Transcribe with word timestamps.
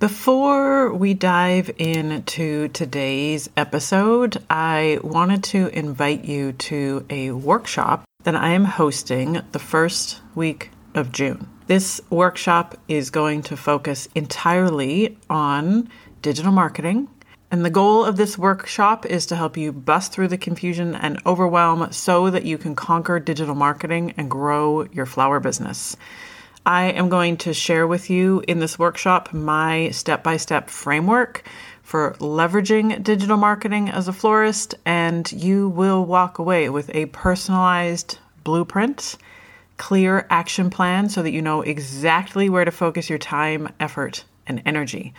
Before 0.00 0.94
we 0.94 1.12
dive 1.12 1.70
into 1.76 2.68
today's 2.68 3.50
episode, 3.54 4.42
I 4.48 4.98
wanted 5.02 5.44
to 5.52 5.66
invite 5.78 6.24
you 6.24 6.52
to 6.52 7.04
a 7.10 7.32
workshop 7.32 8.04
that 8.22 8.34
I 8.34 8.52
am 8.52 8.64
hosting 8.64 9.42
the 9.52 9.58
first 9.58 10.22
week 10.34 10.70
of 10.94 11.12
June. 11.12 11.46
This 11.66 12.00
workshop 12.08 12.78
is 12.88 13.10
going 13.10 13.42
to 13.42 13.58
focus 13.58 14.08
entirely 14.14 15.18
on 15.28 15.90
digital 16.22 16.50
marketing. 16.50 17.10
And 17.50 17.62
the 17.62 17.68
goal 17.68 18.02
of 18.02 18.16
this 18.16 18.38
workshop 18.38 19.04
is 19.04 19.26
to 19.26 19.36
help 19.36 19.58
you 19.58 19.70
bust 19.70 20.12
through 20.12 20.28
the 20.28 20.38
confusion 20.38 20.94
and 20.94 21.20
overwhelm 21.26 21.92
so 21.92 22.30
that 22.30 22.46
you 22.46 22.56
can 22.56 22.74
conquer 22.74 23.20
digital 23.20 23.54
marketing 23.54 24.14
and 24.16 24.30
grow 24.30 24.84
your 24.92 25.04
flower 25.04 25.40
business. 25.40 25.94
I 26.66 26.92
am 26.92 27.08
going 27.08 27.38
to 27.38 27.54
share 27.54 27.86
with 27.86 28.10
you 28.10 28.42
in 28.46 28.58
this 28.58 28.78
workshop 28.78 29.32
my 29.32 29.90
step 29.90 30.22
by 30.22 30.36
step 30.36 30.68
framework 30.68 31.42
for 31.82 32.14
leveraging 32.20 33.02
digital 33.02 33.36
marketing 33.36 33.88
as 33.88 34.08
a 34.08 34.12
florist, 34.12 34.74
and 34.84 35.30
you 35.32 35.70
will 35.70 36.04
walk 36.04 36.38
away 36.38 36.68
with 36.68 36.94
a 36.94 37.06
personalized 37.06 38.18
blueprint, 38.44 39.16
clear 39.78 40.26
action 40.30 40.70
plan 40.70 41.08
so 41.08 41.22
that 41.22 41.32
you 41.32 41.42
know 41.42 41.62
exactly 41.62 42.48
where 42.48 42.64
to 42.64 42.70
focus 42.70 43.08
your 43.08 43.18
time, 43.18 43.72
effort, 43.80 44.24
and 44.46 44.62
energy. 44.66 45.14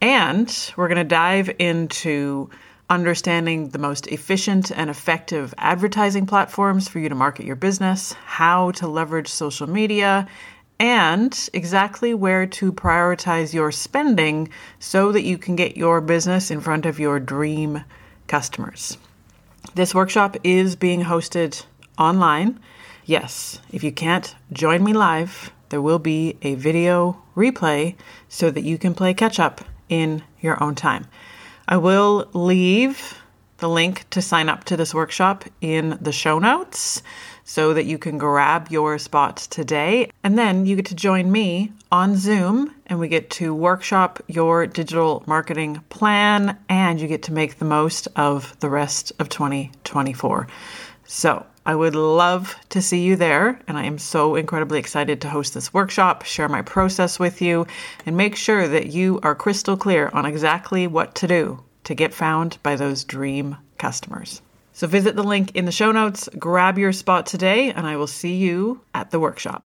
And 0.00 0.72
we're 0.76 0.88
going 0.88 0.96
to 0.96 1.04
dive 1.04 1.50
into 1.58 2.50
understanding 2.90 3.68
the 3.68 3.78
most 3.78 4.06
efficient 4.08 4.70
and 4.70 4.90
effective 4.90 5.54
advertising 5.58 6.26
platforms 6.26 6.88
for 6.88 6.98
you 6.98 7.08
to 7.08 7.14
market 7.14 7.46
your 7.46 7.56
business, 7.56 8.12
how 8.24 8.70
to 8.72 8.88
leverage 8.88 9.28
social 9.28 9.68
media, 9.68 10.26
and 10.82 11.48
exactly 11.52 12.12
where 12.12 12.44
to 12.44 12.72
prioritize 12.72 13.54
your 13.54 13.70
spending 13.70 14.48
so 14.80 15.12
that 15.12 15.22
you 15.22 15.38
can 15.38 15.54
get 15.54 15.76
your 15.76 16.00
business 16.00 16.50
in 16.50 16.60
front 16.60 16.84
of 16.84 16.98
your 16.98 17.20
dream 17.20 17.84
customers. 18.26 18.98
This 19.76 19.94
workshop 19.94 20.36
is 20.42 20.74
being 20.74 21.04
hosted 21.04 21.64
online. 21.96 22.58
Yes, 23.04 23.60
if 23.70 23.84
you 23.84 23.92
can't 23.92 24.34
join 24.52 24.82
me 24.82 24.92
live, 24.92 25.52
there 25.68 25.80
will 25.80 26.00
be 26.00 26.36
a 26.42 26.56
video 26.56 27.22
replay 27.36 27.94
so 28.28 28.50
that 28.50 28.64
you 28.64 28.76
can 28.76 28.92
play 28.92 29.14
catch 29.14 29.38
up 29.38 29.60
in 29.88 30.24
your 30.40 30.60
own 30.60 30.74
time. 30.74 31.06
I 31.68 31.76
will 31.76 32.28
leave 32.32 33.22
the 33.58 33.68
link 33.68 34.10
to 34.10 34.20
sign 34.20 34.48
up 34.48 34.64
to 34.64 34.76
this 34.76 34.92
workshop 34.92 35.44
in 35.60 35.96
the 36.00 36.10
show 36.10 36.40
notes 36.40 37.04
so 37.44 37.74
that 37.74 37.84
you 37.84 37.98
can 37.98 38.18
grab 38.18 38.68
your 38.70 38.98
spot 38.98 39.36
today. 39.50 40.10
And 40.22 40.38
then 40.38 40.66
you 40.66 40.76
get 40.76 40.86
to 40.86 40.94
join 40.94 41.30
me 41.30 41.72
on 41.90 42.16
Zoom 42.16 42.74
and 42.86 42.98
we 42.98 43.08
get 43.08 43.30
to 43.30 43.54
workshop 43.54 44.20
your 44.28 44.66
digital 44.66 45.22
marketing 45.26 45.82
plan 45.88 46.58
and 46.68 47.00
you 47.00 47.08
get 47.08 47.22
to 47.24 47.32
make 47.32 47.58
the 47.58 47.64
most 47.64 48.08
of 48.16 48.58
the 48.60 48.70
rest 48.70 49.12
of 49.18 49.28
2024. 49.28 50.46
So, 51.04 51.46
I 51.64 51.76
would 51.76 51.94
love 51.94 52.56
to 52.70 52.82
see 52.82 53.02
you 53.02 53.14
there, 53.14 53.60
and 53.68 53.78
I 53.78 53.84
am 53.84 53.96
so 53.96 54.34
incredibly 54.34 54.80
excited 54.80 55.20
to 55.20 55.28
host 55.28 55.54
this 55.54 55.72
workshop, 55.72 56.24
share 56.24 56.48
my 56.48 56.62
process 56.62 57.20
with 57.20 57.40
you, 57.40 57.68
and 58.04 58.16
make 58.16 58.34
sure 58.34 58.66
that 58.66 58.88
you 58.88 59.20
are 59.22 59.36
crystal 59.36 59.76
clear 59.76 60.10
on 60.12 60.26
exactly 60.26 60.88
what 60.88 61.14
to 61.16 61.28
do 61.28 61.62
to 61.84 61.94
get 61.94 62.12
found 62.12 62.58
by 62.64 62.74
those 62.74 63.04
dream 63.04 63.56
customers. 63.78 64.42
So 64.72 64.86
visit 64.86 65.16
the 65.16 65.22
link 65.22 65.54
in 65.54 65.66
the 65.66 65.72
show 65.72 65.92
notes, 65.92 66.28
grab 66.38 66.78
your 66.78 66.92
spot 66.92 67.26
today, 67.26 67.70
and 67.70 67.86
I 67.86 67.96
will 67.96 68.06
see 68.06 68.36
you 68.36 68.80
at 68.94 69.10
the 69.10 69.20
workshop. 69.20 69.64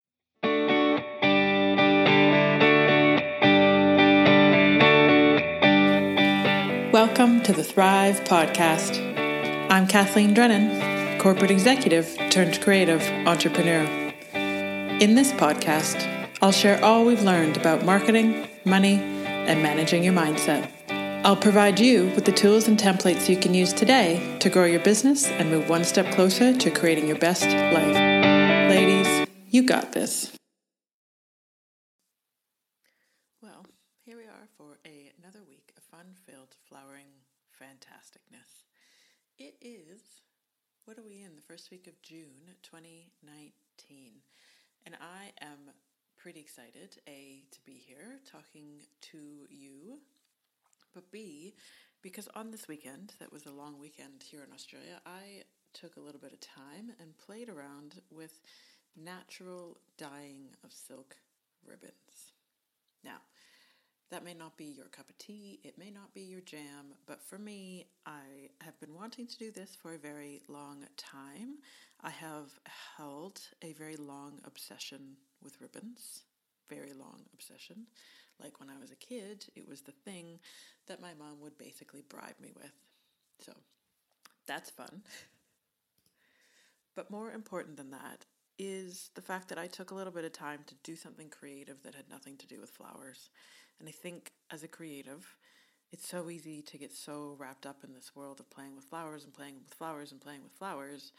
Welcome 6.92 7.42
to 7.42 7.53
the 7.53 7.64
Thrive 7.64 8.20
Podcast. 8.20 9.00
I'm 9.70 9.89
Kathleen 9.89 10.34
Drennan, 10.34 11.19
corporate 11.19 11.50
executive 11.50 12.17
turned 12.30 12.61
creative 12.61 13.02
entrepreneur. 13.27 13.83
In 14.35 15.17
this 15.17 15.33
podcast, 15.33 16.29
I'll 16.42 16.52
share 16.52 16.83
all 16.85 17.05
we've 17.05 17.23
learned 17.23 17.57
about 17.57 17.85
marketing, 17.85 18.46
money, 18.64 18.96
and 18.96 19.62
managing 19.62 20.05
your 20.05 20.14
mindset. 20.14 20.70
I'll 21.25 21.37
provide 21.37 21.79
you 21.79 22.07
with 22.17 22.25
the 22.25 22.33
tools 22.33 22.67
and 22.67 22.77
templates 22.77 23.29
you 23.29 23.37
can 23.37 23.55
use 23.55 23.73
today 23.73 24.37
to 24.41 24.51
grow 24.51 24.65
your 24.65 24.81
business 24.81 25.29
and 25.29 25.49
move 25.49 25.69
one 25.69 25.85
step 25.85 26.13
closer 26.13 26.53
to 26.53 26.71
creating 26.73 27.07
your 27.07 27.17
best 27.17 27.45
life. 27.45 27.95
Ladies, 28.69 29.29
you 29.49 29.63
got 29.63 29.93
this. 29.93 30.33
Well, 33.41 33.65
here 34.05 34.17
we 34.17 34.25
are 34.25 34.49
for 34.59 34.81
a, 34.85 35.13
another 35.23 35.45
week 35.49 35.73
of 35.77 35.85
fun 35.85 36.07
filled 36.27 36.57
flowering 36.69 37.07
fantasticness. 37.55 38.65
It 39.39 39.55
is, 39.61 40.01
what 40.87 40.99
are 40.99 41.05
we 41.05 41.23
in? 41.23 41.37
The 41.37 41.43
first 41.43 41.71
week 41.71 41.87
of 41.87 42.03
June 42.03 42.51
2019. 42.65 44.15
And 44.87 44.97
I 45.01 45.31
am 45.41 45.71
pretty 46.19 46.41
excited, 46.41 46.99
A, 47.09 47.45
to 47.53 47.61
be 47.65 47.75
here 47.75 48.19
talking 48.29 48.81
to 49.13 49.19
you 49.49 50.01
but 50.95 51.11
B, 51.11 51.55
because 52.03 52.29
on 52.35 52.51
this 52.51 52.69
weekend, 52.69 53.13
that 53.19 53.33
was 53.33 53.47
a 53.47 53.53
long 53.53 53.79
weekend 53.79 54.25
here 54.29 54.42
in 54.47 54.53
Australia, 54.53 55.01
I 55.07 55.45
took 55.73 55.97
a 55.97 56.01
little 56.01 56.20
bit 56.20 56.33
of 56.33 56.41
time 56.41 56.92
and 57.01 57.17
played 57.19 57.48
around 57.48 58.01
with 58.11 58.41
natural 58.97 59.79
dyeing 59.97 60.48
of 60.64 60.73
silk 60.73 61.17
ribbons. 61.67 62.33
Now, 63.05 63.19
that 64.11 64.25
may 64.25 64.35
not 64.35 64.58
be 64.58 64.67
your 64.67 64.86
cup 64.86 65.08
of 65.08 65.17
tea, 65.17 65.61
it 65.64 65.79
may 65.79 65.91
not 65.91 66.13
be 66.13 66.20
your 66.20 66.42
jam, 66.42 66.92
but 67.07 67.23
for 67.23 67.39
me, 67.39 67.86
I 68.05 68.51
have 68.61 68.79
been 68.79 68.95
wanting 68.95 69.27
to 69.27 69.39
do 69.39 69.51
this 69.51 69.74
for 69.80 69.95
a 69.95 69.98
very 69.98 70.42
long 70.48 70.85
time. 70.98 71.59
I 72.03 72.11
have 72.11 72.51
held 72.98 73.41
a 73.63 73.73
very 73.73 73.97
long 73.97 74.41
obsession 74.45 75.17
with 75.42 75.61
ribbons, 75.63 76.24
very 76.69 76.92
long 76.92 77.20
obsession. 77.33 77.86
Like 78.42 78.61
when 78.61 78.70
I 78.70 78.79
was 78.80 78.91
a 78.91 78.97
kid, 78.97 79.47
it 79.55 79.69
was 79.69 79.83
the 79.83 79.92
thing 79.92 80.39
that 80.86 81.01
my 81.01 81.14
mom 81.19 81.41
would 81.41 81.58
basically 81.58 82.03
bribe 82.08 82.41
me 82.41 82.53
with. 82.57 82.73
So 83.41 83.53
that's 84.47 84.70
fun. 84.70 85.03
but 86.95 87.11
more 87.11 87.33
important 87.33 87.77
than 87.77 87.91
that 87.91 88.25
is 88.58 89.11
the 89.14 89.23
fact 89.23 89.48
that 89.48 89.58
I 89.58 89.67
took 89.67 89.91
a 89.91 89.95
little 89.95 90.13
bit 90.13 90.25
of 90.25 90.33
time 90.33 90.61
to 90.67 90.75
do 90.83 90.97
something 90.97 91.29
creative 91.29 91.83
that 91.83 91.95
had 91.95 92.11
nothing 92.11 92.36
to 92.39 92.47
do 92.47 92.61
with 92.61 92.70
flowers. 92.70 93.30
And 93.80 93.89
I 93.89 93.92
think 93.92 94.33
as 94.51 94.63
a 94.63 94.69
creative, 94.69 95.36
it's 95.91 96.09
so 96.09 96.30
easy 96.30 96.63
to 96.63 96.79
get 96.79 96.92
so 96.92 97.36
wrapped 97.39 97.67
up 97.67 97.85
in 97.85 97.92
this 97.92 98.14
world 98.14 98.41
of 98.41 98.51
playing 98.51 98.77
with 98.77 98.85
flowers 98.85 99.24
and 99.24 99.33
playing 99.33 99.57
with 99.63 99.74
flowers 99.74 100.13
and 100.13 100.20
playing 100.20 100.42
with 100.42 100.53
flowers. 100.53 101.13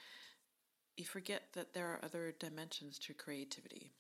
You 0.97 1.05
forget 1.05 1.43
that 1.53 1.73
there 1.73 1.87
are 1.87 1.99
other 2.03 2.33
dimensions 2.39 2.97
to 2.99 3.13
creativity. 3.13 3.91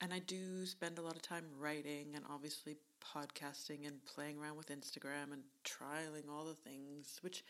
And 0.00 0.12
I 0.12 0.18
do 0.18 0.66
spend 0.66 0.98
a 0.98 1.02
lot 1.02 1.16
of 1.16 1.22
time 1.22 1.44
writing 1.58 2.12
and 2.14 2.24
obviously 2.30 2.76
podcasting 3.02 3.86
and 3.86 4.04
playing 4.04 4.38
around 4.38 4.56
with 4.56 4.68
Instagram 4.68 5.32
and 5.32 5.42
trialing 5.64 6.30
all 6.30 6.44
the 6.44 6.54
things, 6.54 7.18
which 7.22 7.44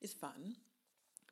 is 0.00 0.12
fun. 0.12 0.56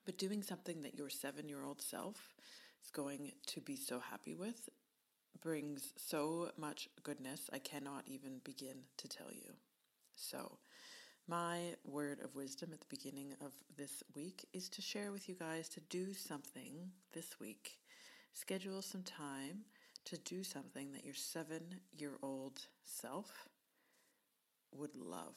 But 0.04 0.18
doing 0.18 0.42
something 0.42 0.82
that 0.82 0.96
your 0.96 1.10
seven 1.10 1.48
year 1.48 1.62
old 1.62 1.80
self 1.80 2.34
is 2.82 2.90
going 2.90 3.32
to 3.46 3.60
be 3.60 3.76
so 3.76 4.00
happy 4.00 4.34
with 4.34 4.68
brings 5.40 5.92
so 5.96 6.50
much 6.56 6.88
goodness, 7.02 7.48
I 7.52 7.58
cannot 7.58 8.04
even 8.06 8.40
begin 8.44 8.76
to 8.96 9.08
tell 9.08 9.32
you. 9.32 9.54
So, 10.16 10.58
my 11.28 11.74
word 11.84 12.20
of 12.24 12.34
wisdom 12.34 12.70
at 12.72 12.80
the 12.80 12.86
beginning 12.88 13.34
of 13.40 13.52
this 13.76 14.02
week 14.16 14.48
is 14.52 14.68
to 14.70 14.82
share 14.82 15.12
with 15.12 15.28
you 15.28 15.34
guys 15.34 15.68
to 15.70 15.80
do 15.90 16.14
something 16.14 16.90
this 17.12 17.38
week. 17.38 17.78
Schedule 18.32 18.82
some 18.82 19.02
time 19.02 19.64
to 20.10 20.18
do 20.18 20.42
something 20.42 20.92
that 20.92 21.04
your 21.04 21.14
seven 21.14 21.62
year 21.96 22.12
old 22.22 22.60
self 22.84 23.48
would 24.74 24.94
love. 24.94 25.36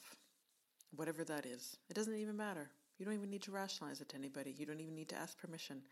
Whatever 0.94 1.24
that 1.24 1.46
is. 1.46 1.76
It 1.88 1.94
doesn't 1.94 2.14
even 2.14 2.36
matter. 2.36 2.70
You 2.98 3.06
don't 3.06 3.14
even 3.14 3.30
need 3.30 3.42
to 3.42 3.50
rationalize 3.50 4.00
it 4.00 4.10
to 4.10 4.16
anybody. 4.16 4.54
You 4.56 4.66
don't 4.66 4.80
even 4.80 4.94
need 4.94 5.08
to 5.10 5.16
ask 5.16 5.38
permission. 5.38 5.82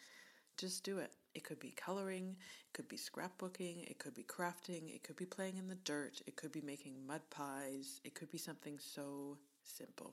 Just 0.56 0.84
do 0.84 0.98
it. 0.98 1.12
It 1.34 1.44
could 1.44 1.60
be 1.60 1.70
coloring, 1.70 2.36
it 2.66 2.72
could 2.72 2.88
be 2.88 2.96
scrapbooking, 2.96 3.88
it 3.88 3.98
could 3.98 4.14
be 4.14 4.24
crafting, 4.24 4.94
it 4.94 5.04
could 5.04 5.16
be 5.16 5.24
playing 5.24 5.56
in 5.56 5.68
the 5.68 5.76
dirt, 5.76 6.20
it 6.26 6.34
could 6.34 6.50
be 6.50 6.60
making 6.60 7.06
mud 7.06 7.20
pies, 7.30 8.00
it 8.04 8.14
could 8.14 8.30
be 8.30 8.38
something 8.38 8.76
so 8.78 9.38
simple. 9.62 10.12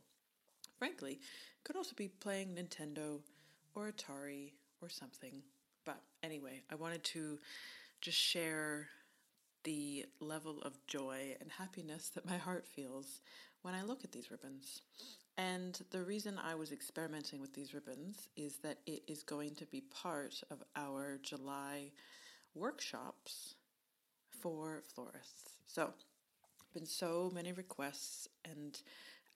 Frankly, 0.77 1.13
it 1.13 1.63
could 1.63 1.75
also 1.75 1.95
be 1.95 2.07
playing 2.07 2.55
Nintendo 2.55 3.19
or 3.73 3.91
Atari 3.91 4.51
or 4.79 4.89
something. 4.89 5.41
But 5.85 6.01
anyway, 6.21 6.61
I 6.71 6.75
wanted 6.75 7.03
to 7.05 7.39
just 8.01 8.17
share 8.17 8.87
the 9.63 10.05
level 10.19 10.61
of 10.61 10.73
joy 10.87 11.35
and 11.41 11.51
happiness 11.51 12.09
that 12.15 12.25
my 12.25 12.37
heart 12.37 12.65
feels 12.67 13.21
when 13.61 13.73
I 13.73 13.83
look 13.83 14.03
at 14.03 14.11
these 14.11 14.31
ribbons. 14.31 14.81
And 15.37 15.79
the 15.91 16.03
reason 16.03 16.39
I 16.43 16.55
was 16.55 16.71
experimenting 16.71 17.41
with 17.41 17.53
these 17.53 17.73
ribbons 17.73 18.29
is 18.35 18.57
that 18.63 18.79
it 18.85 19.03
is 19.07 19.23
going 19.23 19.55
to 19.55 19.65
be 19.65 19.81
part 19.81 20.41
of 20.49 20.63
our 20.75 21.19
July 21.21 21.91
workshops 22.55 23.55
for 24.41 24.81
florists. 24.93 25.51
So, 25.67 25.93
been 26.73 26.85
so 26.85 27.31
many 27.33 27.53
requests 27.53 28.27
and 28.45 28.81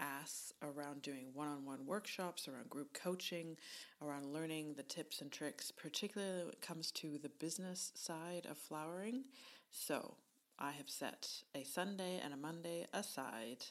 asks 0.01 0.51
around 0.61 1.01
doing 1.01 1.27
one 1.33 1.47
on 1.47 1.63
one 1.63 1.85
workshops, 1.85 2.47
around 2.47 2.69
group 2.69 2.93
coaching, 2.93 3.55
around 4.01 4.33
learning 4.33 4.73
the 4.75 4.83
tips 4.83 5.21
and 5.21 5.31
tricks, 5.31 5.71
particularly 5.71 6.43
when 6.43 6.49
it 6.49 6.61
comes 6.61 6.91
to 6.91 7.17
the 7.17 7.29
business 7.29 7.91
side 7.95 8.47
of 8.49 8.57
flowering. 8.57 9.23
So 9.69 10.15
I 10.59 10.71
have 10.71 10.89
set 10.89 11.29
a 11.55 11.63
Sunday 11.63 12.19
and 12.23 12.33
a 12.33 12.37
Monday 12.37 12.87
aside. 12.93 13.63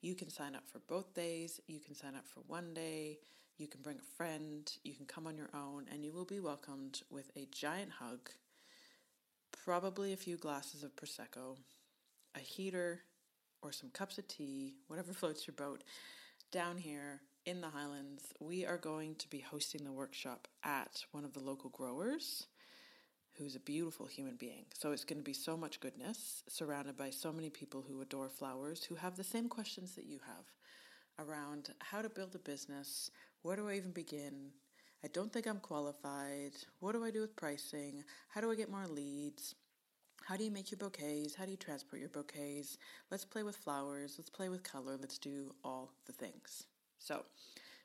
You 0.00 0.14
can 0.14 0.30
sign 0.30 0.54
up 0.56 0.64
for 0.66 0.80
both 0.80 1.14
days, 1.14 1.60
you 1.66 1.78
can 1.78 1.94
sign 1.94 2.14
up 2.16 2.26
for 2.26 2.40
one 2.46 2.74
day. 2.74 3.18
You 3.56 3.68
can 3.68 3.82
bring 3.82 3.98
a 3.98 4.16
friend, 4.16 4.70
you 4.82 4.94
can 4.94 5.06
come 5.06 5.28
on 5.28 5.36
your 5.36 5.50
own, 5.54 5.86
and 5.92 6.04
you 6.04 6.12
will 6.12 6.24
be 6.24 6.40
welcomed 6.40 7.02
with 7.08 7.30
a 7.36 7.46
giant 7.52 7.92
hug, 7.92 8.30
probably 9.64 10.12
a 10.12 10.16
few 10.16 10.36
glasses 10.36 10.82
of 10.82 10.96
Prosecco, 10.96 11.56
a 12.34 12.40
heater, 12.40 13.02
or 13.64 13.72
some 13.72 13.90
cups 13.90 14.18
of 14.18 14.28
tea, 14.28 14.74
whatever 14.86 15.12
floats 15.12 15.46
your 15.46 15.54
boat, 15.54 15.82
down 16.52 16.76
here 16.76 17.22
in 17.46 17.60
the 17.60 17.68
Highlands. 17.68 18.32
We 18.38 18.64
are 18.64 18.76
going 18.76 19.16
to 19.16 19.28
be 19.28 19.40
hosting 19.40 19.82
the 19.82 19.92
workshop 19.92 20.46
at 20.62 21.04
one 21.10 21.24
of 21.24 21.32
the 21.32 21.40
local 21.40 21.70
growers 21.70 22.46
who's 23.36 23.56
a 23.56 23.60
beautiful 23.60 24.06
human 24.06 24.36
being. 24.36 24.66
So 24.74 24.92
it's 24.92 25.04
going 25.04 25.18
to 25.18 25.24
be 25.24 25.32
so 25.32 25.56
much 25.56 25.80
goodness, 25.80 26.44
surrounded 26.48 26.96
by 26.96 27.10
so 27.10 27.32
many 27.32 27.50
people 27.50 27.82
who 27.88 28.00
adore 28.00 28.28
flowers, 28.28 28.84
who 28.84 28.94
have 28.94 29.16
the 29.16 29.24
same 29.24 29.48
questions 29.48 29.96
that 29.96 30.04
you 30.06 30.20
have 30.24 30.44
around 31.18 31.70
how 31.80 32.02
to 32.02 32.08
build 32.08 32.34
a 32.34 32.38
business, 32.38 33.10
where 33.42 33.56
do 33.56 33.68
I 33.68 33.74
even 33.74 33.92
begin? 33.92 34.50
I 35.04 35.08
don't 35.08 35.32
think 35.32 35.46
I'm 35.46 35.58
qualified. 35.58 36.52
What 36.80 36.92
do 36.92 37.04
I 37.04 37.10
do 37.10 37.20
with 37.20 37.36
pricing? 37.36 38.04
How 38.28 38.40
do 38.40 38.50
I 38.50 38.54
get 38.54 38.70
more 38.70 38.86
leads? 38.86 39.54
How 40.24 40.38
do 40.38 40.44
you 40.44 40.50
make 40.50 40.70
your 40.70 40.78
bouquets? 40.78 41.34
How 41.34 41.44
do 41.44 41.50
you 41.50 41.58
transport 41.58 42.00
your 42.00 42.08
bouquets? 42.08 42.78
Let's 43.10 43.26
play 43.26 43.42
with 43.42 43.56
flowers. 43.56 44.14
Let's 44.16 44.30
play 44.30 44.48
with 44.48 44.62
color. 44.62 44.96
Let's 44.98 45.18
do 45.18 45.54
all 45.62 45.92
the 46.06 46.14
things. 46.14 46.64
So, 46.98 47.26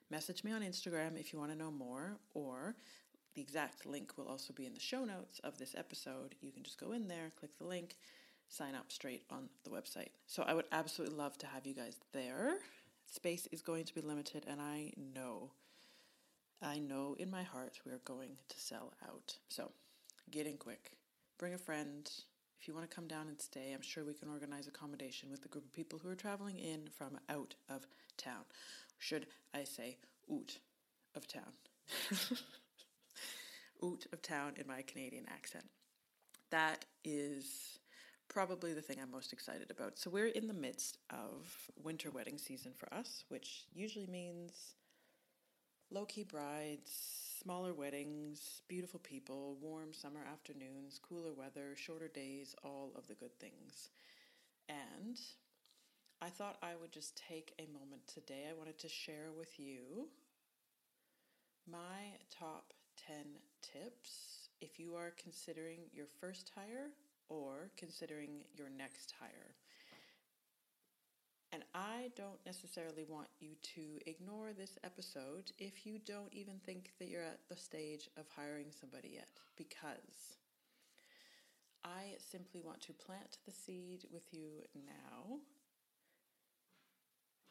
message 0.09 0.45
me 0.45 0.53
on 0.53 0.61
Instagram 0.61 1.19
if 1.19 1.33
you 1.33 1.39
want 1.39 1.51
to 1.51 1.57
know 1.57 1.69
more, 1.69 2.17
or 2.33 2.77
the 3.35 3.41
exact 3.41 3.85
link 3.85 4.17
will 4.17 4.29
also 4.29 4.53
be 4.53 4.65
in 4.65 4.73
the 4.73 4.79
show 4.79 5.03
notes 5.03 5.39
of 5.43 5.57
this 5.57 5.75
episode. 5.77 6.33
You 6.39 6.53
can 6.53 6.63
just 6.63 6.79
go 6.79 6.93
in 6.93 7.09
there, 7.09 7.29
click 7.37 7.57
the 7.57 7.67
link, 7.67 7.97
sign 8.47 8.73
up 8.73 8.89
straight 8.89 9.23
on 9.29 9.49
the 9.65 9.69
website. 9.69 10.11
So, 10.25 10.43
I 10.43 10.53
would 10.53 10.67
absolutely 10.71 11.17
love 11.17 11.37
to 11.39 11.47
have 11.47 11.65
you 11.65 11.73
guys 11.73 11.97
there. 12.13 12.53
Space 13.11 13.49
is 13.51 13.61
going 13.61 13.83
to 13.83 13.93
be 13.93 13.99
limited, 13.99 14.45
and 14.49 14.61
I 14.61 14.93
know, 15.13 15.51
I 16.61 16.79
know 16.79 17.17
in 17.19 17.29
my 17.29 17.43
heart 17.43 17.81
we 17.85 17.91
are 17.91 18.01
going 18.05 18.37
to 18.47 18.59
sell 18.61 18.93
out. 19.05 19.35
So, 19.49 19.71
get 20.31 20.47
in 20.47 20.55
quick. 20.55 20.93
Bring 21.37 21.53
a 21.53 21.57
friend. 21.57 22.09
If 22.59 22.67
you 22.67 22.73
want 22.73 22.89
to 22.89 22.93
come 22.93 23.07
down 23.07 23.27
and 23.27 23.39
stay, 23.39 23.71
I'm 23.73 23.81
sure 23.81 24.03
we 24.03 24.13
can 24.13 24.29
organize 24.29 24.67
accommodation 24.67 25.29
with 25.31 25.41
the 25.41 25.47
group 25.47 25.65
of 25.65 25.73
people 25.73 25.99
who 25.99 26.09
are 26.09 26.15
traveling 26.15 26.59
in 26.59 26.89
from 26.97 27.17
out 27.29 27.55
of 27.69 27.87
town. 28.17 28.43
Should 28.97 29.27
I 29.53 29.63
say 29.63 29.97
out 30.31 30.57
of 31.15 31.25
town? 31.25 31.53
out 33.83 34.05
of 34.11 34.21
town 34.21 34.53
in 34.57 34.67
my 34.67 34.81
Canadian 34.81 35.25
accent. 35.29 35.65
That 36.49 36.83
is 37.05 37.79
probably 38.27 38.73
the 38.73 38.81
thing 38.81 38.97
I'm 39.01 39.11
most 39.11 39.31
excited 39.31 39.71
about. 39.71 39.97
So 39.97 40.09
we're 40.09 40.27
in 40.27 40.47
the 40.47 40.53
midst 40.53 40.97
of 41.09 41.71
winter 41.81 42.11
wedding 42.11 42.37
season 42.37 42.73
for 42.77 42.93
us, 42.93 43.23
which 43.29 43.65
usually 43.73 44.07
means 44.07 44.75
low 45.91 46.05
key 46.05 46.23
brides, 46.23 47.28
smaller 47.41 47.73
weddings, 47.73 48.61
beautiful 48.67 48.99
people, 48.99 49.57
warm 49.61 49.93
summer 49.93 50.21
afternoons, 50.29 50.99
cooler 51.07 51.33
weather, 51.33 51.75
shorter 51.75 52.09
days, 52.09 52.55
all 52.63 52.91
of 52.97 53.07
the 53.07 53.13
good 53.13 53.37
things. 53.39 53.89
And 54.67 55.17
I 56.21 56.29
thought 56.29 56.57
I 56.61 56.71
would 56.79 56.91
just 56.91 57.21
take 57.29 57.53
a 57.57 57.71
moment 57.71 58.01
today. 58.13 58.47
I 58.49 58.57
wanted 58.57 58.77
to 58.79 58.89
share 58.89 59.29
with 59.37 59.57
you 59.57 60.09
my 61.71 62.17
top 62.37 62.73
10 63.07 63.15
tips 63.61 64.49
if 64.59 64.79
you 64.79 64.95
are 64.95 65.13
considering 65.21 65.79
your 65.93 66.07
first 66.19 66.51
hire 66.53 66.89
or 67.29 67.71
considering 67.77 68.41
your 68.57 68.69
next 68.69 69.13
hire. 69.17 69.55
And 71.51 71.63
I 71.73 72.11
don't 72.15 72.45
necessarily 72.45 73.05
want 73.07 73.27
you 73.39 73.49
to 73.75 73.81
ignore 74.05 74.53
this 74.53 74.77
episode 74.83 75.51
if 75.57 75.85
you 75.85 75.97
don't 76.05 76.31
even 76.31 76.59
think 76.63 76.91
that 76.99 77.07
you're 77.07 77.23
at 77.23 77.39
the 77.49 77.55
stage 77.55 78.07
of 78.17 78.25
hiring 78.35 78.67
somebody 78.71 79.13
yet, 79.15 79.29
because 79.57 80.37
I 81.83 82.17
simply 82.19 82.61
want 82.61 82.81
to 82.81 82.93
plant 82.93 83.37
the 83.45 83.51
seed 83.51 84.05
with 84.11 84.31
you 84.31 84.61
now 84.75 85.39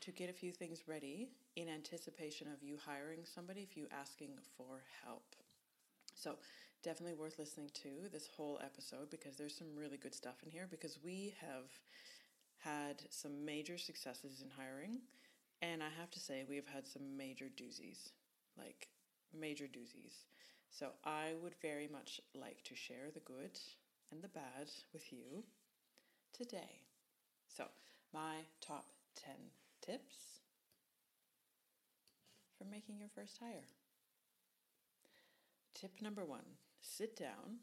to 0.01 0.13
get 0.13 0.31
a 0.31 0.33
few 0.33 0.53
things 0.53 0.87
ready 0.87 1.31
in 1.57 1.69
anticipation 1.69 2.47
of 2.53 2.63
you 2.63 2.77
hiring 2.87 3.25
somebody 3.25 3.63
if 3.63 3.77
you 3.77 3.89
asking 3.91 4.31
for 4.57 4.83
help. 5.05 5.35
So, 6.15 6.37
definitely 6.85 7.15
worth 7.15 7.39
listening 7.39 7.71
to 7.75 8.09
this 8.13 8.29
whole 8.37 8.61
episode 8.65 9.11
because 9.11 9.37
there's 9.37 9.57
some 9.57 9.75
really 9.77 9.97
good 9.97 10.15
stuff 10.15 10.37
in 10.45 10.51
here 10.51 10.69
because 10.71 10.99
we 11.05 11.35
have 11.41 11.65
had 12.65 13.03
some 13.11 13.45
major 13.45 13.79
successes 13.79 14.43
in 14.43 14.51
hiring 14.51 15.01
and 15.61 15.83
I 15.83 15.89
have 15.99 16.11
to 16.13 16.21
say 16.21 16.45
we 16.49 16.57
have 16.57 16.69
had 16.69 16.87
some 16.87 17.17
major 17.17 17.47
doozies, 17.47 18.13
like 18.57 18.89
major 19.39 19.65
doozies. 19.65 20.25
So 20.71 20.91
I 21.05 21.33
would 21.43 21.55
very 21.61 21.89
much 21.89 22.21
like 22.35 22.63
to 22.65 22.77
share 22.77 23.11
the 23.13 23.21
good 23.21 23.59
and 24.13 24.23
the 24.23 24.29
bad 24.29 24.71
with 24.93 25.13
you 25.13 25.45
today. 26.33 26.83
So, 27.49 27.65
my 28.13 28.37
top 28.61 28.87
10 29.17 29.35
tips 29.83 30.41
for 32.57 32.65
making 32.65 32.99
your 32.99 33.09
first 33.15 33.39
hire. 33.39 33.67
Tip 35.75 36.01
number 36.01 36.25
one 36.25 36.45
sit 36.81 37.17
down 37.17 37.59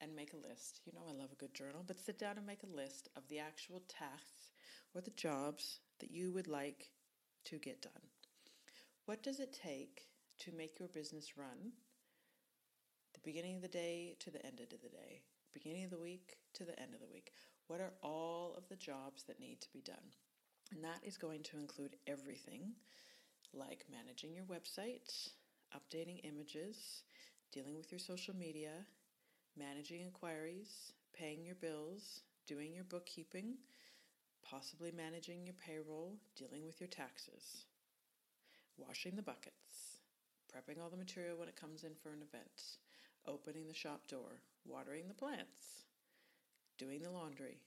and 0.00 0.14
make 0.14 0.32
a 0.32 0.48
list. 0.48 0.80
You 0.84 0.92
know, 0.92 1.04
I 1.08 1.12
love 1.12 1.32
a 1.32 1.36
good 1.36 1.54
journal, 1.54 1.84
but 1.86 1.98
sit 1.98 2.18
down 2.18 2.36
and 2.36 2.46
make 2.46 2.62
a 2.62 2.76
list 2.76 3.08
of 3.16 3.28
the 3.28 3.38
actual 3.38 3.82
tasks 3.88 4.50
or 4.94 5.00
the 5.00 5.10
jobs 5.10 5.80
that 6.00 6.10
you 6.10 6.32
would 6.32 6.48
like 6.48 6.90
to 7.46 7.58
get 7.58 7.82
done. 7.82 7.92
What 9.06 9.22
does 9.22 9.40
it 9.40 9.52
take 9.62 10.08
to 10.40 10.52
make 10.52 10.78
your 10.78 10.88
business 10.88 11.36
run? 11.36 11.72
The 13.14 13.20
beginning 13.24 13.56
of 13.56 13.62
the 13.62 13.68
day 13.68 14.16
to 14.20 14.30
the 14.30 14.44
end 14.44 14.60
of 14.60 14.68
the 14.70 14.88
day, 14.88 15.22
beginning 15.54 15.84
of 15.84 15.90
the 15.90 15.98
week 15.98 16.36
to 16.54 16.64
the 16.64 16.78
end 16.80 16.94
of 16.94 17.00
the 17.00 17.12
week. 17.12 17.32
What 17.68 17.80
are 17.80 17.94
all 18.02 18.54
of 18.56 18.68
the 18.68 18.76
jobs 18.76 19.24
that 19.24 19.40
need 19.40 19.60
to 19.60 19.72
be 19.72 19.80
done? 19.80 20.12
And 20.72 20.82
that 20.84 21.00
is 21.02 21.16
going 21.16 21.42
to 21.44 21.58
include 21.58 21.96
everything 22.06 22.72
like 23.54 23.86
managing 23.90 24.34
your 24.34 24.44
website, 24.44 25.30
updating 25.74 26.20
images, 26.24 27.02
dealing 27.52 27.76
with 27.76 27.90
your 27.90 27.98
social 27.98 28.34
media, 28.34 28.70
managing 29.58 30.02
inquiries, 30.02 30.92
paying 31.12 31.44
your 31.44 31.54
bills, 31.54 32.20
doing 32.46 32.74
your 32.74 32.84
bookkeeping, 32.84 33.54
possibly 34.48 34.92
managing 34.92 35.44
your 35.44 35.54
payroll, 35.54 36.16
dealing 36.36 36.64
with 36.64 36.80
your 36.80 36.88
taxes, 36.88 37.64
washing 38.76 39.16
the 39.16 39.22
buckets, 39.22 40.00
prepping 40.52 40.80
all 40.80 40.90
the 40.90 40.96
material 40.96 41.38
when 41.38 41.48
it 41.48 41.60
comes 41.60 41.84
in 41.84 41.94
for 42.02 42.10
an 42.10 42.22
event, 42.22 42.78
opening 43.26 43.66
the 43.66 43.74
shop 43.74 44.06
door, 44.08 44.40
watering 44.64 45.08
the 45.08 45.14
plants, 45.14 45.84
doing 46.78 47.02
the 47.02 47.10
laundry, 47.10 47.60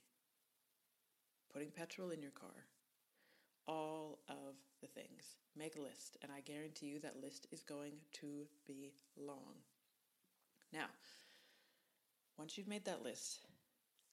putting 1.51 1.71
petrol 1.71 2.11
in 2.11 2.21
your 2.21 2.31
car. 2.31 2.67
All 3.67 4.19
of 4.27 4.55
the 4.81 4.87
things. 4.87 5.35
Make 5.55 5.75
a 5.75 5.81
list, 5.81 6.17
and 6.23 6.31
I 6.31 6.41
guarantee 6.41 6.87
you 6.87 6.99
that 7.01 7.21
list 7.21 7.45
is 7.51 7.61
going 7.61 7.93
to 8.13 8.47
be 8.65 8.93
long. 9.15 9.61
Now, 10.73 10.87
once 12.39 12.57
you've 12.57 12.69
made 12.69 12.85
that 12.85 13.03
list, 13.03 13.41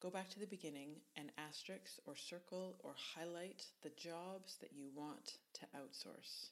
go 0.02 0.10
back 0.10 0.28
to 0.28 0.40
the 0.40 0.46
beginning 0.46 0.96
and 1.16 1.30
asterisk 1.38 1.92
or 2.06 2.16
circle 2.16 2.74
or 2.80 2.90
highlight 3.14 3.62
the 3.84 3.92
jobs 3.96 4.56
that 4.60 4.72
you 4.74 4.88
want 4.96 5.34
to 5.54 5.60
outsource. 5.78 6.50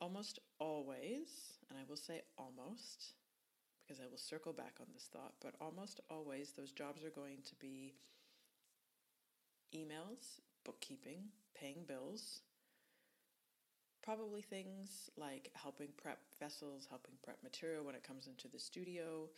Almost 0.00 0.38
always, 0.58 1.58
and 1.68 1.78
I 1.78 1.82
will 1.86 1.98
say 1.98 2.22
almost, 2.38 3.12
because 3.86 4.00
I 4.00 4.08
will 4.10 4.16
circle 4.16 4.54
back 4.54 4.76
on 4.80 4.86
this 4.94 5.08
thought, 5.12 5.34
but 5.42 5.54
almost 5.60 6.00
always 6.10 6.52
those 6.52 6.72
jobs 6.72 7.04
are 7.04 7.10
going 7.10 7.38
to 7.44 7.54
be 7.56 7.92
emails, 9.74 10.40
bookkeeping, 10.64 11.24
paying 11.54 11.84
bills, 11.86 12.40
probably 14.02 14.40
things 14.40 15.10
like 15.18 15.50
helping 15.54 15.88
prep 15.98 16.20
vessels, 16.40 16.86
helping 16.88 17.14
prep 17.22 17.42
material 17.42 17.84
when 17.84 17.94
it 17.94 18.02
comes 18.02 18.28
into 18.28 18.48
the 18.48 18.58
studio, 18.58 19.28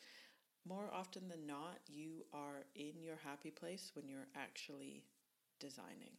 more 0.68 0.90
often 0.94 1.28
than 1.28 1.46
not, 1.46 1.78
you 1.88 2.26
are 2.34 2.64
in 2.76 3.02
your 3.02 3.16
happy 3.24 3.50
place 3.50 3.92
when 3.94 4.08
you're 4.08 4.28
actually 4.36 5.04
designing. 5.60 6.16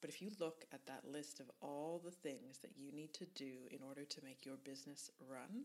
But 0.00 0.10
if 0.10 0.22
you 0.22 0.30
look 0.40 0.66
at 0.72 0.86
that 0.86 1.04
list 1.10 1.40
of 1.40 1.50
all 1.62 2.00
the 2.04 2.10
things 2.10 2.58
that 2.60 2.76
you 2.76 2.92
need 2.92 3.14
to 3.14 3.26
do 3.34 3.68
in 3.70 3.80
order 3.86 4.04
to 4.04 4.24
make 4.24 4.44
your 4.46 4.56
business 4.56 5.10
run, 5.30 5.64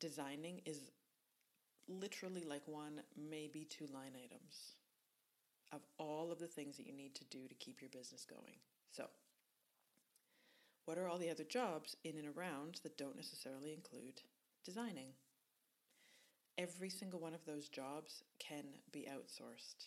designing 0.00 0.62
is 0.66 0.90
literally 1.88 2.44
like 2.44 2.66
one, 2.68 3.02
maybe 3.16 3.64
two 3.64 3.86
line 3.92 4.14
items. 4.24 4.74
of 5.72 5.80
all 5.98 6.32
of 6.32 6.38
the 6.38 6.48
things 6.48 6.76
that 6.76 6.86
you 6.86 6.92
need 6.94 7.14
to 7.16 7.24
do 7.26 7.46
to 7.48 7.54
keep 7.54 7.80
your 7.80 7.90
business 7.90 8.24
going. 8.24 8.56
So, 8.90 9.06
what 10.86 10.98
are 10.98 11.08
all 11.08 11.18
the 11.18 11.30
other 11.30 11.44
jobs 11.44 11.96
in 12.04 12.16
and 12.18 12.28
around 12.36 12.80
that 12.82 12.98
don't 12.98 13.16
necessarily 13.16 13.72
include 13.72 14.22
designing? 14.64 15.14
Every 16.60 16.90
single 16.90 17.20
one 17.20 17.32
of 17.32 17.46
those 17.46 17.70
jobs 17.70 18.22
can 18.38 18.64
be 18.92 19.08
outsourced. 19.10 19.86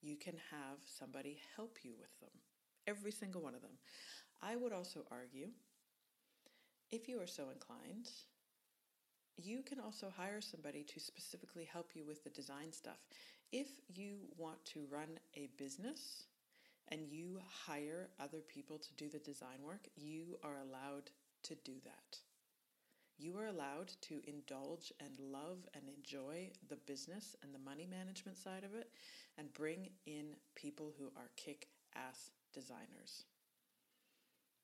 You 0.00 0.16
can 0.16 0.36
have 0.50 0.78
somebody 0.86 1.38
help 1.54 1.76
you 1.82 1.92
with 2.00 2.18
them. 2.18 2.30
Every 2.86 3.12
single 3.12 3.42
one 3.42 3.54
of 3.54 3.60
them. 3.60 3.76
I 4.40 4.56
would 4.56 4.72
also 4.72 5.00
argue, 5.10 5.48
if 6.90 7.10
you 7.10 7.20
are 7.20 7.26
so 7.26 7.50
inclined, 7.52 8.08
you 9.36 9.62
can 9.62 9.78
also 9.78 10.10
hire 10.16 10.40
somebody 10.40 10.82
to 10.84 10.98
specifically 10.98 11.68
help 11.70 11.90
you 11.94 12.06
with 12.06 12.24
the 12.24 12.30
design 12.30 12.72
stuff. 12.72 13.04
If 13.52 13.68
you 13.94 14.20
want 14.38 14.64
to 14.72 14.86
run 14.90 15.18
a 15.36 15.50
business 15.58 16.24
and 16.88 17.02
you 17.06 17.38
hire 17.66 18.08
other 18.18 18.40
people 18.40 18.78
to 18.78 18.94
do 18.96 19.10
the 19.10 19.18
design 19.18 19.62
work, 19.62 19.88
you 19.94 20.38
are 20.42 20.56
allowed 20.56 21.10
to 21.42 21.54
do 21.66 21.74
that. 21.84 22.18
You 23.16 23.38
are 23.38 23.46
allowed 23.46 23.92
to 24.02 24.20
indulge 24.26 24.92
and 25.00 25.18
love 25.20 25.58
and 25.74 25.84
enjoy 25.88 26.50
the 26.68 26.76
business 26.76 27.36
and 27.42 27.54
the 27.54 27.58
money 27.58 27.86
management 27.86 28.36
side 28.36 28.64
of 28.64 28.74
it 28.74 28.90
and 29.38 29.52
bring 29.52 29.90
in 30.06 30.34
people 30.56 30.92
who 30.98 31.06
are 31.16 31.30
kick 31.36 31.68
ass 31.94 32.30
designers. 32.52 33.24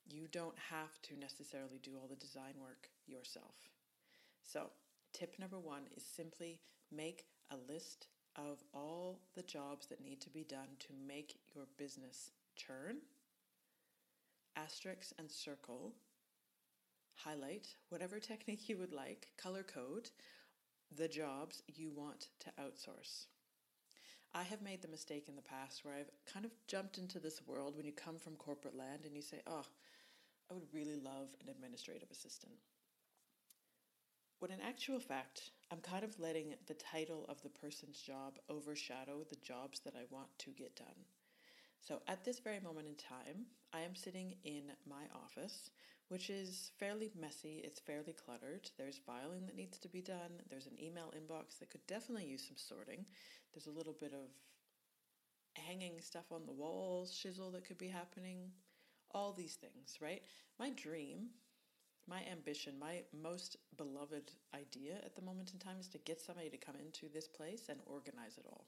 You 0.05 0.27
don't 0.33 0.59
have 0.71 1.01
to 1.03 1.19
necessarily 1.19 1.79
do 1.83 1.93
all 1.97 2.09
the 2.09 2.17
design 2.17 2.55
work 2.61 2.89
yourself. 3.07 3.55
So, 4.43 4.71
tip 5.13 5.39
number 5.39 5.59
one 5.59 5.83
is 5.97 6.03
simply 6.03 6.61
make 6.91 7.27
a 7.51 7.73
list 7.73 8.09
of 8.37 8.63
all 8.75 9.21
the 9.35 9.43
jobs 9.43 9.87
that 9.87 10.03
need 10.03 10.21
to 10.23 10.31
be 10.31 10.45
done 10.45 10.77
to 10.81 10.89
make 11.07 11.39
your 11.55 11.67
business 11.77 12.31
churn. 12.57 12.97
Asterisk 14.57 15.13
and 15.19 15.31
circle, 15.31 15.93
highlight 17.25 17.69
whatever 17.89 18.19
technique 18.19 18.69
you 18.69 18.77
would 18.79 18.93
like, 18.93 19.29
color 19.37 19.63
code 19.63 20.11
the 20.97 21.09
jobs 21.09 21.63
you 21.69 21.91
want 21.95 22.29
to 22.41 22.51
outsource. 22.61 23.27
I 24.35 24.43
have 24.43 24.63
made 24.63 24.83
the 24.83 24.89
mistake 24.89 25.29
in 25.29 25.37
the 25.37 25.43
past 25.43 25.85
where 25.85 25.95
I've 25.95 26.11
kind 26.33 26.45
of 26.45 26.53
jumped 26.67 26.99
into 26.99 27.19
this 27.19 27.41
world 27.47 27.77
when 27.77 27.87
you 27.87 27.93
come 27.93 28.19
from 28.19 28.37
corporate 28.37 28.77
land 28.77 29.05
and 29.05 29.15
you 29.15 29.23
say, 29.23 29.41
oh, 29.47 29.65
I 30.51 30.55
would 30.55 30.73
really 30.73 30.97
love 30.97 31.29
an 31.43 31.49
administrative 31.49 32.11
assistant. 32.11 32.55
When 34.41 34.51
in 34.51 34.61
actual 34.61 34.99
fact, 34.99 35.51
I'm 35.71 35.81
kind 35.81 36.03
of 36.03 36.19
letting 36.19 36.55
the 36.67 36.75
title 36.75 37.27
of 37.29 37.43
the 37.43 37.51
person's 37.51 38.01
job 38.01 38.39
overshadow 38.49 39.25
the 39.29 39.37
jobs 39.37 39.81
that 39.81 39.95
I 39.95 40.05
want 40.11 40.29
to 40.39 40.51
get 40.51 40.75
done. 40.77 41.05
So 41.81 42.01
at 42.09 42.25
this 42.25 42.41
very 42.41 42.61
moment 42.61 42.87
in 42.87 42.95
time, 42.95 43.47
I 43.73 43.81
am 43.81 43.95
sitting 43.95 44.35
in 44.45 44.65
my 44.89 45.05
office, 45.15 45.71
which 46.09 46.31
is 46.31 46.73
fairly 46.79 47.11
messy, 47.19 47.61
it's 47.65 47.81
fairly 47.81 48.13
cluttered. 48.13 48.71
There's 48.77 48.99
filing 48.99 49.47
that 49.47 49.57
needs 49.57 49.79
to 49.79 49.89
be 49.89 50.03
done, 50.03 50.43
there's 50.49 50.67
an 50.67 50.81
email 50.83 51.13
inbox 51.17 51.59
that 51.59 51.71
could 51.71 51.87
definitely 51.87 52.27
use 52.27 52.47
some 52.47 52.57
sorting. 52.57 53.07
There's 53.53 53.67
a 53.67 53.77
little 53.77 53.97
bit 53.99 54.13
of 54.13 54.29
hanging 55.55 56.01
stuff 56.01 56.31
on 56.31 56.47
the 56.47 56.53
walls, 56.53 57.13
shizzle 57.13 57.53
that 57.53 57.67
could 57.67 57.79
be 57.79 57.89
happening, 57.89 58.51
all 59.13 59.33
these 59.33 59.55
things, 59.55 59.99
right? 60.01 60.23
My 60.59 60.71
dream 60.71 61.31
my 62.11 62.23
ambition, 62.31 62.75
my 62.79 63.03
most 63.23 63.57
beloved 63.77 64.33
idea 64.53 64.95
at 65.05 65.15
the 65.15 65.23
moment 65.23 65.53
in 65.53 65.61
time 65.61 65.77
is 65.79 65.87
to 65.89 65.99
get 65.99 66.21
somebody 66.21 66.51
to 66.51 66.57
come 66.57 66.75
into 66.85 67.07
this 67.13 67.29
place 67.29 67.69
and 67.69 67.79
organize 67.87 68.37
it 68.37 68.47
all, 68.51 68.67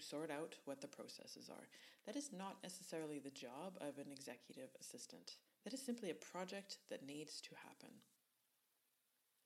sort 0.00 0.30
out 0.30 0.54
what 0.64 0.80
the 0.80 0.88
processes 0.88 1.48
are. 1.50 1.68
That 2.06 2.16
is 2.16 2.30
not 2.32 2.62
necessarily 2.62 3.18
the 3.18 3.30
job 3.30 3.76
of 3.80 3.98
an 3.98 4.10
executive 4.12 4.70
assistant. 4.80 5.36
That 5.64 5.74
is 5.74 5.82
simply 5.84 6.10
a 6.10 6.14
project 6.14 6.78
that 6.90 7.06
needs 7.06 7.40
to 7.42 7.50
happen. 7.66 7.94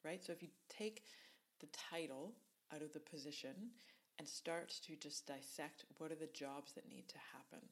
Right? 0.05 0.25
So 0.25 0.33
if 0.33 0.43
you 0.43 0.49
take 0.69 1.05
the 1.61 1.69
title 1.91 2.35
out 2.75 2.83
of 2.83 2.93
the 2.93 3.01
position 3.01 3.71
and 4.19 4.29
start 4.29 4.75
to 4.87 4.97
just 4.97 5.27
dissect 5.27 5.85
what 5.99 6.13
are 6.13 6.17
the 6.17 6.31
jobs 6.35 6.73
that 6.73 6.89
need 6.89 7.09
to 7.09 7.19
happen, 7.33 7.67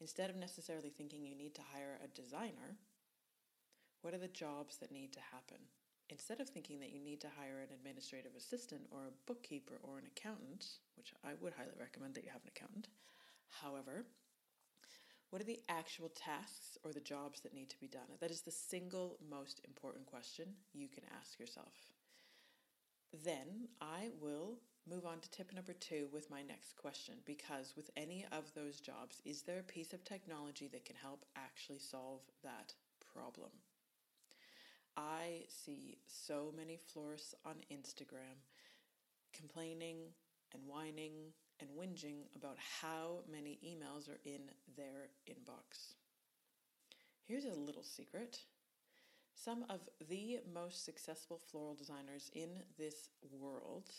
instead 0.00 0.30
of 0.30 0.36
necessarily 0.36 0.90
thinking 0.90 1.24
you 1.24 1.36
need 1.36 1.54
to 1.54 1.62
hire 1.72 1.98
a 2.02 2.08
designer, 2.20 2.78
what 4.02 4.14
are 4.14 4.18
the 4.18 4.28
jobs 4.28 4.78
that 4.78 4.92
need 4.92 5.12
to 5.12 5.20
happen? 5.32 5.58
Instead 6.10 6.40
of 6.40 6.48
thinking 6.48 6.80
that 6.80 6.92
you 6.92 7.00
need 7.00 7.20
to 7.20 7.28
hire 7.38 7.60
an 7.60 7.72
administrative 7.72 8.32
assistant 8.36 8.82
or 8.90 9.06
a 9.06 9.26
bookkeeper 9.26 9.78
or 9.82 9.98
an 9.98 10.06
accountant, 10.06 10.66
which 10.96 11.14
I 11.24 11.30
would 11.40 11.52
highly 11.52 11.76
recommend 11.78 12.14
that 12.14 12.24
you 12.24 12.30
have 12.30 12.42
an 12.42 12.50
accountant, 12.54 12.88
however, 13.62 14.04
what 15.30 15.40
are 15.40 15.44
the 15.44 15.60
actual 15.68 16.08
tasks 16.08 16.76
or 16.82 16.92
the 16.92 17.00
jobs 17.00 17.40
that 17.40 17.54
need 17.54 17.70
to 17.70 17.78
be 17.78 17.86
done? 17.86 18.18
That 18.20 18.32
is 18.32 18.40
the 18.40 18.50
single 18.50 19.18
most 19.30 19.60
important 19.64 20.06
question 20.06 20.46
you 20.74 20.88
can 20.88 21.04
ask 21.20 21.38
yourself. 21.38 21.72
Then 23.24 23.68
I 23.80 24.10
will 24.20 24.58
move 24.88 25.06
on 25.06 25.20
to 25.20 25.30
tip 25.30 25.52
number 25.54 25.72
two 25.74 26.08
with 26.12 26.30
my 26.30 26.42
next 26.42 26.76
question 26.76 27.14
because 27.24 27.74
with 27.76 27.90
any 27.96 28.26
of 28.32 28.52
those 28.54 28.80
jobs, 28.80 29.22
is 29.24 29.42
there 29.42 29.60
a 29.60 29.72
piece 29.72 29.92
of 29.92 30.04
technology 30.04 30.68
that 30.72 30.84
can 30.84 30.96
help 30.96 31.24
actually 31.36 31.78
solve 31.78 32.22
that 32.42 32.74
problem? 33.14 33.50
I 34.96 35.44
see 35.48 35.98
so 36.06 36.52
many 36.56 36.76
florists 36.76 37.34
on 37.44 37.56
Instagram 37.72 38.38
complaining 39.32 39.98
and 40.52 40.62
whining 40.66 41.32
and 41.60 41.70
whinging 41.70 42.24
about 42.34 42.56
how 42.80 43.20
many 43.30 43.58
emails 43.64 44.08
are 44.08 44.20
in 44.24 44.40
their 44.76 45.08
inbox. 45.28 45.94
Here's 47.24 47.44
a 47.44 47.54
little 47.54 47.82
secret. 47.82 48.40
Some 49.34 49.64
of 49.70 49.80
the 50.08 50.40
most 50.52 50.84
successful 50.84 51.38
floral 51.38 51.74
designers 51.74 52.30
in 52.34 52.48
this 52.78 53.08
world 53.30 53.90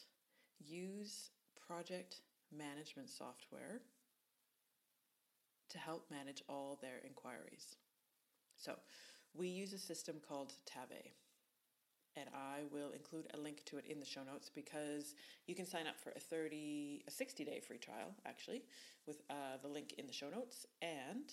use 0.59 1.31
project 1.67 2.21
management 2.55 3.09
software 3.09 3.81
to 5.69 5.77
help 5.77 6.11
manage 6.11 6.43
all 6.49 6.77
their 6.81 6.99
inquiries. 7.05 7.77
So, 8.57 8.73
we 9.33 9.47
use 9.47 9.73
a 9.73 9.77
system 9.77 10.17
called 10.27 10.53
Tave. 10.65 11.11
And 12.17 12.27
I 12.35 12.63
will 12.73 12.91
include 12.91 13.27
a 13.33 13.37
link 13.37 13.63
to 13.65 13.77
it 13.77 13.85
in 13.85 13.99
the 13.99 14.05
show 14.05 14.23
notes 14.23 14.51
because 14.53 15.15
you 15.47 15.55
can 15.55 15.65
sign 15.65 15.87
up 15.87 15.97
for 15.97 16.11
a 16.11 16.19
30, 16.19 17.03
a 17.07 17.11
60 17.11 17.45
day 17.45 17.61
free 17.65 17.77
trial 17.77 18.13
actually, 18.25 18.63
with 19.07 19.21
uh, 19.29 19.57
the 19.61 19.69
link 19.69 19.93
in 19.97 20.07
the 20.07 20.13
show 20.13 20.29
notes. 20.29 20.65
And 20.81 21.31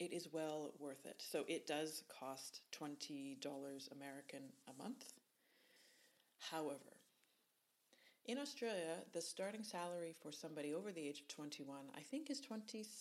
it 0.00 0.12
is 0.12 0.28
well 0.32 0.72
worth 0.78 1.06
it. 1.06 1.22
So 1.30 1.44
it 1.46 1.66
does 1.66 2.02
cost 2.20 2.62
$20 2.72 3.36
American 3.92 4.42
a 4.68 4.82
month. 4.82 5.12
However, 6.50 6.98
in 8.26 8.38
Australia, 8.38 8.96
the 9.12 9.22
starting 9.22 9.62
salary 9.62 10.14
for 10.22 10.32
somebody 10.32 10.74
over 10.74 10.92
the 10.92 11.06
age 11.06 11.20
of 11.20 11.28
21, 11.28 11.76
I 11.96 12.00
think, 12.00 12.30
is 12.30 12.40
26 12.40 12.92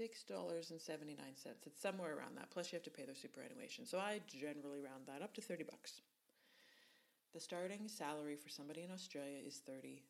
$6.79. 0.00 0.68
It's 1.66 1.82
somewhere 1.82 2.16
around 2.16 2.36
that. 2.36 2.50
Plus, 2.50 2.72
you 2.72 2.76
have 2.76 2.84
to 2.84 2.90
pay 2.90 3.04
their 3.04 3.14
superannuation. 3.14 3.86
So 3.86 3.98
I 3.98 4.20
generally 4.26 4.80
round 4.80 5.06
that 5.06 5.22
up 5.22 5.34
to 5.34 5.40
30 5.40 5.64
bucks. 5.64 6.00
The 7.34 7.40
starting 7.40 7.88
salary 7.88 8.36
for 8.36 8.48
somebody 8.48 8.82
in 8.82 8.90
Australia 8.90 9.38
is 9.46 9.62
$30. 9.68 10.00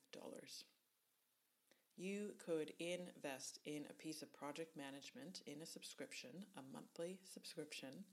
You 1.96 2.34
could 2.44 2.72
invest 2.80 3.60
in 3.64 3.84
a 3.88 3.94
piece 3.94 4.22
of 4.22 4.32
project 4.32 4.76
management 4.76 5.42
in 5.46 5.62
a 5.62 5.66
subscription, 5.66 6.30
a 6.56 6.62
monthly 6.72 7.18
subscription, 7.32 8.04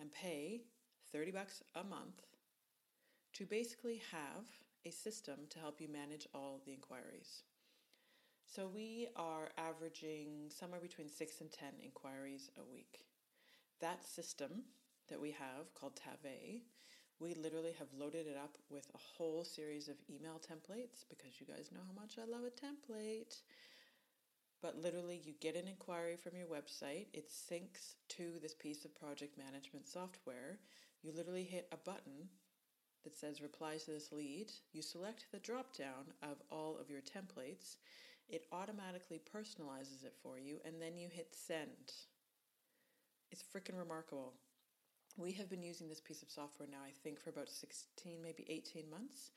and 0.00 0.12
pay 0.12 0.62
30 1.12 1.32
bucks 1.32 1.62
a 1.74 1.84
month 1.84 2.22
to 3.34 3.44
basically 3.44 4.00
have 4.12 4.46
a 4.86 4.90
system 4.90 5.40
to 5.50 5.58
help 5.58 5.80
you 5.80 5.88
manage 5.88 6.26
all 6.34 6.60
the 6.64 6.72
inquiries. 6.72 7.42
So 8.46 8.70
we 8.72 9.08
are 9.16 9.50
averaging 9.58 10.50
somewhere 10.50 10.80
between 10.80 11.08
six 11.08 11.40
and 11.40 11.50
10 11.50 11.68
inquiries 11.82 12.50
a 12.56 12.64
week. 12.72 13.04
That 13.80 14.06
system 14.06 14.62
that 15.08 15.20
we 15.20 15.32
have 15.32 15.74
called 15.74 15.96
Tave, 15.96 16.62
we 17.18 17.34
literally 17.34 17.74
have 17.78 17.88
loaded 17.98 18.26
it 18.26 18.36
up 18.36 18.56
with 18.70 18.88
a 18.94 18.98
whole 18.98 19.44
series 19.44 19.88
of 19.88 19.96
email 20.08 20.40
templates 20.40 21.04
because 21.10 21.40
you 21.40 21.46
guys 21.46 21.70
know 21.72 21.80
how 21.86 22.00
much 22.00 22.18
I 22.18 22.30
love 22.30 22.44
a 22.44 22.50
template. 22.50 23.40
But 24.62 24.80
literally, 24.80 25.20
you 25.22 25.34
get 25.40 25.56
an 25.56 25.68
inquiry 25.68 26.16
from 26.16 26.36
your 26.36 26.46
website, 26.46 27.06
it 27.12 27.28
syncs 27.30 27.94
to 28.10 28.38
this 28.40 28.54
piece 28.54 28.84
of 28.84 28.94
project 28.94 29.36
management 29.36 29.86
software. 29.86 30.60
You 31.02 31.12
literally 31.14 31.44
hit 31.44 31.68
a 31.72 31.76
button 31.76 32.30
that 33.04 33.16
says 33.16 33.42
reply 33.42 33.76
to 33.76 33.90
this 33.90 34.12
lead. 34.12 34.50
You 34.72 34.82
select 34.82 35.26
the 35.30 35.38
drop 35.40 35.76
down 35.76 36.14
of 36.22 36.42
all 36.50 36.78
of 36.80 36.90
your 36.90 37.02
templates 37.02 37.76
it 38.28 38.46
automatically 38.52 39.20
personalizes 39.34 40.04
it 40.04 40.14
for 40.22 40.38
you, 40.38 40.58
and 40.64 40.80
then 40.80 40.96
you 40.96 41.08
hit 41.08 41.34
send. 41.34 41.92
It's 43.30 43.42
freaking 43.42 43.78
remarkable. 43.78 44.34
We 45.16 45.32
have 45.32 45.48
been 45.48 45.62
using 45.62 45.88
this 45.88 46.00
piece 46.00 46.22
of 46.22 46.30
software 46.30 46.68
now, 46.70 46.82
I 46.86 46.92
think, 47.02 47.20
for 47.20 47.30
about 47.30 47.48
16, 47.48 48.20
maybe 48.22 48.44
18 48.48 48.90
months. 48.90 49.30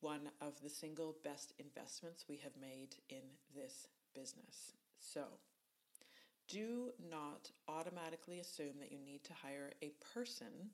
One 0.00 0.30
of 0.40 0.60
the 0.62 0.68
single 0.68 1.16
best 1.24 1.54
investments 1.58 2.26
we 2.28 2.36
have 2.36 2.52
made 2.60 2.96
in 3.08 3.22
this 3.54 3.88
business. 4.14 4.74
So, 5.00 5.24
do 6.48 6.92
not 7.10 7.50
automatically 7.68 8.40
assume 8.40 8.78
that 8.80 8.92
you 8.92 8.98
need 9.04 9.24
to 9.24 9.32
hire 9.34 9.72
a 9.82 9.92
person 10.14 10.70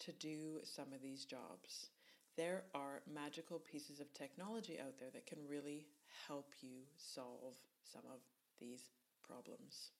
to 0.00 0.12
do 0.12 0.60
some 0.62 0.92
of 0.94 1.02
these 1.02 1.24
jobs. 1.24 1.90
There 2.36 2.64
are 2.74 3.00
magical 3.12 3.58
pieces 3.58 3.98
of 3.98 4.12
technology 4.12 4.78
out 4.78 4.98
there 4.98 5.08
that 5.12 5.26
can 5.26 5.38
really 5.48 5.86
help 6.26 6.52
you 6.60 6.84
solve 6.96 7.56
some 7.84 8.02
of 8.12 8.20
these 8.58 8.90
problems. 9.26 9.90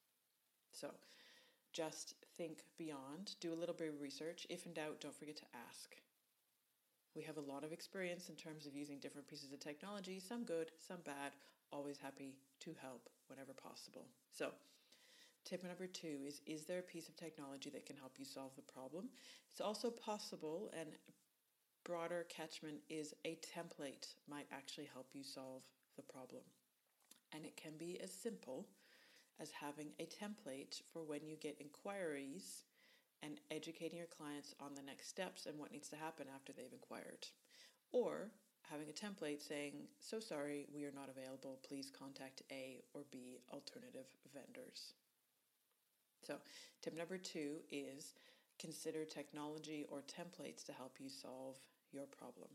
So, 0.72 0.90
just 1.72 2.14
think 2.38 2.64
beyond, 2.78 3.34
do 3.40 3.52
a 3.52 3.58
little 3.58 3.74
bit 3.74 3.88
of 3.88 4.00
research. 4.00 4.46
If 4.48 4.66
in 4.66 4.72
doubt, 4.72 5.00
don't 5.00 5.14
forget 5.14 5.36
to 5.36 5.56
ask. 5.68 5.96
We 7.14 7.22
have 7.24 7.36
a 7.36 7.52
lot 7.52 7.64
of 7.64 7.72
experience 7.72 8.28
in 8.28 8.34
terms 8.34 8.66
of 8.66 8.74
using 8.74 8.98
different 8.98 9.28
pieces 9.28 9.52
of 9.52 9.60
technology, 9.60 10.20
some 10.20 10.44
good, 10.44 10.70
some 10.78 11.00
bad, 11.04 11.32
always 11.72 11.98
happy 11.98 12.36
to 12.60 12.74
help 12.80 13.08
whenever 13.28 13.52
possible. 13.52 14.06
So, 14.30 14.50
tip 15.44 15.64
number 15.64 15.86
two 15.86 16.18
is 16.26 16.40
Is 16.46 16.64
there 16.64 16.80
a 16.80 16.82
piece 16.82 17.08
of 17.08 17.16
technology 17.16 17.70
that 17.70 17.86
can 17.86 17.96
help 17.96 18.12
you 18.18 18.24
solve 18.24 18.52
the 18.56 18.72
problem? 18.72 19.08
It's 19.50 19.60
also 19.60 19.90
possible, 19.90 20.70
and 20.78 20.90
broader 21.84 22.26
catchment 22.28 22.78
is 22.90 23.14
a 23.24 23.38
template 23.56 24.14
might 24.28 24.46
actually 24.52 24.88
help 24.92 25.08
you 25.12 25.22
solve 25.22 25.62
the 25.96 26.02
problem. 26.02 26.42
And 27.32 27.44
it 27.44 27.56
can 27.56 27.72
be 27.78 27.98
as 28.02 28.12
simple 28.12 28.66
as 29.40 29.50
having 29.50 29.88
a 29.98 30.06
template 30.06 30.80
for 30.92 31.02
when 31.02 31.26
you 31.26 31.36
get 31.36 31.60
inquiries 31.60 32.64
and 33.22 33.40
educating 33.50 33.98
your 33.98 34.06
clients 34.06 34.54
on 34.60 34.74
the 34.74 34.82
next 34.82 35.08
steps 35.08 35.46
and 35.46 35.58
what 35.58 35.72
needs 35.72 35.88
to 35.88 35.96
happen 35.96 36.26
after 36.34 36.52
they've 36.52 36.72
inquired. 36.72 37.26
Or 37.92 38.30
having 38.70 38.88
a 38.88 38.92
template 38.92 39.46
saying, 39.46 39.74
So 39.98 40.20
sorry, 40.20 40.66
we 40.74 40.84
are 40.84 40.92
not 40.94 41.08
available. 41.08 41.58
Please 41.66 41.90
contact 41.90 42.42
A 42.50 42.82
or 42.94 43.02
B 43.10 43.40
alternative 43.52 44.06
vendors. 44.34 44.94
So, 46.26 46.36
tip 46.82 46.96
number 46.96 47.18
two 47.18 47.58
is 47.70 48.14
consider 48.58 49.04
technology 49.04 49.84
or 49.88 50.00
templates 50.00 50.64
to 50.64 50.72
help 50.72 50.96
you 50.98 51.08
solve 51.08 51.56
your 51.92 52.06
problem. 52.06 52.48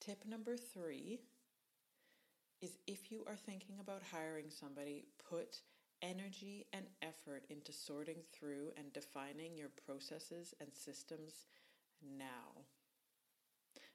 Tip 0.00 0.24
number 0.26 0.56
three 0.56 1.20
is 2.60 2.78
if 2.86 3.10
you 3.10 3.24
are 3.26 3.36
thinking 3.36 3.76
about 3.80 4.02
hiring 4.12 4.50
somebody, 4.50 5.04
put 5.28 5.62
energy 6.02 6.66
and 6.72 6.86
effort 7.02 7.44
into 7.50 7.72
sorting 7.72 8.18
through 8.32 8.70
and 8.76 8.92
defining 8.92 9.56
your 9.56 9.70
processes 9.86 10.54
and 10.60 10.72
systems 10.72 11.46
now. 12.02 12.64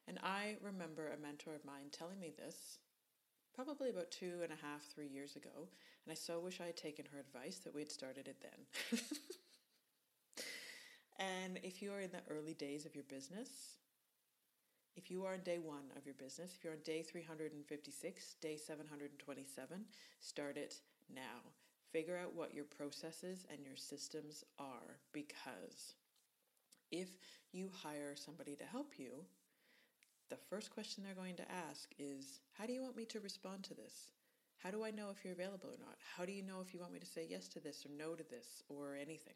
And 0.07 0.19
I 0.21 0.57
remember 0.61 1.09
a 1.09 1.21
mentor 1.21 1.55
of 1.55 1.65
mine 1.65 1.87
telling 1.91 2.19
me 2.19 2.33
this 2.37 2.79
probably 3.55 3.89
about 3.89 4.11
two 4.11 4.39
and 4.43 4.51
a 4.51 4.65
half, 4.65 4.83
three 4.83 5.07
years 5.07 5.35
ago, 5.35 5.69
and 6.05 6.11
I 6.11 6.15
so 6.15 6.39
wish 6.39 6.59
I 6.59 6.65
had 6.65 6.77
taken 6.77 7.05
her 7.11 7.19
advice 7.19 7.59
that 7.59 7.73
we 7.73 7.81
had 7.81 7.91
started 7.91 8.27
it 8.27 8.37
then. 8.41 8.99
and 11.19 11.59
if 11.63 11.81
you 11.81 11.93
are 11.93 12.01
in 12.01 12.11
the 12.11 12.23
early 12.29 12.55
days 12.55 12.85
of 12.85 12.95
your 12.95 13.05
business, 13.05 13.77
if 14.95 15.09
you 15.09 15.25
are 15.25 15.33
on 15.33 15.41
day 15.41 15.59
one 15.59 15.91
of 15.97 16.05
your 16.05 16.15
business, 16.15 16.53
if 16.55 16.63
you're 16.63 16.73
on 16.73 16.79
day 16.83 17.01
356, 17.01 18.35
day 18.41 18.57
727, 18.57 19.85
start 20.19 20.57
it 20.57 20.75
now. 21.13 21.41
Figure 21.91 22.17
out 22.17 22.35
what 22.35 22.53
your 22.53 22.65
processes 22.65 23.45
and 23.51 23.63
your 23.65 23.75
systems 23.75 24.43
are 24.59 24.99
because 25.11 25.95
if 26.91 27.09
you 27.51 27.69
hire 27.83 28.15
somebody 28.15 28.55
to 28.55 28.63
help 28.63 28.93
you, 28.97 29.25
the 30.29 30.37
first 30.49 30.71
question 30.71 31.03
they're 31.03 31.13
going 31.13 31.35
to 31.35 31.51
ask 31.69 31.89
is 31.99 32.39
How 32.53 32.65
do 32.65 32.73
you 32.73 32.81
want 32.81 32.97
me 32.97 33.05
to 33.05 33.19
respond 33.19 33.63
to 33.65 33.73
this? 33.73 34.11
How 34.57 34.71
do 34.71 34.83
I 34.83 34.91
know 34.91 35.09
if 35.09 35.23
you're 35.23 35.33
available 35.33 35.69
or 35.69 35.79
not? 35.79 35.97
How 36.17 36.25
do 36.25 36.31
you 36.31 36.41
know 36.41 36.61
if 36.61 36.73
you 36.73 36.79
want 36.79 36.93
me 36.93 36.99
to 36.99 37.05
say 37.05 37.27
yes 37.29 37.47
to 37.49 37.59
this 37.59 37.85
or 37.85 37.89
no 37.89 38.15
to 38.15 38.23
this 38.23 38.63
or 38.69 38.95
anything? 38.95 39.35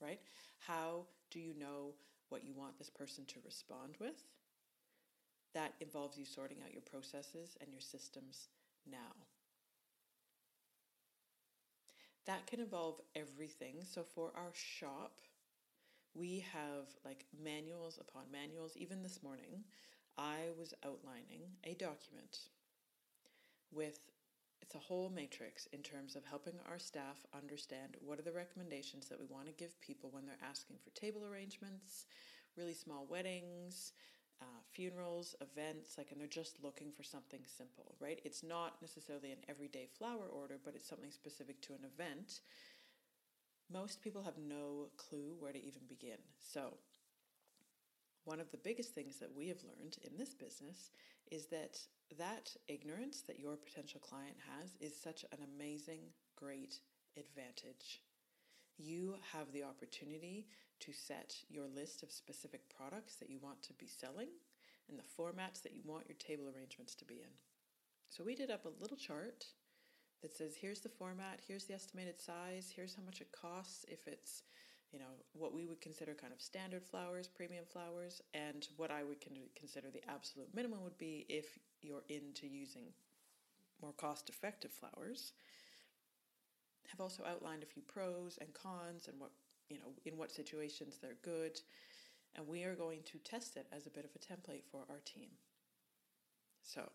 Right? 0.00 0.20
How 0.58 1.06
do 1.30 1.38
you 1.38 1.54
know 1.58 1.94
what 2.28 2.44
you 2.44 2.54
want 2.54 2.78
this 2.78 2.90
person 2.90 3.24
to 3.26 3.40
respond 3.44 3.96
with? 4.00 4.24
That 5.54 5.74
involves 5.80 6.18
you 6.18 6.24
sorting 6.24 6.58
out 6.64 6.72
your 6.72 6.82
processes 6.82 7.56
and 7.60 7.70
your 7.70 7.80
systems 7.80 8.48
now. 8.90 9.14
That 12.26 12.46
can 12.46 12.60
involve 12.60 13.00
everything. 13.14 13.76
So 13.84 14.02
for 14.02 14.32
our 14.36 14.52
shop, 14.52 15.20
we 16.14 16.44
have 16.52 16.86
like 17.04 17.24
manuals 17.42 17.98
upon 18.00 18.24
manuals. 18.32 18.76
Even 18.76 19.02
this 19.02 19.22
morning, 19.22 19.64
I 20.18 20.48
was 20.58 20.74
outlining 20.84 21.42
a 21.64 21.74
document 21.74 22.38
with 23.72 23.98
it's 24.60 24.74
a 24.74 24.78
whole 24.78 25.10
matrix 25.10 25.66
in 25.72 25.82
terms 25.82 26.16
of 26.16 26.24
helping 26.24 26.54
our 26.68 26.78
staff 26.78 27.24
understand 27.36 27.96
what 28.00 28.18
are 28.18 28.22
the 28.22 28.32
recommendations 28.32 29.08
that 29.08 29.18
we 29.20 29.26
want 29.26 29.46
to 29.46 29.52
give 29.52 29.80
people 29.80 30.10
when 30.10 30.26
they're 30.26 30.48
asking 30.48 30.76
for 30.82 30.90
table 30.90 31.24
arrangements, 31.26 32.06
really 32.56 32.74
small 32.74 33.06
weddings, 33.08 33.92
uh, 34.42 34.60
funerals, 34.72 35.34
events, 35.40 35.96
like, 35.96 36.10
and 36.10 36.20
they're 36.20 36.26
just 36.26 36.62
looking 36.62 36.92
for 36.92 37.02
something 37.02 37.40
simple, 37.46 37.94
right? 38.00 38.20
It's 38.24 38.42
not 38.42 38.80
necessarily 38.82 39.32
an 39.32 39.38
everyday 39.48 39.86
flower 39.98 40.26
order, 40.30 40.58
but 40.62 40.74
it's 40.74 40.88
something 40.88 41.10
specific 41.10 41.60
to 41.62 41.72
an 41.74 41.84
event. 41.84 42.40
Most 43.72 44.02
people 44.02 44.22
have 44.22 44.38
no 44.38 44.88
clue 44.96 45.34
where 45.38 45.52
to 45.52 45.58
even 45.58 45.82
begin. 45.88 46.18
So, 46.38 46.74
one 48.24 48.40
of 48.40 48.50
the 48.50 48.58
biggest 48.58 48.94
things 48.94 49.18
that 49.20 49.34
we 49.34 49.48
have 49.48 49.62
learned 49.64 49.96
in 50.02 50.18
this 50.18 50.34
business 50.34 50.90
is 51.30 51.46
that 51.46 51.78
that 52.18 52.54
ignorance 52.68 53.22
that 53.26 53.40
your 53.40 53.56
potential 53.56 54.00
client 54.00 54.36
has 54.58 54.76
is 54.80 55.00
such 55.00 55.24
an 55.32 55.38
amazing, 55.56 56.00
great 56.36 56.80
advantage. 57.16 58.02
You 58.78 59.16
have 59.32 59.52
the 59.52 59.64
opportunity 59.64 60.46
to 60.80 60.92
set 60.92 61.34
your 61.48 61.66
list 61.66 62.02
of 62.02 62.12
specific 62.12 62.62
products 62.68 63.16
that 63.16 63.30
you 63.30 63.38
want 63.42 63.62
to 63.62 63.72
be 63.74 63.86
selling 63.86 64.28
and 64.88 64.98
the 64.98 65.22
formats 65.22 65.62
that 65.62 65.74
you 65.74 65.82
want 65.84 66.08
your 66.08 66.16
table 66.18 66.44
arrangements 66.54 66.94
to 66.96 67.04
be 67.04 67.14
in. 67.14 67.34
So 68.08 68.22
we 68.22 68.34
did 68.34 68.50
up 68.50 68.66
a 68.66 68.80
little 68.80 68.96
chart 68.96 69.44
that 70.22 70.34
says 70.34 70.54
here's 70.60 70.80
the 70.80 70.88
format, 70.88 71.40
here's 71.46 71.64
the 71.64 71.74
estimated 71.74 72.20
size, 72.20 72.72
here's 72.74 72.94
how 72.94 73.02
much 73.02 73.20
it 73.20 73.32
costs 73.32 73.84
if 73.88 74.06
it's 74.06 74.42
you 74.92 75.00
know 75.00 75.18
what 75.32 75.52
we 75.52 75.66
would 75.66 75.80
consider 75.80 76.14
kind 76.14 76.32
of 76.32 76.40
standard 76.40 76.84
flowers, 76.84 77.26
premium 77.26 77.64
flowers, 77.64 78.22
and 78.34 78.68
what 78.76 78.90
I 78.90 79.02
would 79.02 79.18
consider 79.54 79.88
the 79.90 80.08
absolute 80.08 80.54
minimum 80.54 80.82
would 80.84 80.96
be 80.96 81.26
if 81.28 81.58
you're 81.86 82.04
into 82.08 82.46
using 82.46 82.84
more 83.80 83.92
cost-effective 83.92 84.72
flowers. 84.72 85.32
Have 86.88 87.00
also 87.00 87.24
outlined 87.24 87.62
a 87.62 87.66
few 87.66 87.82
pros 87.82 88.38
and 88.40 88.52
cons 88.54 89.08
and 89.08 89.20
what 89.20 89.30
you 89.68 89.78
know, 89.78 89.92
in 90.04 90.16
what 90.16 90.30
situations 90.30 90.98
they're 91.00 91.18
good. 91.22 91.60
And 92.36 92.46
we 92.46 92.64
are 92.64 92.74
going 92.74 93.00
to 93.04 93.18
test 93.18 93.56
it 93.56 93.66
as 93.72 93.86
a 93.86 93.90
bit 93.90 94.04
of 94.04 94.10
a 94.14 94.18
template 94.18 94.64
for 94.70 94.84
our 94.88 95.00
team. 95.04 95.30
So, 96.62 96.90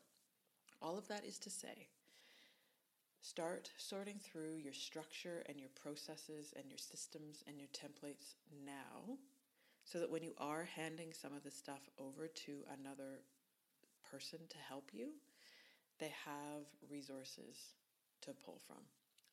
all 0.82 0.97
of 0.97 1.08
that 1.08 1.25
is 1.25 1.38
to 1.39 1.49
say, 1.49 1.88
start 3.21 3.69
sorting 3.77 4.19
through 4.19 4.58
your 4.58 4.73
structure 4.73 5.43
and 5.47 5.60
your 5.60 5.69
processes 5.82 6.54
and 6.56 6.67
your 6.67 6.77
systems 6.77 7.43
and 7.47 7.58
your 7.58 7.69
templates 7.69 8.36
now 8.65 9.17
so 9.84 9.99
that 9.99 10.12
when 10.12 10.23
you 10.23 10.34
are 10.38 10.67
handing 10.75 11.13
some 11.13 11.34
of 11.34 11.43
the 11.43 11.51
stuff 11.51 11.89
over 11.99 12.27
to 12.27 12.63
another 12.80 13.21
person 14.12 14.39
to 14.50 14.58
help 14.67 14.89
you, 14.91 15.10
they 16.00 16.12
have 16.26 16.65
resources 16.89 17.78
to 18.21 18.32
pull 18.45 18.60
from. 18.67 18.84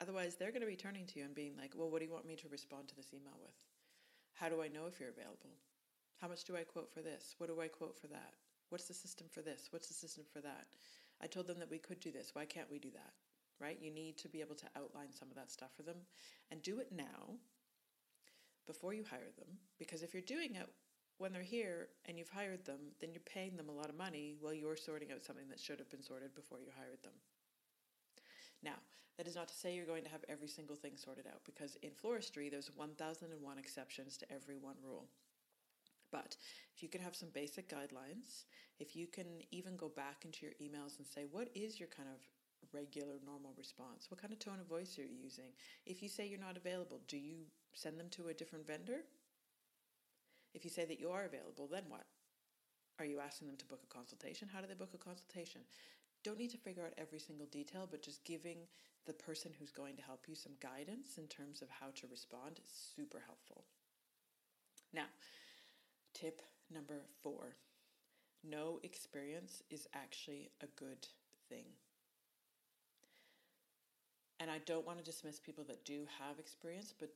Otherwise, 0.00 0.36
they're 0.36 0.52
going 0.52 0.62
to 0.62 0.68
be 0.68 0.76
turning 0.76 1.06
to 1.06 1.18
you 1.18 1.24
and 1.24 1.34
being 1.34 1.56
like, 1.58 1.72
well, 1.74 1.90
what 1.90 1.98
do 1.98 2.06
you 2.06 2.12
want 2.12 2.26
me 2.26 2.36
to 2.36 2.48
respond 2.48 2.86
to 2.88 2.94
this 2.94 3.12
email 3.12 3.36
with? 3.42 3.56
How 4.34 4.48
do 4.48 4.62
I 4.62 4.68
know 4.68 4.86
if 4.86 5.00
you're 5.00 5.10
available? 5.10 5.58
How 6.20 6.28
much 6.28 6.44
do 6.44 6.56
I 6.56 6.62
quote 6.62 6.92
for 6.92 7.00
this? 7.00 7.34
What 7.38 7.48
do 7.48 7.60
I 7.60 7.68
quote 7.68 7.96
for 7.98 8.06
that? 8.08 8.34
What's 8.70 8.86
the 8.86 8.94
system 8.94 9.26
for 9.30 9.42
this? 9.42 9.68
What's 9.70 9.88
the 9.88 9.94
system 9.94 10.24
for 10.32 10.40
that? 10.40 10.66
I 11.20 11.26
told 11.26 11.46
them 11.46 11.58
that 11.58 11.70
we 11.70 11.78
could 11.78 12.00
do 12.00 12.12
this. 12.12 12.30
Why 12.34 12.44
can't 12.44 12.70
we 12.70 12.78
do 12.78 12.90
that? 12.90 13.12
Right? 13.60 13.78
You 13.80 13.90
need 13.90 14.18
to 14.18 14.28
be 14.28 14.40
able 14.40 14.54
to 14.54 14.66
outline 14.76 15.12
some 15.12 15.28
of 15.28 15.36
that 15.36 15.50
stuff 15.50 15.70
for 15.76 15.82
them 15.82 15.96
and 16.50 16.62
do 16.62 16.78
it 16.78 16.92
now 16.92 17.34
before 18.66 18.94
you 18.94 19.04
hire 19.10 19.32
them. 19.36 19.48
Because 19.78 20.02
if 20.02 20.12
you're 20.12 20.22
doing 20.22 20.54
it 20.54 20.68
when 21.18 21.32
they're 21.32 21.42
here 21.42 21.88
and 22.06 22.16
you've 22.16 22.28
hired 22.28 22.64
them, 22.64 22.78
then 23.00 23.12
you're 23.12 23.20
paying 23.20 23.56
them 23.56 23.68
a 23.68 23.72
lot 23.72 23.88
of 23.88 23.96
money 23.96 24.36
while 24.40 24.54
you're 24.54 24.76
sorting 24.76 25.12
out 25.12 25.22
something 25.22 25.48
that 25.48 25.60
should 25.60 25.78
have 25.78 25.90
been 25.90 26.02
sorted 26.02 26.34
before 26.34 26.60
you 26.60 26.70
hired 26.76 27.02
them. 27.02 27.12
Now, 28.62 28.76
that 29.16 29.26
is 29.26 29.34
not 29.34 29.48
to 29.48 29.54
say 29.54 29.74
you're 29.74 29.84
going 29.84 30.04
to 30.04 30.10
have 30.10 30.24
every 30.28 30.48
single 30.48 30.76
thing 30.76 30.92
sorted 30.96 31.26
out 31.26 31.40
because 31.44 31.76
in 31.82 31.90
floristry 31.90 32.50
there's 32.50 32.70
1001 32.76 33.58
exceptions 33.58 34.16
to 34.16 34.32
every 34.32 34.56
one 34.56 34.76
rule. 34.82 35.08
But 36.10 36.36
if 36.74 36.82
you 36.82 36.88
can 36.88 37.00
have 37.00 37.16
some 37.16 37.28
basic 37.34 37.68
guidelines, 37.68 38.44
if 38.78 38.96
you 38.96 39.06
can 39.06 39.26
even 39.50 39.76
go 39.76 39.88
back 39.88 40.24
into 40.24 40.46
your 40.46 40.54
emails 40.62 40.98
and 40.98 41.06
say, 41.06 41.26
what 41.30 41.48
is 41.54 41.78
your 41.78 41.88
kind 41.88 42.08
of 42.08 42.20
regular, 42.72 43.14
normal 43.26 43.52
response? 43.58 44.06
What 44.08 44.20
kind 44.20 44.32
of 44.32 44.38
tone 44.38 44.60
of 44.60 44.66
voice 44.66 44.98
are 44.98 45.02
you 45.02 45.16
using? 45.22 45.52
If 45.84 46.02
you 46.02 46.08
say 46.08 46.26
you're 46.26 46.38
not 46.38 46.56
available, 46.56 47.00
do 47.08 47.16
you 47.16 47.38
send 47.74 47.98
them 47.98 48.08
to 48.10 48.28
a 48.28 48.34
different 48.34 48.66
vendor? 48.66 49.00
If 50.58 50.64
you 50.64 50.70
say 50.70 50.84
that 50.86 50.98
you 50.98 51.10
are 51.10 51.24
available, 51.24 51.68
then 51.70 51.84
what? 51.88 52.02
Are 52.98 53.04
you 53.04 53.20
asking 53.20 53.46
them 53.46 53.56
to 53.58 53.66
book 53.66 53.78
a 53.84 53.94
consultation? 53.94 54.48
How 54.52 54.60
do 54.60 54.66
they 54.66 54.74
book 54.74 54.90
a 54.92 54.98
consultation? 54.98 55.60
don't 56.24 56.38
need 56.38 56.50
to 56.50 56.58
figure 56.58 56.84
out 56.84 56.92
every 56.98 57.18
single 57.18 57.46
detail, 57.46 57.86
but 57.88 58.02
just 58.02 58.24
giving 58.24 58.58
the 59.06 59.12
person 59.12 59.52
who's 59.58 59.70
going 59.70 59.96
to 59.96 60.02
help 60.02 60.24
you 60.26 60.34
some 60.34 60.52
guidance 60.60 61.16
in 61.16 61.26
terms 61.28 61.62
of 61.62 61.68
how 61.70 61.86
to 61.94 62.06
respond 62.10 62.58
is 62.62 62.70
super 62.96 63.22
helpful. 63.24 63.64
Now, 64.92 65.06
tip 66.14 66.42
number 66.72 67.02
four 67.22 67.56
no 68.44 68.78
experience 68.84 69.62
is 69.68 69.88
actually 69.94 70.50
a 70.62 70.66
good 70.76 71.06
thing. 71.48 71.64
And 74.38 74.48
I 74.48 74.58
don't 74.64 74.86
want 74.86 74.98
to 74.98 75.04
dismiss 75.04 75.40
people 75.40 75.64
that 75.64 75.84
do 75.84 76.06
have 76.20 76.38
experience, 76.38 76.94
but 76.96 77.10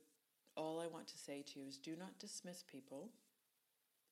all 0.57 0.81
I 0.81 0.87
want 0.87 1.07
to 1.07 1.17
say 1.17 1.41
to 1.41 1.59
you 1.59 1.65
is 1.65 1.77
do 1.77 1.95
not 1.97 2.19
dismiss 2.19 2.63
people 2.63 3.09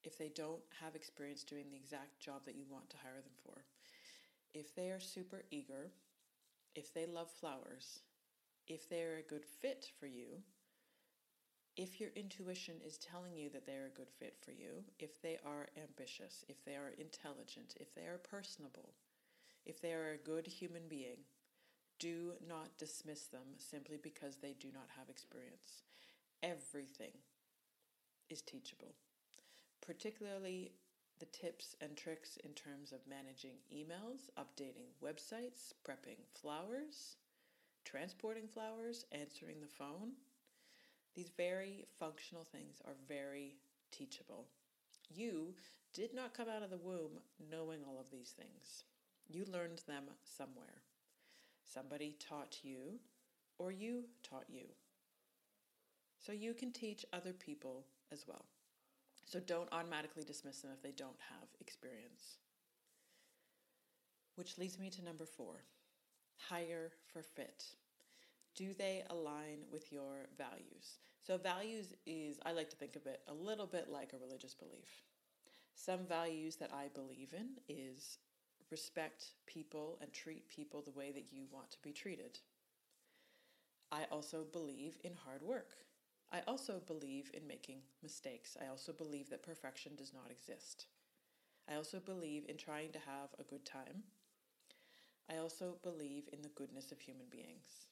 if 0.04 0.18
they 0.18 0.30
don't 0.30 0.62
have 0.82 0.96
experience 0.96 1.44
doing 1.44 1.66
the 1.70 1.78
exact 1.78 2.20
job 2.20 2.42
that 2.46 2.56
you 2.56 2.66
want 2.70 2.90
to 2.90 2.98
hire 2.98 3.22
them 3.22 3.34
for. 3.46 3.64
If 4.54 4.76
they 4.76 4.90
are 4.90 5.00
super 5.00 5.44
eager, 5.52 5.92
if 6.76 6.94
they 6.94 7.06
love 7.06 7.30
flowers, 7.30 8.00
if 8.68 8.90
they're 8.90 9.18
a 9.18 9.30
good 9.30 9.46
fit 9.46 9.90
for 10.00 10.08
you, 10.08 10.44
if 11.78 12.00
your 12.00 12.10
intuition 12.16 12.76
is 12.86 12.98
telling 12.98 13.36
you 13.36 13.50
that 13.50 13.66
they're 13.66 13.88
a 13.88 13.98
good 13.98 14.10
fit 14.10 14.36
for 14.44 14.52
you, 14.52 14.84
if 15.00 15.22
they 15.22 15.38
are 15.46 15.68
ambitious, 15.82 16.44
if 16.50 16.64
they 16.66 16.76
are 16.76 16.94
intelligent, 16.98 17.76
if 17.80 17.94
they 17.96 18.02
are 18.04 18.18
personable, 18.18 18.94
if 19.66 19.82
they 19.82 19.94
are 19.94 20.12
a 20.12 20.18
good 20.18 20.48
human 20.48 20.84
being, 20.90 21.18
do 22.00 22.34
not 22.48 22.78
dismiss 22.78 23.26
them 23.26 23.56
simply 23.58 23.98
because 24.02 24.38
they 24.38 24.56
do 24.60 24.68
not 24.74 24.88
have 24.98 25.10
experience. 25.10 25.84
Everything 26.44 27.12
is 28.30 28.42
teachable, 28.42 28.96
particularly 29.86 30.72
the 31.20 31.26
tips 31.28 31.76
and 31.82 31.96
tricks 31.96 32.38
in 32.44 32.52
terms 32.52 32.92
of 32.92 33.00
managing 33.08 33.58
emails, 33.72 34.30
updating 34.40 34.90
websites, 35.04 35.74
prepping 35.88 36.18
flowers, 36.34 37.18
transporting 37.86 38.48
flowers, 38.48 39.06
answering 39.12 39.58
the 39.62 39.68
phone. 39.68 40.14
These 41.16 41.32
very 41.38 41.86
functional 42.00 42.44
things 42.44 42.82
are 42.86 42.96
very 43.08 43.58
teachable. 43.92 44.48
You 45.14 45.54
did 45.94 46.14
not 46.14 46.34
come 46.34 46.48
out 46.50 46.64
of 46.64 46.70
the 46.70 46.78
womb 46.78 47.20
knowing 47.52 47.82
all 47.86 48.00
of 48.00 48.10
these 48.10 48.34
things. 48.36 48.86
You 49.28 49.46
learned 49.52 49.82
them 49.88 50.06
somewhere. 50.24 50.82
Somebody 51.64 52.16
taught 52.20 52.58
you, 52.64 53.00
or 53.58 53.72
you 53.72 54.06
taught 54.24 54.46
you. 54.50 54.66
So 56.18 56.32
you 56.32 56.54
can 56.54 56.72
teach 56.72 57.06
other 57.14 57.34
people 57.34 57.86
as 58.12 58.26
well. 58.28 58.46
So 59.32 59.40
don't 59.40 59.70
automatically 59.72 60.26
dismiss 60.26 60.60
them 60.60 60.72
if 60.74 60.82
they 60.84 60.92
don't 60.92 61.16
have 61.30 61.48
experience. 61.62 62.40
Which 64.36 64.58
leads 64.58 64.78
me 64.78 64.90
to 64.90 65.04
number 65.04 65.26
four 65.26 65.64
hire 66.50 66.92
for 67.14 67.22
fit. 67.22 67.64
Do 68.56 68.74
they 68.74 69.04
align 69.10 69.60
with 69.72 69.92
your 69.92 70.28
values? 70.38 71.00
So, 71.26 71.38
values 71.38 71.94
is, 72.06 72.40
I 72.46 72.52
like 72.52 72.70
to 72.72 72.76
think 72.76 72.96
of 72.96 73.06
it 73.06 73.22
a 73.28 73.34
little 73.34 73.68
bit 73.68 73.90
like 73.90 74.12
a 74.12 74.18
religious 74.18 74.56
belief. 74.56 75.04
Some 75.76 76.06
values 76.06 76.56
that 76.58 76.74
I 76.74 76.88
believe 76.94 77.34
in 77.34 77.52
is 77.70 78.18
respect 78.72 79.28
people 79.46 80.00
and 80.02 80.12
treat 80.12 80.50
people 80.50 80.82
the 80.82 80.98
way 80.98 81.12
that 81.12 81.32
you 81.32 81.44
want 81.52 81.72
to 81.72 81.78
be 81.84 81.94
treated. 81.94 82.40
I 83.92 84.06
also 84.12 84.46
believe 84.52 84.98
in 85.04 85.14
hard 85.14 85.44
work. 85.44 85.76
I 86.34 86.42
also 86.48 86.82
believe 86.88 87.30
in 87.34 87.46
making 87.46 87.80
mistakes. 88.02 88.56
I 88.62 88.70
also 88.70 88.94
believe 88.94 89.30
that 89.30 89.44
perfection 89.44 89.94
does 89.98 90.14
not 90.14 90.32
exist. 90.32 90.86
I 91.70 91.76
also 91.76 92.00
believe 92.00 92.46
in 92.48 92.58
trying 92.58 92.92
to 92.94 93.00
have 93.00 93.30
a 93.40 93.44
good 93.44 93.66
time. 93.66 94.04
I 95.30 95.38
also 95.38 95.76
believe 95.84 96.30
in 96.32 96.42
the 96.42 96.50
goodness 96.50 96.92
of 96.92 97.00
human 97.00 97.28
beings. 97.30 97.88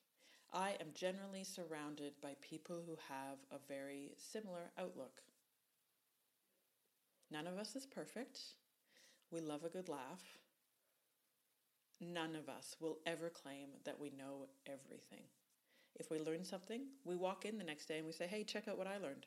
I 0.53 0.71
am 0.79 0.87
generally 0.95 1.43
surrounded 1.43 2.13
by 2.21 2.35
people 2.41 2.81
who 2.85 2.97
have 3.07 3.37
a 3.51 3.59
very 3.67 4.13
similar 4.17 4.71
outlook. 4.77 5.21
None 7.29 7.45
of 7.45 7.57
us 7.57 7.75
is 7.75 7.85
perfect. 7.85 8.39
We 9.31 9.41
love 9.41 9.63
a 9.63 9.69
good 9.69 9.89
laugh. 9.89 10.23
None 12.01 12.35
of 12.35 12.49
us 12.49 12.75
will 12.79 12.97
ever 13.05 13.29
claim 13.29 13.69
that 13.83 13.99
we 13.99 14.09
know 14.09 14.47
everything. 14.65 15.25
If 15.99 16.09
we 16.09 16.19
learn 16.19 16.43
something, 16.43 16.81
we 17.03 17.15
walk 17.15 17.45
in 17.45 17.57
the 17.57 17.63
next 17.63 17.87
day 17.87 17.97
and 17.97 18.07
we 18.07 18.13
say, 18.13 18.25
hey, 18.25 18.43
check 18.43 18.67
out 18.67 18.77
what 18.77 18.87
I 18.87 18.97
learned, 18.97 19.25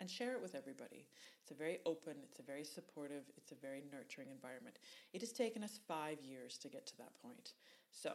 and 0.00 0.10
share 0.10 0.32
it 0.32 0.42
with 0.42 0.54
everybody. 0.54 1.06
It's 1.42 1.50
a 1.50 1.54
very 1.54 1.78
open, 1.86 2.14
it's 2.22 2.40
a 2.40 2.42
very 2.42 2.64
supportive, 2.64 3.24
it's 3.36 3.52
a 3.52 3.56
very 3.56 3.82
nurturing 3.92 4.28
environment. 4.30 4.78
It 5.12 5.22
has 5.22 5.32
taken 5.32 5.64
us 5.64 5.80
five 5.88 6.20
years 6.20 6.58
to 6.58 6.68
get 6.68 6.86
to 6.86 6.96
that 6.98 7.14
point. 7.22 7.54
So, 7.90 8.12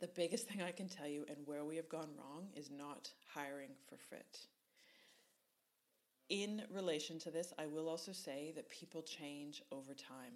the 0.00 0.08
biggest 0.08 0.48
thing 0.48 0.62
I 0.62 0.70
can 0.70 0.88
tell 0.88 1.08
you 1.08 1.24
and 1.28 1.38
where 1.44 1.64
we 1.64 1.76
have 1.76 1.88
gone 1.88 2.10
wrong 2.16 2.48
is 2.54 2.70
not 2.70 3.10
hiring 3.34 3.70
for 3.88 3.96
fit. 3.96 4.40
In 6.28 6.62
relation 6.70 7.18
to 7.20 7.30
this, 7.30 7.52
I 7.58 7.66
will 7.66 7.88
also 7.88 8.12
say 8.12 8.52
that 8.54 8.68
people 8.68 9.02
change 9.02 9.62
over 9.72 9.94
time. 9.94 10.34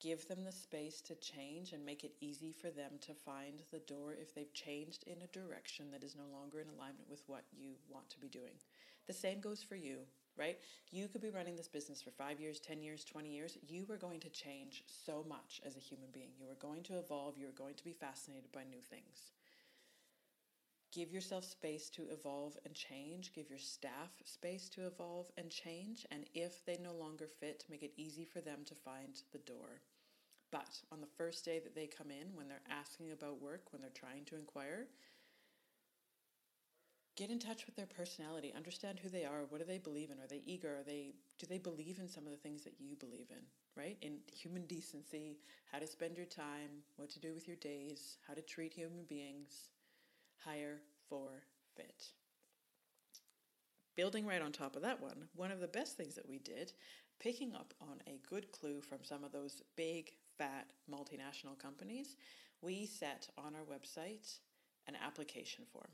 Give 0.00 0.26
them 0.28 0.44
the 0.44 0.52
space 0.52 1.00
to 1.02 1.16
change 1.16 1.72
and 1.72 1.84
make 1.84 2.04
it 2.04 2.14
easy 2.20 2.52
for 2.52 2.70
them 2.70 2.92
to 3.00 3.14
find 3.14 3.62
the 3.72 3.80
door 3.80 4.14
if 4.20 4.32
they've 4.32 4.52
changed 4.52 5.02
in 5.08 5.16
a 5.22 5.26
direction 5.26 5.90
that 5.90 6.04
is 6.04 6.14
no 6.14 6.26
longer 6.32 6.60
in 6.60 6.68
alignment 6.68 7.10
with 7.10 7.24
what 7.26 7.42
you 7.52 7.72
want 7.88 8.08
to 8.10 8.20
be 8.20 8.28
doing. 8.28 8.54
The 9.08 9.12
same 9.12 9.40
goes 9.40 9.62
for 9.62 9.74
you, 9.74 9.98
right? 10.36 10.58
You 10.92 11.08
could 11.08 11.20
be 11.20 11.30
running 11.30 11.56
this 11.56 11.66
business 11.66 12.00
for 12.00 12.10
five 12.10 12.40
years, 12.40 12.60
10 12.60 12.80
years, 12.80 13.04
20 13.04 13.28
years. 13.28 13.58
You 13.66 13.86
are 13.90 13.96
going 13.96 14.20
to 14.20 14.30
change 14.30 14.84
so 14.86 15.24
much 15.28 15.60
as 15.66 15.76
a 15.76 15.80
human 15.80 16.10
being. 16.12 16.30
You 16.38 16.46
are 16.48 16.62
going 16.62 16.84
to 16.84 16.98
evolve. 16.98 17.36
You 17.36 17.48
are 17.48 17.58
going 17.58 17.74
to 17.74 17.84
be 17.84 17.92
fascinated 17.92 18.52
by 18.52 18.62
new 18.62 18.80
things. 18.88 19.32
Give 20.90 21.12
yourself 21.12 21.44
space 21.44 21.90
to 21.90 22.08
evolve 22.10 22.56
and 22.64 22.74
change. 22.74 23.34
Give 23.34 23.50
your 23.50 23.58
staff 23.58 24.10
space 24.24 24.70
to 24.70 24.86
evolve 24.86 25.26
and 25.36 25.50
change. 25.50 26.06
And 26.10 26.24
if 26.34 26.64
they 26.64 26.78
no 26.82 26.94
longer 26.94 27.28
fit, 27.40 27.64
make 27.68 27.82
it 27.82 27.92
easy 27.98 28.24
for 28.24 28.40
them 28.40 28.60
to 28.64 28.74
find 28.74 29.20
the 29.32 29.38
door. 29.38 29.82
But 30.50 30.80
on 30.90 31.02
the 31.02 31.06
first 31.06 31.44
day 31.44 31.58
that 31.58 31.74
they 31.74 31.86
come 31.86 32.10
in, 32.10 32.34
when 32.34 32.48
they're 32.48 32.62
asking 32.70 33.12
about 33.12 33.42
work, 33.42 33.70
when 33.70 33.82
they're 33.82 33.90
trying 33.90 34.24
to 34.26 34.36
inquire, 34.36 34.86
get 37.16 37.28
in 37.28 37.38
touch 37.38 37.66
with 37.66 37.76
their 37.76 37.84
personality. 37.84 38.54
Understand 38.56 38.98
who 38.98 39.10
they 39.10 39.26
are. 39.26 39.44
What 39.50 39.60
do 39.60 39.66
they 39.66 39.76
believe 39.76 40.10
in? 40.10 40.18
Are 40.20 40.26
they 40.26 40.42
eager? 40.46 40.78
Are 40.78 40.84
they 40.84 41.12
do 41.38 41.46
they 41.46 41.58
believe 41.58 41.98
in 41.98 42.08
some 42.08 42.24
of 42.24 42.30
the 42.30 42.38
things 42.38 42.64
that 42.64 42.80
you 42.80 42.96
believe 42.96 43.26
in? 43.30 43.44
Right? 43.76 43.98
In 44.00 44.20
human 44.32 44.64
decency, 44.64 45.36
how 45.70 45.80
to 45.80 45.86
spend 45.86 46.16
your 46.16 46.26
time, 46.26 46.82
what 46.96 47.10
to 47.10 47.20
do 47.20 47.34
with 47.34 47.46
your 47.46 47.56
days, 47.56 48.16
how 48.26 48.32
to 48.32 48.40
treat 48.40 48.72
human 48.72 49.04
beings 49.06 49.68
hire 50.44 50.80
for 51.08 51.42
fit. 51.76 52.06
Building 53.96 54.26
right 54.26 54.42
on 54.42 54.52
top 54.52 54.76
of 54.76 54.82
that 54.82 55.00
one, 55.00 55.28
one 55.34 55.50
of 55.50 55.60
the 55.60 55.66
best 55.66 55.96
things 55.96 56.14
that 56.14 56.28
we 56.28 56.38
did, 56.38 56.72
picking 57.18 57.54
up 57.54 57.74
on 57.80 58.00
a 58.06 58.20
good 58.28 58.52
clue 58.52 58.80
from 58.80 58.98
some 59.02 59.24
of 59.24 59.32
those 59.32 59.62
big, 59.76 60.12
fat 60.36 60.72
multinational 60.90 61.58
companies, 61.58 62.16
we 62.62 62.86
set 62.86 63.28
on 63.36 63.54
our 63.54 63.62
website 63.62 64.38
an 64.86 64.94
application 65.04 65.64
form. 65.72 65.90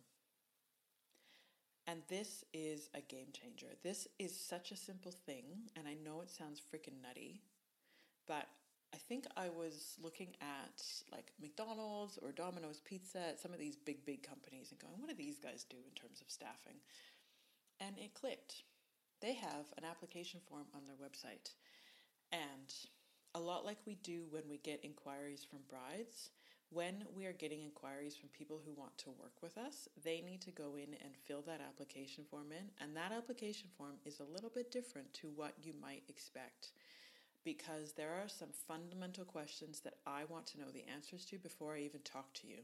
And 1.87 2.01
this 2.09 2.45
is 2.55 2.89
a 2.95 3.01
game 3.01 3.29
changer. 3.33 3.75
This 3.83 4.09
is 4.19 4.39
such 4.39 4.71
a 4.71 4.77
simple 4.77 5.13
thing, 5.13 5.45
and 5.77 5.87
I 5.87 5.95
know 5.95 6.23
it 6.23 6.31
sounds 6.31 6.61
freaking 6.61 7.03
nutty, 7.03 7.43
but 8.27 8.47
I 8.95 8.97
think 8.97 9.27
I 9.37 9.49
was 9.49 9.97
looking 10.01 10.37
at 10.41 10.85
like 11.11 11.33
McDonald's 11.43 12.17
or 12.23 12.31
Domino's 12.31 12.81
Pizza, 12.81 13.35
some 13.43 13.53
of 13.53 13.59
these 13.59 13.75
big, 13.75 14.07
big 14.07 14.23
companies, 14.23 14.71
and 14.71 14.79
going, 14.79 14.95
what 15.01 15.11
do 15.11 15.17
these 15.17 15.41
guys 15.41 15.67
do 15.69 15.77
in 15.77 15.95
terms 16.01 16.21
of 16.21 16.31
staffing? 16.31 16.79
And 17.81 17.99
it 17.99 18.15
clicked. 18.15 18.63
They 19.21 19.35
have 19.35 19.67
an 19.77 19.85
application 19.85 20.39
form 20.49 20.67
on 20.77 20.83
their 20.87 20.95
website. 20.95 21.51
And 22.31 22.73
a 23.35 23.41
lot 23.41 23.65
like 23.65 23.79
we 23.85 23.97
do 23.97 24.27
when 24.31 24.45
we 24.49 24.59
get 24.59 24.85
inquiries 24.85 25.45
from 25.45 25.67
brides, 25.69 26.31
when 26.71 27.05
we 27.17 27.27
are 27.27 27.33
getting 27.33 27.63
inquiries 27.63 28.15
from 28.17 28.29
people 28.29 28.61
who 28.65 28.81
want 28.81 28.97
to 28.99 29.11
work 29.11 29.43
with 29.43 29.59
us, 29.59 29.89
they 30.05 30.21
need 30.21 30.41
to 30.43 30.53
go 30.53 30.77
in 30.77 30.95
and 31.03 31.17
fill 31.27 31.43
that 31.43 31.61
application 31.61 32.23
form 32.31 32.53
in. 32.53 32.71
And 32.81 32.97
that 32.97 33.11
application 33.11 33.71
form 33.77 33.97
is 34.05 34.21
a 34.21 34.33
little 34.33 34.51
bit 34.55 34.71
different 34.71 35.13
to 35.15 35.33
what 35.35 35.55
you 35.61 35.73
might 35.83 36.05
expect 36.09 36.71
because 37.45 37.93
there 37.93 38.11
are 38.11 38.29
some 38.29 38.49
fundamental 38.67 39.25
questions 39.25 39.81
that 39.81 39.95
I 40.07 40.25
want 40.29 40.47
to 40.49 40.59
know 40.59 40.71
the 40.73 40.85
answers 40.93 41.25
to 41.27 41.39
before 41.39 41.75
I 41.75 41.81
even 41.81 42.01
talk 42.01 42.33
to 42.35 42.47
you. 42.47 42.59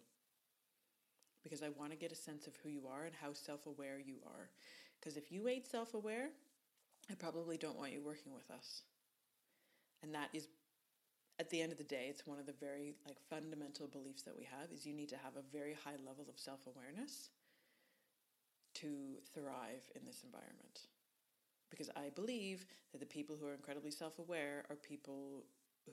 Because 1.43 1.62
I 1.62 1.69
want 1.71 1.90
to 1.93 1.97
get 1.97 2.12
a 2.12 2.16
sense 2.16 2.47
of 2.47 2.57
who 2.57 2.69
you 2.69 2.83
are 2.90 3.05
and 3.05 3.14
how 3.14 3.33
self 3.33 3.66
aware 3.66 3.99
you 3.99 4.16
are. 4.27 4.51
Because 4.99 5.16
if 5.16 5.33
you 5.33 5.49
ain't 5.49 5.66
self 5.66 5.95
aware, 5.95 6.29
I 7.11 7.14
probably 7.14 7.57
don't 7.57 7.79
want 7.79 7.93
you 7.93 8.01
working 8.03 8.35
with 8.35 8.51
us. 8.51 8.83
And 10.03 10.14
that 10.14 10.29
is 10.33 10.49
at 11.38 11.49
the 11.49 11.62
end 11.62 11.73
of 11.73 11.79
the 11.79 11.85
day, 11.85 12.07
it's 12.09 12.27
one 12.27 12.38
of 12.38 12.45
the 12.45 12.53
very 12.61 12.95
like 13.07 13.19
fundamental 13.31 13.87
beliefs 13.87 14.23
that 14.23 14.37
we 14.37 14.45
have 14.45 14.71
is 14.73 14.85
you 14.85 14.93
need 14.93 15.09
to 15.09 15.16
have 15.16 15.37
a 15.37 15.57
very 15.57 15.75
high 15.85 15.97
level 16.07 16.27
of 16.29 16.38
self-awareness 16.38 17.31
to 18.75 19.16
thrive 19.35 19.85
in 19.97 20.05
this 20.05 20.23
environment 20.23 20.81
because 21.70 21.90
I 21.96 22.11
believe 22.14 22.66
that 22.92 22.98
the 22.98 23.06
people 23.06 23.37
who 23.38 23.46
are 23.46 23.54
incredibly 23.54 23.90
self 23.90 24.18
aware 24.18 24.64
are 24.70 24.76
people 24.76 25.44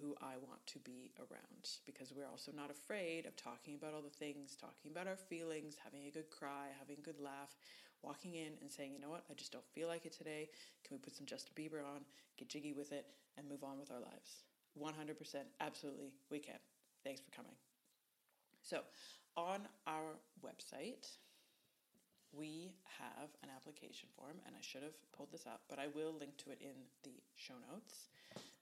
who 0.02 0.16
I 0.22 0.36
want 0.38 0.66
to 0.68 0.80
be 0.80 1.12
around 1.18 1.70
because 1.86 2.14
we're 2.16 2.28
also 2.30 2.52
not 2.52 2.70
afraid 2.70 3.26
of 3.26 3.36
talking 3.36 3.76
about 3.76 3.94
all 3.94 4.02
the 4.02 4.10
things, 4.10 4.56
talking 4.56 4.92
about 4.92 5.08
our 5.08 5.16
feelings, 5.16 5.76
having 5.82 6.08
a 6.08 6.12
good 6.12 6.30
cry, 6.30 6.68
having 6.78 6.98
a 7.00 7.02
good 7.02 7.20
laugh, 7.20 7.56
walking 8.04 8.36
in 8.36 8.54
and 8.62 8.70
saying, 8.70 8.94
you 8.94 9.00
know 9.00 9.10
what, 9.10 9.24
I 9.30 9.34
just 9.34 9.52
don't 9.52 9.66
feel 9.74 9.88
like 9.88 10.06
it 10.06 10.14
today. 10.14 10.50
Can 10.86 10.98
we 10.98 11.00
put 11.00 11.16
some 11.16 11.26
Justin 11.26 11.54
Bieber 11.56 11.84
on, 11.84 12.02
get 12.38 12.50
jiggy 12.50 12.74
with 12.74 12.92
it, 12.92 13.06
and 13.38 13.48
move 13.48 13.64
on 13.64 13.80
with 13.80 13.92
our 13.92 14.00
lives? 14.00 14.44
100%, 14.80 15.36
absolutely, 15.62 16.12
we 16.30 16.40
can. 16.40 16.60
Thanks 17.04 17.22
for 17.22 17.32
coming. 17.36 17.56
So, 18.62 18.82
on 19.36 19.62
our 19.86 20.18
website, 20.46 21.08
we 22.38 22.72
have 23.02 23.30
an 23.42 23.50
application 23.50 24.10
form, 24.16 24.38
and 24.46 24.54
I 24.56 24.62
should 24.62 24.84
have 24.84 24.94
pulled 25.12 25.32
this 25.32 25.48
up, 25.48 25.62
but 25.68 25.80
I 25.80 25.88
will 25.88 26.14
link 26.14 26.38
to 26.46 26.52
it 26.52 26.62
in 26.62 26.78
the 27.04 27.18
show 27.36 27.58
notes. 27.74 28.10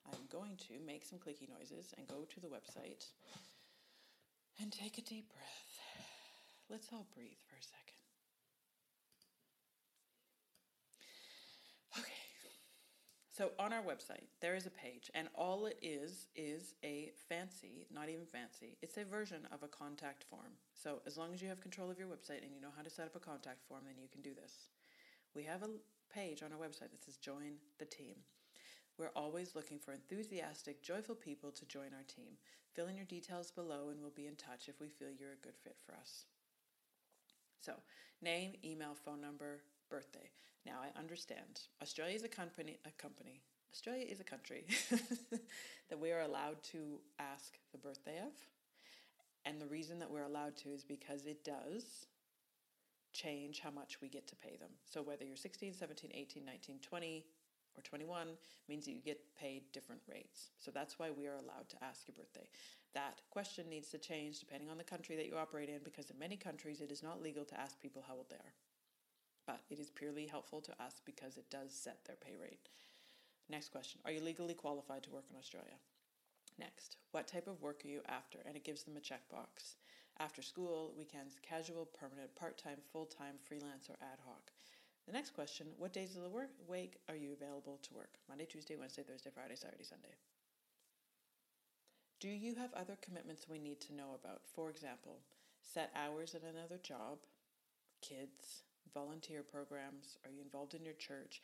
I'm 0.07 0.25
going 0.31 0.55
to 0.69 0.79
make 0.85 1.03
some 1.03 1.19
clicky 1.19 1.49
noises 1.49 1.93
and 1.97 2.07
go 2.07 2.23
to 2.23 2.39
the 2.39 2.47
website 2.47 3.11
and 4.61 4.71
take 4.71 4.97
a 4.97 5.01
deep 5.01 5.27
breath. 5.33 5.79
Let's 6.69 6.87
all 6.93 7.05
breathe 7.13 7.41
for 7.49 7.57
a 7.57 7.63
second. 7.63 7.99
Okay. 11.99 12.25
So 13.35 13.51
on 13.59 13.73
our 13.73 13.81
website, 13.81 14.31
there 14.39 14.55
is 14.55 14.65
a 14.65 14.69
page, 14.69 15.11
and 15.13 15.27
all 15.35 15.65
it 15.65 15.77
is 15.81 16.27
is 16.37 16.73
a 16.85 17.11
fancy, 17.27 17.85
not 17.93 18.07
even 18.07 18.25
fancy, 18.25 18.77
it's 18.81 18.95
a 18.95 19.03
version 19.03 19.45
of 19.51 19.61
a 19.61 19.67
contact 19.67 20.23
form. 20.23 20.55
So 20.73 21.01
as 21.05 21.17
long 21.17 21.33
as 21.33 21.41
you 21.41 21.49
have 21.49 21.59
control 21.59 21.91
of 21.91 21.99
your 21.99 22.07
website 22.07 22.43
and 22.43 22.53
you 22.55 22.61
know 22.61 22.71
how 22.73 22.81
to 22.81 22.89
set 22.89 23.07
up 23.07 23.15
a 23.17 23.19
contact 23.19 23.67
form, 23.67 23.81
then 23.85 23.95
you 24.01 24.07
can 24.09 24.21
do 24.21 24.33
this. 24.33 24.69
We 25.35 25.43
have 25.43 25.63
a 25.63 25.69
page 26.13 26.43
on 26.43 26.53
our 26.53 26.57
website 26.57 26.91
that 26.91 27.03
says 27.03 27.17
Join 27.17 27.59
the 27.77 27.83
Team. 27.83 28.15
We're 28.97 29.11
always 29.17 29.53
looking 29.53 29.79
for 29.79 29.91
enthusiastic, 29.91 30.81
joyful 30.81 31.15
people 31.15 31.51
to 31.51 31.65
join 31.65 31.91
our 31.93 32.07
team. 32.07 32.39
Fill 32.73 32.87
in 32.87 32.95
your 32.95 33.03
details 33.03 33.51
below 33.51 33.89
and 33.89 33.99
we'll 33.99 34.11
be 34.11 34.27
in 34.27 34.37
touch 34.37 34.69
if 34.69 34.79
we 34.79 34.87
feel 34.87 35.09
you're 35.11 35.33
a 35.33 35.45
good 35.45 35.57
fit 35.61 35.75
for 35.85 35.93
us. 35.95 36.23
So, 37.59 37.73
name, 38.21 38.53
email, 38.63 38.95
phone 38.95 39.19
number, 39.19 39.59
birthday. 39.89 40.29
Now 40.65 40.79
I 40.81 40.97
understand. 40.97 41.61
Australia 41.81 42.15
is 42.15 42.23
a 42.23 42.29
company 42.29 42.79
a 42.85 42.91
company. 43.01 43.41
Australia 43.73 44.05
is 44.09 44.19
a 44.19 44.23
country 44.23 44.65
that 45.89 45.99
we 45.99 46.11
are 46.11 46.21
allowed 46.21 46.63
to 46.63 46.99
ask 47.19 47.57
the 47.71 47.77
birthday 47.77 48.19
of. 48.19 48.31
And 49.45 49.61
the 49.61 49.67
reason 49.67 49.99
that 49.99 50.09
we're 50.09 50.23
allowed 50.23 50.55
to 50.57 50.69
is 50.69 50.83
because 50.83 51.25
it 51.25 51.43
does 51.43 52.07
change 53.11 53.59
how 53.59 53.71
much 53.71 54.01
we 54.01 54.07
get 54.07 54.27
to 54.27 54.35
pay 54.35 54.55
them. 54.55 54.69
So 54.85 55.01
whether 55.01 55.25
you're 55.25 55.35
16, 55.35 55.73
17, 55.73 56.11
18, 56.13 56.45
19, 56.45 56.79
20, 56.81 57.25
or 57.77 57.81
21 57.81 58.27
means 58.69 58.85
that 58.85 58.91
you 58.91 59.01
get 59.01 59.19
paid 59.39 59.63
different 59.73 60.01
rates. 60.09 60.51
So 60.59 60.71
that's 60.71 60.97
why 60.97 61.09
we 61.11 61.27
are 61.27 61.35
allowed 61.35 61.69
to 61.69 61.83
ask 61.83 62.07
your 62.07 62.15
birthday. 62.15 62.47
That 62.93 63.21
question 63.29 63.69
needs 63.69 63.89
to 63.89 63.97
change 63.97 64.39
depending 64.39 64.69
on 64.69 64.77
the 64.77 64.83
country 64.83 65.15
that 65.15 65.25
you 65.25 65.35
operate 65.35 65.69
in 65.69 65.79
because 65.83 66.09
in 66.09 66.17
many 66.17 66.37
countries 66.37 66.81
it 66.81 66.91
is 66.91 67.03
not 67.03 67.21
legal 67.21 67.43
to 67.45 67.59
ask 67.59 67.79
people 67.79 68.03
how 68.07 68.15
old 68.15 68.29
they 68.29 68.37
are. 68.37 68.53
But 69.45 69.61
it 69.69 69.79
is 69.79 69.89
purely 69.89 70.25
helpful 70.25 70.61
to 70.61 70.81
ask 70.81 71.03
because 71.05 71.37
it 71.37 71.49
does 71.49 71.73
set 71.73 72.03
their 72.05 72.15
pay 72.15 72.35
rate. 72.41 72.69
Next 73.49 73.69
question 73.71 74.01
Are 74.05 74.11
you 74.11 74.21
legally 74.21 74.53
qualified 74.53 75.03
to 75.03 75.11
work 75.11 75.25
in 75.29 75.37
Australia? 75.37 75.77
Next, 76.57 76.97
what 77.11 77.27
type 77.27 77.47
of 77.47 77.61
work 77.61 77.81
are 77.83 77.89
you 77.89 78.01
after? 78.07 78.39
And 78.45 78.55
it 78.55 78.63
gives 78.63 78.83
them 78.83 78.97
a 78.97 79.01
checkbox. 79.01 79.75
After 80.19 80.41
school, 80.41 80.93
weekends, 80.97 81.35
casual, 81.41 81.85
permanent, 81.85 82.33
part 82.35 82.57
time, 82.57 82.77
full 82.91 83.05
time, 83.05 83.35
freelance, 83.43 83.89
or 83.89 83.97
ad 84.01 84.19
hoc. 84.25 84.51
The 85.05 85.11
next 85.13 85.31
question 85.31 85.67
What 85.77 85.93
days 85.93 86.15
of 86.15 86.23
the 86.23 86.29
work 86.29 86.49
week 86.67 86.97
are 87.09 87.15
you 87.15 87.33
available 87.33 87.79
to 87.83 87.93
work? 87.93 88.17
Monday, 88.27 88.45
Tuesday, 88.45 88.75
Wednesday, 88.75 89.03
Thursday, 89.03 89.29
Friday, 89.33 89.55
Saturday, 89.55 89.83
Sunday. 89.83 90.15
Do 92.19 92.29
you 92.29 92.55
have 92.55 92.73
other 92.73 92.97
commitments 93.01 93.47
we 93.47 93.59
need 93.59 93.81
to 93.81 93.93
know 93.93 94.17
about? 94.19 94.41
For 94.55 94.69
example, 94.69 95.19
set 95.61 95.91
hours 95.95 96.33
at 96.33 96.41
another 96.41 96.79
job, 96.81 97.19
kids, 98.01 98.63
volunteer 98.95 99.43
programs? 99.43 100.17
Are 100.25 100.31
you 100.31 100.41
involved 100.41 100.73
in 100.73 100.83
your 100.83 100.95
church? 100.95 101.41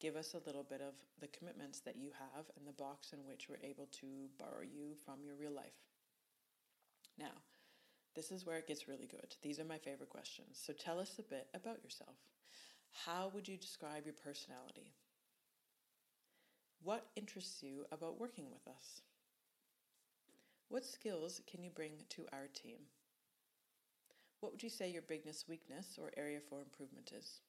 Give 0.00 0.16
us 0.16 0.34
a 0.34 0.46
little 0.46 0.62
bit 0.62 0.80
of 0.80 0.94
the 1.20 1.28
commitments 1.28 1.80
that 1.80 1.96
you 1.96 2.10
have 2.18 2.46
and 2.56 2.66
the 2.66 2.72
box 2.72 3.12
in 3.12 3.18
which 3.26 3.48
we're 3.48 3.68
able 3.68 3.88
to 4.00 4.06
borrow 4.38 4.62
you 4.62 4.94
from 5.04 5.24
your 5.24 5.34
real 5.34 5.52
life. 5.52 5.76
Now, 7.18 7.42
this 8.14 8.30
is 8.30 8.46
where 8.46 8.56
it 8.56 8.68
gets 8.68 8.88
really 8.88 9.06
good. 9.06 9.34
These 9.42 9.58
are 9.58 9.64
my 9.64 9.78
favorite 9.78 10.10
questions. 10.10 10.60
So 10.64 10.72
tell 10.72 10.98
us 10.98 11.18
a 11.18 11.22
bit 11.22 11.48
about 11.54 11.82
yourself. 11.82 12.16
How 13.06 13.30
would 13.34 13.48
you 13.48 13.56
describe 13.56 14.04
your 14.04 14.14
personality? 14.14 14.92
What 16.82 17.06
interests 17.16 17.62
you 17.62 17.84
about 17.92 18.20
working 18.20 18.46
with 18.50 18.66
us? 18.66 19.02
What 20.68 20.84
skills 20.84 21.40
can 21.50 21.62
you 21.62 21.70
bring 21.70 21.92
to 22.10 22.26
our 22.32 22.48
team? 22.52 22.78
What 24.42 24.50
would 24.50 24.62
you 24.64 24.70
say 24.70 24.90
your 24.90 25.02
biggest 25.02 25.48
weakness 25.48 25.96
or 26.02 26.10
area 26.16 26.40
for 26.40 26.60
improvement 26.60 27.12
is? 27.16 27.42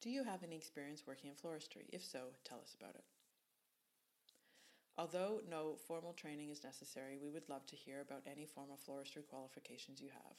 Do 0.00 0.08
you 0.08 0.24
have 0.24 0.42
any 0.42 0.56
experience 0.56 1.02
working 1.06 1.28
in 1.28 1.36
floristry? 1.36 1.84
If 1.92 2.02
so, 2.02 2.20
tell 2.42 2.58
us 2.58 2.74
about 2.80 2.94
it. 2.94 3.04
Although 4.96 5.42
no 5.50 5.76
formal 5.86 6.14
training 6.14 6.48
is 6.48 6.64
necessary, 6.64 7.18
we 7.22 7.28
would 7.28 7.50
love 7.50 7.66
to 7.66 7.76
hear 7.76 8.00
about 8.00 8.22
any 8.26 8.46
form 8.46 8.68
of 8.72 8.80
floristry 8.80 9.26
qualifications 9.28 10.00
you 10.00 10.08
have. 10.08 10.36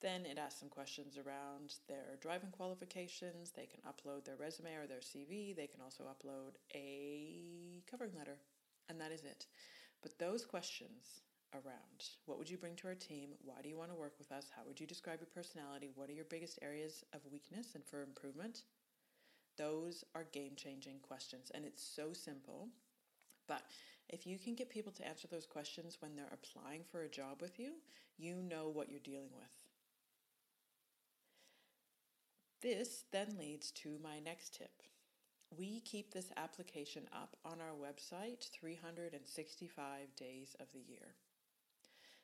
Then 0.00 0.26
it 0.26 0.36
asks 0.36 0.58
some 0.58 0.68
questions 0.68 1.16
around 1.16 1.74
their 1.86 2.18
driving 2.20 2.50
qualifications. 2.50 3.52
They 3.52 3.66
can 3.66 3.82
upload 3.86 4.24
their 4.24 4.36
resume 4.36 4.74
or 4.74 4.88
their 4.88 4.98
CV. 4.98 5.54
They 5.54 5.68
can 5.68 5.80
also 5.80 6.06
upload 6.10 6.56
a 6.74 7.84
covering 7.88 8.16
letter, 8.18 8.38
and 8.88 9.00
that 9.00 9.12
is 9.12 9.22
it. 9.22 9.46
But 10.02 10.18
those 10.18 10.44
questions 10.44 11.20
around 11.54 12.04
what 12.26 12.38
would 12.38 12.50
you 12.50 12.56
bring 12.56 12.76
to 12.76 12.88
our 12.88 12.94
team? 12.94 13.30
Why 13.44 13.56
do 13.62 13.68
you 13.68 13.76
want 13.76 13.90
to 13.90 13.96
work 13.96 14.14
with 14.18 14.32
us? 14.32 14.46
How 14.54 14.62
would 14.66 14.80
you 14.80 14.86
describe 14.86 15.20
your 15.20 15.28
personality? 15.34 15.90
What 15.94 16.08
are 16.10 16.14
your 16.14 16.24
biggest 16.24 16.58
areas 16.62 17.04
of 17.12 17.20
weakness 17.30 17.74
and 17.74 17.84
for 17.84 18.02
improvement? 18.02 18.62
Those 19.56 20.04
are 20.14 20.24
game 20.32 20.52
changing 20.56 21.00
questions, 21.00 21.50
and 21.54 21.64
it's 21.64 21.82
so 21.82 22.12
simple. 22.12 22.68
But 23.48 23.62
if 24.08 24.26
you 24.26 24.38
can 24.38 24.54
get 24.54 24.70
people 24.70 24.92
to 24.92 25.06
answer 25.06 25.26
those 25.26 25.46
questions 25.46 25.98
when 26.00 26.14
they're 26.14 26.32
applying 26.32 26.82
for 26.90 27.02
a 27.02 27.08
job 27.08 27.40
with 27.40 27.58
you, 27.58 27.72
you 28.16 28.42
know 28.42 28.68
what 28.68 28.90
you're 28.90 29.00
dealing 29.00 29.30
with. 29.34 29.68
This 32.60 33.04
then 33.12 33.36
leads 33.38 33.70
to 33.72 33.98
my 34.02 34.18
next 34.18 34.54
tip. 34.54 34.82
We 35.56 35.80
keep 35.80 36.12
this 36.12 36.30
application 36.36 37.04
up 37.12 37.36
on 37.44 37.58
our 37.60 37.74
website 37.74 38.50
365 38.50 40.14
days 40.16 40.56
of 40.60 40.66
the 40.72 40.80
year. 40.80 41.14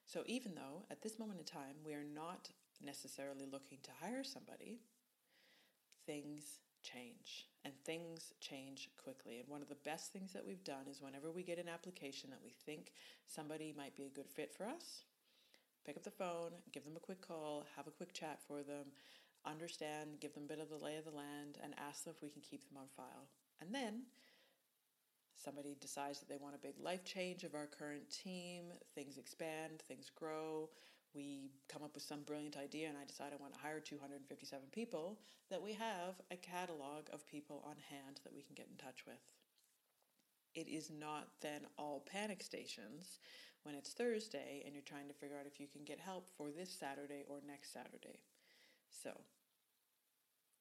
So 0.07 0.23
even 0.27 0.55
though 0.55 0.85
at 0.91 1.03
this 1.03 1.19
moment 1.19 1.41
in 1.41 1.47
time 1.47 1.77
we 1.85 1.95
are 1.95 2.05
not 2.05 2.51
necessarily 2.85 3.47
looking 3.51 3.79
to 3.83 3.91
hire 4.01 4.25
somebody, 4.25 4.81
things 6.07 6.61
change 6.83 7.49
and 7.65 7.73
things 7.85 8.35
change 8.41 8.91
quickly. 9.03 9.41
And 9.41 9.49
one 9.49 9.63
of 9.63 9.69
the 9.69 9.77
best 9.85 10.13
things 10.13 10.33
that 10.33 10.47
we've 10.47 10.63
done 10.63 10.87
is 10.89 11.01
whenever 11.01 11.31
we 11.31 11.43
get 11.43 11.59
an 11.59 11.69
application 11.69 12.31
that 12.31 12.43
we 12.45 12.53
think 12.67 12.93
somebody 13.27 13.75
might 13.77 13.97
be 13.97 14.05
a 14.05 14.11
good 14.11 14.29
fit 14.29 14.53
for 14.55 14.67
us, 14.67 15.05
pick 15.87 15.97
up 15.97 16.05
the 16.05 16.11
phone, 16.11 16.53
give 16.73 16.85
them 16.85 16.97
a 16.97 17.01
quick 17.01 17.27
call, 17.27 17.65
have 17.77 17.87
a 17.87 17.91
quick 17.91 18.13
chat 18.13 18.41
for 18.47 18.63
them, 18.63 18.93
understand, 19.47 20.21
give 20.21 20.35
them 20.35 20.45
a 20.45 20.49
bit 20.49 20.61
of 20.61 20.69
the 20.69 20.85
lay 20.85 20.97
of 20.97 21.05
the 21.05 21.11
land, 21.11 21.59
and 21.63 21.75
ask 21.79 22.05
them 22.05 22.15
if 22.15 22.23
we 22.23 22.31
can 22.31 22.43
keep 22.43 22.69
them 22.69 22.79
on 22.79 22.89
file. 22.97 23.29
And 23.61 23.75
then 23.75 24.03
somebody 25.45 25.77
decides 25.81 26.21
that 26.21 26.29
they 26.29 26.39
want 26.41 26.55
a 26.55 26.59
big 26.59 26.75
life 26.83 27.05
change 27.05 27.45
of 27.45 27.55
our 27.55 27.67
current 27.67 28.09
team, 28.11 28.73
things 28.95 29.19
expand, 29.19 29.83
things 29.87 30.11
grow, 30.15 30.69
we 31.15 31.51
come 31.69 31.83
up 31.83 31.95
with 31.95 32.03
some 32.03 32.23
brilliant 32.23 32.57
idea 32.57 32.89
and 32.89 32.99
I 32.99 33.05
decide 33.05 33.33
I 33.33 33.41
want 33.41 33.55
to 33.55 33.61
hire 33.61 33.79
257 33.79 34.67
people, 34.73 35.19
that 35.51 35.63
we 35.63 35.73
have 35.75 36.21
a 36.31 36.37
catalog 36.37 37.07
of 37.13 37.27
people 37.27 37.63
on 37.65 37.77
hand 37.89 38.21
that 38.25 38.35
we 38.35 38.43
can 38.43 38.55
get 38.55 38.67
in 38.71 38.77
touch 38.77 39.07
with. 39.07 39.23
It 40.55 40.69
is 40.69 40.91
not 40.91 41.29
then 41.41 41.63
all 41.79 42.05
panic 42.11 42.43
stations 42.43 43.19
when 43.63 43.75
it's 43.75 43.93
Thursday 43.93 44.63
and 44.65 44.75
you're 44.75 44.83
trying 44.83 45.09
to 45.09 45.15
figure 45.15 45.37
out 45.39 45.47
if 45.47 45.61
you 45.61 45.67
can 45.67 45.85
get 45.85 46.01
help 46.01 46.29
for 46.37 46.51
this 46.51 46.71
Saturday 46.71 47.25
or 47.29 47.39
next 47.47 47.73
Saturday. 47.73 48.19
So, 48.91 49.11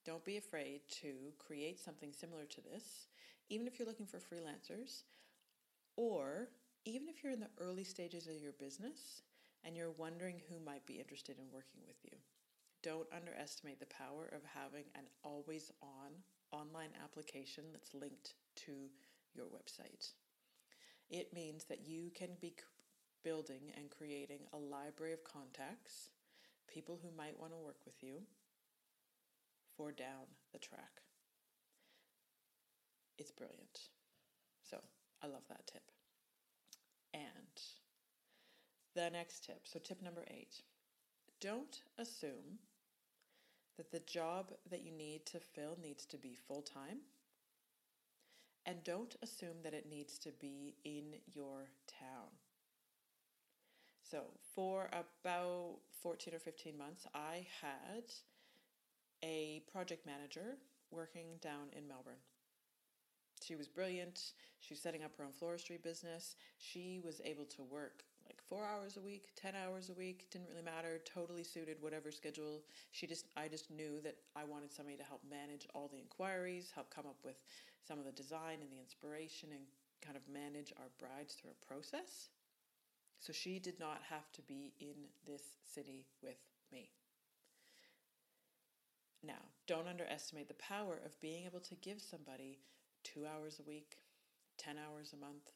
don't 0.06 0.26
be 0.26 0.38
afraid 0.38 0.82
to 1.02 1.32
create 1.40 1.80
something 1.80 2.12
similar 2.12 2.46
to 2.46 2.62
this, 2.62 3.08
even 3.54 3.68
if 3.68 3.78
you're 3.78 3.88
looking 3.88 4.08
for 4.08 4.18
freelancers, 4.18 5.04
or 5.96 6.50
even 6.86 7.08
if 7.08 7.24
you're 7.24 7.32
in 7.32 7.40
the 7.40 7.54
early 7.60 7.84
stages 7.84 8.26
of 8.26 8.42
your 8.42 8.54
business 8.54 9.22
and 9.64 9.78
you're 9.78 9.92
wondering 9.92 10.42
who 10.50 10.60
might 10.60 10.84
be 10.88 10.96
interested 10.96 11.38
in 11.38 11.46
working 11.54 11.82
with 11.86 11.98
you. 12.04 12.18
Don't 12.82 13.08
underestimate 13.16 13.80
the 13.80 13.86
power 13.86 14.28
of 14.36 14.42
having 14.44 14.86
an 14.96 15.04
always 15.24 15.72
on 15.84 16.12
online 16.52 16.90
application 17.04 17.66
that's 17.72 17.94
linked 17.94 18.34
to 18.66 18.90
your 19.36 19.46
website. 19.46 20.14
It 21.12 21.32
means 21.32 21.66
that 21.66 21.88
you 21.88 22.12
can 22.16 22.30
be 22.42 22.56
building 23.24 23.72
and 23.78 23.92
creating 23.92 24.40
a 24.52 24.58
library 24.58 25.14
of 25.14 25.24
contacts, 25.24 26.10
people 26.68 27.00
who 27.04 27.16
might 27.16 27.40
want 27.40 27.52
to 27.52 27.64
work 27.64 27.78
with 27.86 28.02
you 28.02 28.24
for 29.78 29.92
down 29.92 30.26
the 30.52 30.60
track. 30.60 31.03
It's 33.18 33.32
brilliant. 33.32 33.90
So 34.70 34.78
I 35.22 35.28
love 35.28 35.44
that 35.50 35.68
tip. 35.68 35.84
And 37.14 37.62
the 38.96 39.10
next 39.10 39.46
tip 39.46 39.62
so, 39.66 39.80
tip 39.80 40.02
number 40.02 40.24
eight 40.30 40.62
don't 41.42 41.82
assume 41.98 42.60
that 43.78 43.92
the 43.92 44.00
job 44.00 44.52
that 44.70 44.84
you 44.84 44.92
need 44.92 45.26
to 45.26 45.40
fill 45.40 45.78
needs 45.82 46.06
to 46.06 46.18
be 46.18 46.36
full 46.48 46.62
time. 46.62 47.00
And 48.66 48.84
don't 48.84 49.16
assume 49.22 49.58
that 49.64 49.74
it 49.74 49.90
needs 49.90 50.18
to 50.20 50.30
be 50.40 50.76
in 50.86 51.16
your 51.34 51.68
town. 52.00 52.30
So, 54.10 54.22
for 54.56 54.90
about 54.94 55.80
14 56.02 56.34
or 56.34 56.40
15 56.40 56.78
months, 56.78 57.06
I 57.14 57.46
had 57.62 58.04
a 59.22 59.64
project 59.72 60.06
manager 60.06 60.58
working 60.92 61.40
down 61.42 61.70
in 61.76 61.88
Melbourne. 61.88 62.22
She 63.46 63.56
was 63.56 63.68
brilliant. 63.68 64.34
She 64.60 64.74
was 64.74 64.82
setting 64.82 65.04
up 65.04 65.16
her 65.18 65.24
own 65.24 65.32
floristry 65.32 65.82
business. 65.82 66.36
She 66.58 67.02
was 67.04 67.22
able 67.26 67.46
to 67.46 67.64
work 67.64 68.04
like 68.26 68.42
four 68.48 68.66
hours 68.66 68.98
a 68.98 69.02
week, 69.02 69.30
10 69.36 69.54
hours 69.56 69.90
a 69.90 69.94
week, 69.94 70.30
didn't 70.32 70.48
really 70.50 70.64
matter, 70.64 71.02
totally 71.06 71.44
suited 71.44 71.78
whatever 71.82 72.12
schedule. 72.12 72.62
She 72.92 73.08
just, 73.08 73.28
I 73.36 73.48
just 73.48 73.70
knew 73.70 74.00
that 74.02 74.16
I 74.36 74.44
wanted 74.46 74.72
somebody 74.72 74.98
to 74.98 75.04
help 75.04 75.22
manage 75.30 75.68
all 75.76 75.90
the 75.92 76.00
inquiries, 76.00 76.72
help 76.74 76.94
come 76.94 77.06
up 77.06 77.18
with 77.24 77.36
some 77.86 78.00
of 78.00 78.06
the 78.06 78.12
design 78.12 78.60
and 78.62 78.72
the 78.72 78.80
inspiration 78.80 79.50
and 79.52 79.64
kind 80.02 80.18
of 80.18 80.24
manage 80.32 80.74
our 80.78 80.90
brides 81.00 81.34
through 81.34 81.52
a 81.52 81.66
process. 81.66 82.30
So 83.20 83.34
she 83.34 83.60
did 83.60 83.80
not 83.80 84.02
have 84.10 84.32
to 84.34 84.42
be 84.42 84.74
in 84.80 85.08
this 85.26 85.44
city 85.74 86.06
with 86.22 86.40
me. 86.72 86.90
Now, 89.26 89.40
don't 89.68 89.88
underestimate 89.88 90.50
the 90.50 90.56
power 90.56 91.00
of 91.06 91.20
being 91.22 91.46
able 91.46 91.62
to 91.62 91.76
give 91.76 92.02
somebody 92.02 92.60
two 93.04 93.26
hours 93.26 93.60
a 93.60 93.68
week, 93.68 93.98
10 94.58 94.76
hours 94.78 95.14
a 95.14 95.18
month. 95.18 95.52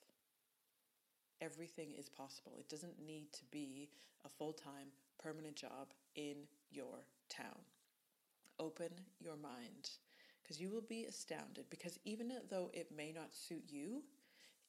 Everything 1.42 1.94
is 1.98 2.10
possible. 2.10 2.54
It 2.60 2.70
doesn't 2.70 3.06
need 3.06 3.32
to 3.34 3.46
be 3.52 3.90
a 4.26 4.30
full 4.30 4.54
time, 4.54 4.88
permanent 5.20 5.56
job 5.56 5.94
in 6.16 6.36
your 6.72 7.06
town. 7.30 7.60
Open 8.60 8.90
your 9.20 9.36
mind 9.36 9.92
because 10.42 10.60
you 10.60 10.70
will 10.70 10.82
be 10.82 11.06
astounded. 11.06 11.66
Because 11.70 12.00
even 12.06 12.32
though 12.50 12.72
it 12.74 12.92
may 12.96 13.12
not 13.12 13.36
suit 13.36 13.64
you, 13.68 14.04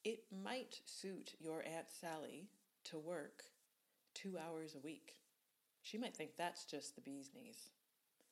it 0.04 0.24
might 0.44 0.80
suit 0.84 1.34
your 1.38 1.62
Aunt 1.64 1.86
Sally 1.88 2.48
to 2.84 2.98
work 2.98 3.44
two 4.14 4.36
hours 4.38 4.74
a 4.74 4.84
week. 4.84 5.14
She 5.82 5.98
might 5.98 6.16
think 6.16 6.30
that's 6.36 6.64
just 6.64 6.94
the 6.94 7.00
bee's 7.00 7.30
knees. 7.34 7.70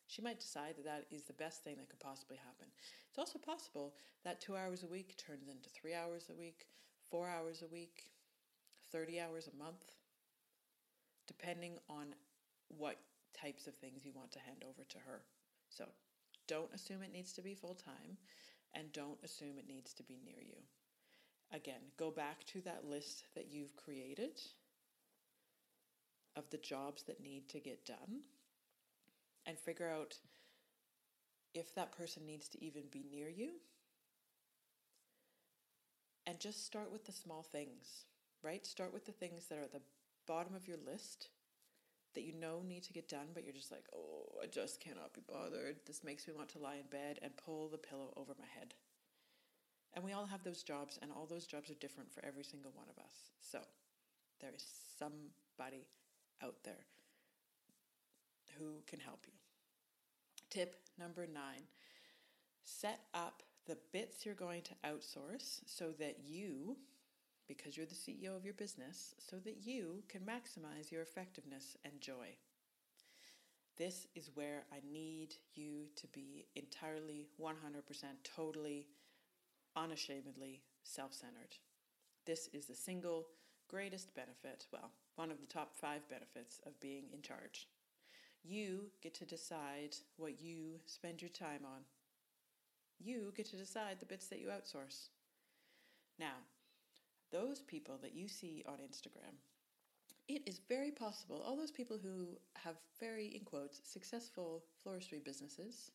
She 0.07 0.23
might 0.23 0.39
decide 0.39 0.77
that 0.77 0.85
that 0.85 1.07
is 1.11 1.25
the 1.25 1.33
best 1.33 1.65
thing 1.65 1.77
that 1.79 1.89
could 1.89 2.01
possibly 2.01 2.37
happen. 2.37 2.69
It's 3.09 3.19
also 3.19 3.39
possible 3.39 3.95
that 4.25 4.41
two 4.41 4.57
hours 4.57 4.83
a 4.83 4.87
week 4.87 5.17
turns 5.17 5.49
into 5.49 5.69
three 5.69 5.95
hours 5.95 6.29
a 6.31 6.35
week, 6.35 6.67
four 7.11 7.29
hours 7.29 7.63
a 7.63 7.73
week, 7.73 8.11
30 8.93 9.21
hours 9.21 9.49
a 9.49 9.57
month, 9.57 9.85
depending 11.27 11.79
on 11.89 12.15
what 12.69 12.99
types 13.39 13.67
of 13.67 13.75
things 13.75 14.05
you 14.05 14.13
want 14.15 14.31
to 14.33 14.39
hand 14.39 14.63
over 14.65 14.85
to 14.89 14.99
her. 14.99 15.23
So 15.69 15.85
don't 16.47 16.73
assume 16.73 17.03
it 17.03 17.13
needs 17.13 17.33
to 17.35 17.43
be 17.43 17.55
full 17.55 17.75
time 17.75 18.17
and 18.75 18.93
don't 18.93 19.19
assume 19.25 19.59
it 19.59 19.69
needs 19.69 19.93
to 19.95 20.03
be 20.05 20.21
near 20.25 20.41
you. 20.41 20.57
Again, 21.53 21.81
go 21.97 22.11
back 22.11 22.45
to 22.47 22.61
that 22.63 22.85
list 22.89 23.25
that 23.35 23.47
you've 23.51 23.77
created 23.77 24.41
of 26.37 26.49
the 26.51 26.59
jobs 26.59 27.03
that 27.05 27.23
need 27.23 27.49
to 27.49 27.61
get 27.61 27.87
done 27.87 28.21
and 29.47 29.59
figure 29.59 29.89
out 29.89 30.17
if 31.55 31.75
that 31.75 31.97
person 31.97 32.27
needs 32.27 32.49
to 32.49 32.65
even 32.65 32.83
be 32.91 33.05
near 33.11 33.29
you. 33.29 33.51
And 36.27 36.41
just 36.41 36.67
start 36.67 36.91
with 36.91 37.07
the 37.07 37.13
small 37.13 37.43
things, 37.43 38.05
right? 38.43 38.67
Start 38.67 38.93
with 38.93 39.07
the 39.07 39.13
things 39.13 39.47
that 39.47 39.59
are 39.59 39.63
at 39.63 39.73
the 39.73 39.83
bottom 40.27 40.55
of 40.55 40.67
your 40.67 40.79
list 40.85 41.29
that 42.15 42.25
you 42.25 42.33
know 42.33 42.63
need 42.67 42.83
to 42.83 42.93
get 42.93 43.09
done, 43.09 43.29
but 43.33 43.45
you're 43.45 43.53
just 43.53 43.71
like, 43.71 43.85
oh, 43.95 44.41
I 44.43 44.47
just 44.47 44.81
cannot 44.81 45.15
be 45.15 45.21
bothered. 45.29 45.77
This 45.87 46.03
makes 46.03 46.27
me 46.27 46.35
want 46.35 46.49
to 46.51 46.59
lie 46.59 46.77
in 46.77 46.89
bed 46.91 47.19
and 47.23 47.37
pull 47.37 47.69
the 47.69 47.79
pillow 47.79 48.13
over 48.17 48.33
my 48.39 48.47
head. 48.59 48.75
And 49.95 50.05
we 50.05 50.13
all 50.13 50.27
have 50.27 50.43
those 50.43 50.63
jobs, 50.63 50.99
and 51.01 51.11
all 51.13 51.27
those 51.27 51.47
jobs 51.47 51.71
are 51.71 51.75
different 51.75 52.13
for 52.13 52.25
every 52.25 52.43
single 52.43 52.73
one 52.75 52.87
of 52.91 53.03
us. 53.03 53.13
So 53.41 53.61
there 54.41 54.51
is 54.55 54.65
somebody 54.99 55.87
out 56.43 56.57
there 56.65 56.85
who 58.59 58.83
can 58.87 59.01
help 59.01 59.21
you. 59.27 59.36
Tip 60.57 60.77
number 60.99 61.27
nine 61.27 61.65
set 62.65 63.01
up 63.13 63.43
the 63.67 63.77
bits 63.93 64.25
you're 64.25 64.35
going 64.35 64.63
to 64.63 64.89
outsource 64.89 65.61
so 65.67 65.91
that 65.99 66.21
you, 66.25 66.79
because 67.47 67.77
you're 67.77 67.85
the 67.85 67.95
CEO 67.95 68.35
of 68.35 68.43
your 68.47 68.55
business, 68.55 69.15
so 69.19 69.37
that 69.45 69.67
you 69.67 70.03
can 70.09 70.23
maximize 70.23 70.91
your 70.91 71.03
effectiveness 71.03 71.77
and 71.85 72.01
joy. 72.01 72.29
This 73.77 74.07
is 74.15 74.31
where 74.33 74.65
I 74.73 74.79
need 74.91 75.35
you 75.55 75.89
to 75.95 76.07
be 76.07 76.47
entirely, 76.57 77.27
100%, 77.39 77.53
totally, 78.25 78.87
unashamedly 79.77 80.63
self 80.85 81.13
centered. 81.13 81.59
This 82.25 82.49
is 82.55 82.65
the 82.65 82.75
single 82.75 83.27
greatest 83.69 84.15
benefit, 84.15 84.65
well, 84.73 84.91
one 85.17 85.31
of 85.31 85.39
the 85.39 85.47
top 85.47 85.77
five 85.77 86.09
benefits 86.09 86.63
of 86.67 86.81
being 86.81 87.09
in 87.13 87.21
charge. 87.21 87.69
You 88.49 88.91
get 89.03 89.15
to 89.15 89.25
decide 89.25 89.97
what 90.17 90.41
you 90.41 90.79
spend 90.87 91.21
your 91.21 91.31
time 91.31 91.63
on. 91.65 91.81
You 93.01 93.33
get 93.37 93.47
to 93.47 93.57
decide 93.57 93.99
the 93.99 94.07
bits 94.07 94.29
that 94.29 94.39
you 94.39 94.49
outsource. 94.49 95.09
Now, 96.19 96.37
those 97.33 97.61
people 97.61 97.99
that 98.03 98.15
you 98.15 98.29
see 98.29 98.65
on 98.67 98.77
Instagram, 98.77 99.35
it 100.29 100.43
is 100.47 100.61
very 100.69 100.91
possible, 100.91 101.43
all 101.45 101.57
those 101.57 101.73
people 101.73 101.99
who 102.03 102.39
have 102.55 102.77
very, 103.01 103.27
in 103.35 103.43
quotes, 103.43 103.81
successful 103.85 104.63
floristry 104.85 105.23
businesses, 105.23 105.91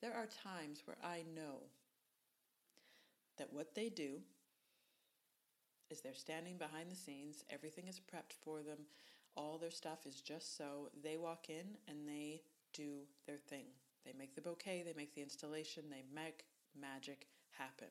there 0.00 0.14
are 0.14 0.26
times 0.26 0.82
where 0.84 0.96
I 1.04 1.24
know 1.34 1.64
that 3.38 3.52
what 3.52 3.74
they 3.74 3.88
do 3.88 4.20
is 5.90 6.00
they're 6.00 6.14
standing 6.14 6.56
behind 6.56 6.90
the 6.90 6.96
scenes, 6.96 7.44
everything 7.50 7.86
is 7.88 8.00
prepped 8.00 8.32
for 8.44 8.62
them, 8.62 8.78
all 9.36 9.58
their 9.58 9.70
stuff 9.70 10.06
is 10.06 10.20
just 10.20 10.56
so. 10.56 10.90
They 11.02 11.16
walk 11.16 11.48
in 11.48 11.76
and 11.88 12.06
they 12.06 12.42
do 12.72 13.00
their 13.26 13.36
thing. 13.36 13.66
They 14.04 14.12
make 14.18 14.34
the 14.34 14.40
bouquet, 14.40 14.82
they 14.84 14.94
make 14.96 15.14
the 15.14 15.22
installation, 15.22 15.84
they 15.88 16.04
make 16.14 16.44
magic 16.78 17.28
happen. 17.50 17.88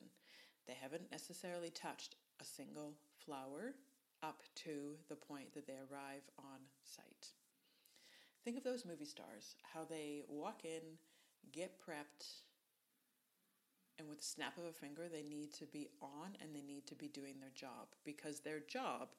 They 0.68 0.74
haven't 0.80 1.12
necessarily 1.12 1.70
touched 1.70 2.16
a 2.42 2.46
single 2.46 2.94
flower 3.26 3.76
up 4.24 4.44
to 4.56 4.96
the 5.10 5.16
point 5.16 5.54
that 5.54 5.66
they 5.66 5.74
arrive 5.74 6.24
on 6.38 6.60
site. 6.84 7.30
Think 8.44 8.58
of 8.58 8.64
those 8.64 8.86
movie 8.86 9.06
stars, 9.06 9.56
how 9.74 9.86
they 9.90 10.24
walk 10.28 10.62
in, 10.66 10.98
get 11.52 11.80
prepped, 11.80 12.42
and 14.00 14.10
with 14.10 14.20
the 14.20 14.26
snap 14.26 14.58
of 14.58 14.66
a 14.66 14.74
finger, 14.74 15.04
they 15.12 15.22
need 15.22 15.54
to 15.54 15.66
be 15.66 15.90
on 16.02 16.36
and 16.42 16.56
they 16.56 16.62
need 16.62 16.88
to 16.88 16.96
be 16.96 17.08
doing 17.08 17.36
their 17.40 17.52
job 17.54 17.88
because 18.04 18.40
their 18.40 18.60
job 18.60 19.10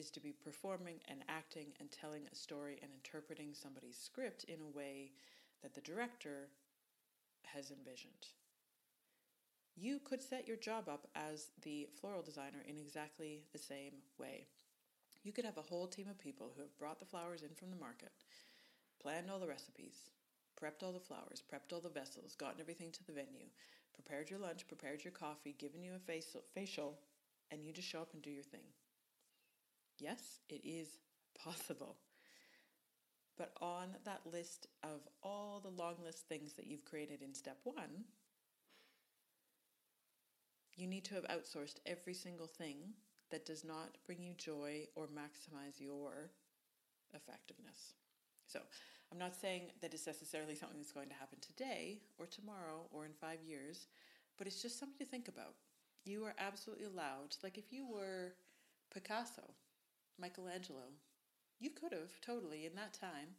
is 0.00 0.10
to 0.10 0.20
be 0.20 0.32
performing 0.32 0.96
and 1.08 1.20
acting 1.28 1.66
and 1.78 1.90
telling 1.90 2.22
a 2.32 2.34
story 2.34 2.78
and 2.82 2.90
interpreting 2.90 3.52
somebody's 3.52 3.98
script 3.98 4.44
in 4.44 4.56
a 4.62 4.76
way 4.76 5.12
that 5.62 5.74
the 5.74 5.82
director 5.82 6.48
has 7.44 7.70
envisioned. 7.70 8.32
You 9.76 10.00
could 10.02 10.22
set 10.22 10.48
your 10.48 10.56
job 10.56 10.88
up 10.88 11.06
as 11.14 11.48
the 11.62 11.86
floral 12.00 12.22
designer 12.22 12.64
in 12.66 12.78
exactly 12.78 13.42
the 13.52 13.58
same 13.58 13.92
way. 14.18 14.46
You 15.22 15.32
could 15.32 15.44
have 15.44 15.58
a 15.58 15.68
whole 15.68 15.86
team 15.86 16.08
of 16.08 16.18
people 16.18 16.50
who 16.56 16.62
have 16.62 16.78
brought 16.78 16.98
the 16.98 17.04
flowers 17.04 17.42
in 17.42 17.54
from 17.54 17.68
the 17.70 17.76
market, 17.76 18.12
planned 19.02 19.30
all 19.30 19.38
the 19.38 19.46
recipes, 19.46 20.08
prepped 20.58 20.82
all 20.82 20.92
the 20.92 21.00
flowers, 21.00 21.42
prepped 21.42 21.74
all 21.74 21.80
the 21.80 21.90
vessels, 21.90 22.36
gotten 22.36 22.60
everything 22.60 22.90
to 22.92 23.04
the 23.04 23.12
venue, 23.12 23.48
prepared 23.92 24.30
your 24.30 24.38
lunch, 24.38 24.66
prepared 24.66 25.04
your 25.04 25.12
coffee, 25.12 25.54
given 25.58 25.82
you 25.82 25.92
a 25.94 26.42
facial, 26.54 26.98
and 27.50 27.64
you 27.64 27.72
just 27.72 27.88
show 27.88 28.00
up 28.00 28.14
and 28.14 28.22
do 28.22 28.30
your 28.30 28.42
thing. 28.42 28.64
Yes, 30.00 30.40
it 30.48 30.62
is 30.64 30.98
possible. 31.34 31.96
But 33.36 33.52
on 33.60 33.96
that 34.04 34.20
list 34.30 34.66
of 34.82 35.00
all 35.22 35.60
the 35.60 35.70
long 35.82 35.96
list 36.04 36.26
things 36.28 36.54
that 36.54 36.66
you've 36.66 36.84
created 36.84 37.22
in 37.22 37.34
step 37.34 37.58
one, 37.64 38.04
you 40.76 40.86
need 40.86 41.04
to 41.04 41.14
have 41.14 41.24
outsourced 41.28 41.76
every 41.86 42.14
single 42.14 42.46
thing 42.46 42.76
that 43.30 43.46
does 43.46 43.64
not 43.64 43.96
bring 44.06 44.22
you 44.22 44.34
joy 44.36 44.86
or 44.94 45.06
maximize 45.06 45.80
your 45.80 46.30
effectiveness. 47.14 47.94
So, 48.46 48.60
I'm 49.12 49.18
not 49.18 49.34
saying 49.34 49.62
that 49.80 49.92
it's 49.92 50.06
necessarily 50.06 50.54
something 50.54 50.78
that's 50.78 50.92
going 50.92 51.08
to 51.08 51.14
happen 51.14 51.38
today 51.40 52.00
or 52.18 52.26
tomorrow 52.26 52.86
or 52.92 53.04
in 53.04 53.12
five 53.20 53.38
years, 53.46 53.88
but 54.38 54.46
it's 54.46 54.62
just 54.62 54.78
something 54.78 54.98
to 55.04 55.10
think 55.10 55.28
about. 55.28 55.54
You 56.04 56.24
are 56.24 56.34
absolutely 56.38 56.86
allowed, 56.86 57.36
like 57.42 57.58
if 57.58 57.72
you 57.72 57.86
were 57.86 58.34
Picasso, 58.94 59.42
Michelangelo, 60.20 60.92
you 61.58 61.70
could 61.70 61.92
have 61.92 62.20
totally, 62.20 62.66
in 62.66 62.74
that 62.74 62.94
time, 62.94 63.36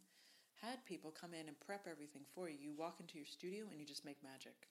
had 0.60 0.84
people 0.84 1.10
come 1.10 1.34
in 1.34 1.48
and 1.48 1.58
prep 1.60 1.86
everything 1.90 2.22
for 2.34 2.48
you. 2.48 2.56
You 2.60 2.72
walk 2.76 2.98
into 3.00 3.16
your 3.18 3.26
studio 3.26 3.64
and 3.70 3.80
you 3.80 3.86
just 3.86 4.04
make 4.04 4.22
magic. 4.22 4.68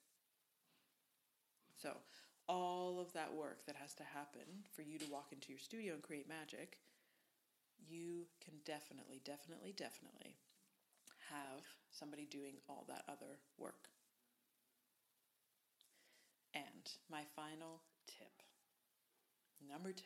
So, 1.81 1.97
all 2.47 2.99
of 2.99 3.13
that 3.13 3.33
work 3.33 3.65
that 3.65 3.75
has 3.75 3.93
to 3.95 4.03
happen 4.03 4.65
for 4.75 4.81
you 4.81 4.99
to 4.99 5.11
walk 5.11 5.31
into 5.31 5.49
your 5.49 5.59
studio 5.59 5.93
and 5.93 6.03
create 6.03 6.27
magic, 6.29 6.77
you 7.89 8.27
can 8.43 8.53
definitely, 8.65 9.21
definitely, 9.25 9.73
definitely 9.75 10.37
have 11.29 11.63
somebody 11.89 12.25
doing 12.25 12.55
all 12.69 12.85
that 12.87 13.03
other 13.07 13.39
work. 13.57 13.89
And 16.53 16.91
my 17.09 17.23
final 17.35 17.81
tip, 18.07 18.43
number 19.67 19.91
10, 19.91 20.05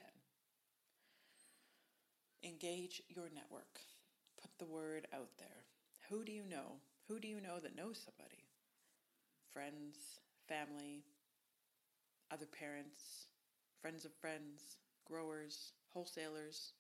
engage 2.46 3.02
your 3.10 3.30
network. 3.34 3.82
Put 4.40 4.52
the 4.60 4.72
word 4.72 5.08
out 5.14 5.30
there. 5.40 5.66
Who 6.10 6.24
do 6.24 6.32
you 6.32 6.44
know? 6.50 6.78
Who 7.08 7.20
do 7.20 7.28
you 7.28 7.42
know 7.42 7.60
that 7.62 7.76
knows 7.76 8.00
somebody? 8.06 8.46
Friends, 9.52 10.20
family, 10.48 11.04
other 12.32 12.46
parents, 12.46 13.28
friends 13.82 14.06
of 14.06 14.14
friends, 14.14 14.78
growers, 15.08 15.74
wholesalers, 15.94 16.74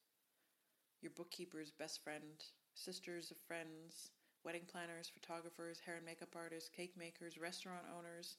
your 1.02 1.12
bookkeeper's 1.16 1.72
best 1.72 2.04
friend, 2.04 2.44
sisters 2.76 3.32
of 3.32 3.38
friends, 3.48 4.10
wedding 4.44 4.66
planners, 4.72 5.12
photographers, 5.12 5.80
hair 5.84 5.96
and 5.96 6.06
makeup 6.06 6.36
artists, 6.36 6.70
cake 6.70 6.94
makers, 6.98 7.40
restaurant 7.40 7.86
owners. 7.98 8.38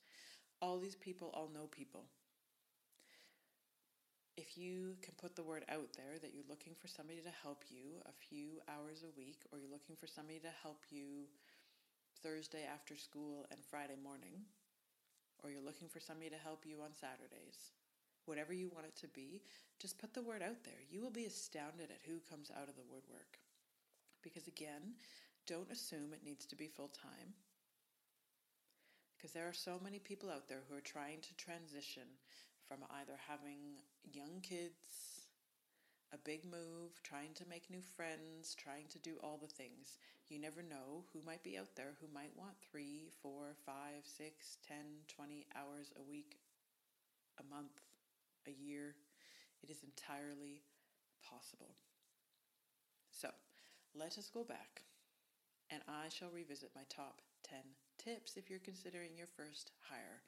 All 0.63 0.79
these 0.79 0.97
people 0.97 1.31
all 1.35 1.51
know 1.53 1.67
people. 1.67 2.05
If 4.37 4.59
you 4.59 5.01
can 5.01 5.15
put 5.17 5.35
the 5.35 5.43
word 5.43 5.65
out 5.73 5.97
there 5.97 6.21
that 6.21 6.37
you're 6.37 6.45
looking 6.49 6.77
for 6.77 6.89
somebody 6.89 7.25
to 7.25 7.33
help 7.43 7.65
you 7.73 8.05
a 8.05 8.13
few 8.13 8.61
hours 8.69 9.01
a 9.01 9.17
week, 9.17 9.41
or 9.51 9.59
you're 9.59 9.73
looking 9.73 9.97
for 9.97 10.07
somebody 10.07 10.39
to 10.41 10.53
help 10.61 10.85
you 10.93 11.25
Thursday 12.23 12.69
after 12.69 12.97
school 12.97 13.47
and 13.51 13.65
Friday 13.65 13.97
morning, 13.97 14.45
or 15.41 15.49
you're 15.49 15.65
looking 15.65 15.89
for 15.89 16.01
somebody 16.01 16.29
to 16.29 16.37
help 16.37 16.69
you 16.69 16.85
on 16.85 16.93
Saturdays, 16.93 17.73
whatever 18.29 18.53
you 18.53 18.69
want 18.69 18.85
it 18.85 18.97
to 19.01 19.09
be, 19.09 19.41
just 19.81 19.99
put 19.99 20.13
the 20.13 20.23
word 20.23 20.43
out 20.43 20.61
there. 20.69 20.85
You 20.91 21.01
will 21.01 21.15
be 21.15 21.25
astounded 21.25 21.89
at 21.89 22.05
who 22.05 22.21
comes 22.29 22.53
out 22.53 22.69
of 22.69 22.77
the 22.77 22.85
woodwork. 22.93 23.41
Because 24.21 24.49
again, 24.49 25.01
don't 25.47 25.73
assume 25.73 26.13
it 26.13 26.25
needs 26.25 26.45
to 26.45 26.57
be 26.57 26.69
full 26.69 26.93
time. 26.93 27.33
Because 29.17 29.33
there 29.33 29.49
are 29.49 29.57
so 29.57 29.81
many 29.83 29.99
people 29.99 30.29
out 30.29 30.49
there 30.49 30.61
who 30.69 30.77
are 30.77 30.85
trying 30.85 31.25
to 31.25 31.37
transition 31.41 32.05
from 32.69 32.85
either 33.01 33.17
having 33.29 33.81
young 34.13 34.41
kids, 34.43 35.27
a 36.13 36.19
big 36.19 36.45
move, 36.45 37.03
trying 37.03 37.35
to 37.35 37.49
make 37.49 37.71
new 37.71 37.83
friends, 37.97 38.55
trying 38.55 38.87
to 38.91 38.99
do 38.99 39.17
all 39.23 39.39
the 39.41 39.47
things. 39.47 39.99
You 40.29 40.39
never 40.39 40.63
know 40.63 41.05
who 41.13 41.21
might 41.27 41.43
be 41.43 41.59
out 41.59 41.75
there 41.77 41.95
who 42.01 42.07
might 42.13 42.37
want 42.37 42.57
three, 42.61 43.11
four, 43.23 43.55
five, 43.65 44.03
six, 44.05 44.59
ten, 44.67 45.05
twenty 45.09 45.47
hours 45.55 45.93
a 45.99 46.03
week, 46.03 46.39
a 47.39 47.55
month, 47.55 47.81
a 48.47 48.51
year. 48.51 48.95
It 49.63 49.71
is 49.71 49.83
entirely 49.83 50.63
possible. 51.23 51.75
So 53.11 53.31
let 53.95 54.19
us 54.19 54.31
go 54.33 54.45
back 54.45 54.83
and 55.71 55.83
I 55.89 56.09
shall 56.09 56.31
revisit 56.31 56.71
my 56.75 56.83
top 56.89 57.23
10 57.45 57.59
tips 57.99 58.37
if 58.37 58.51
you're 58.51 58.63
considering 58.63 59.17
your 59.17 59.27
first 59.27 59.73
hire. 59.81 60.23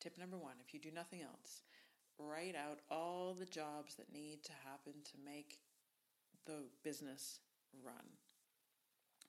Tip 0.00 0.18
number 0.18 0.36
one 0.36 0.56
if 0.60 0.74
you 0.74 0.80
do 0.80 0.90
nothing 0.90 1.22
else, 1.22 1.62
write 2.18 2.54
out 2.54 2.80
all 2.90 3.34
the 3.34 3.46
jobs 3.46 3.94
that 3.96 4.12
need 4.12 4.44
to 4.44 4.52
happen 4.64 4.92
to 5.04 5.24
make 5.24 5.58
the 6.46 6.64
business 6.82 7.40
run. 7.84 8.18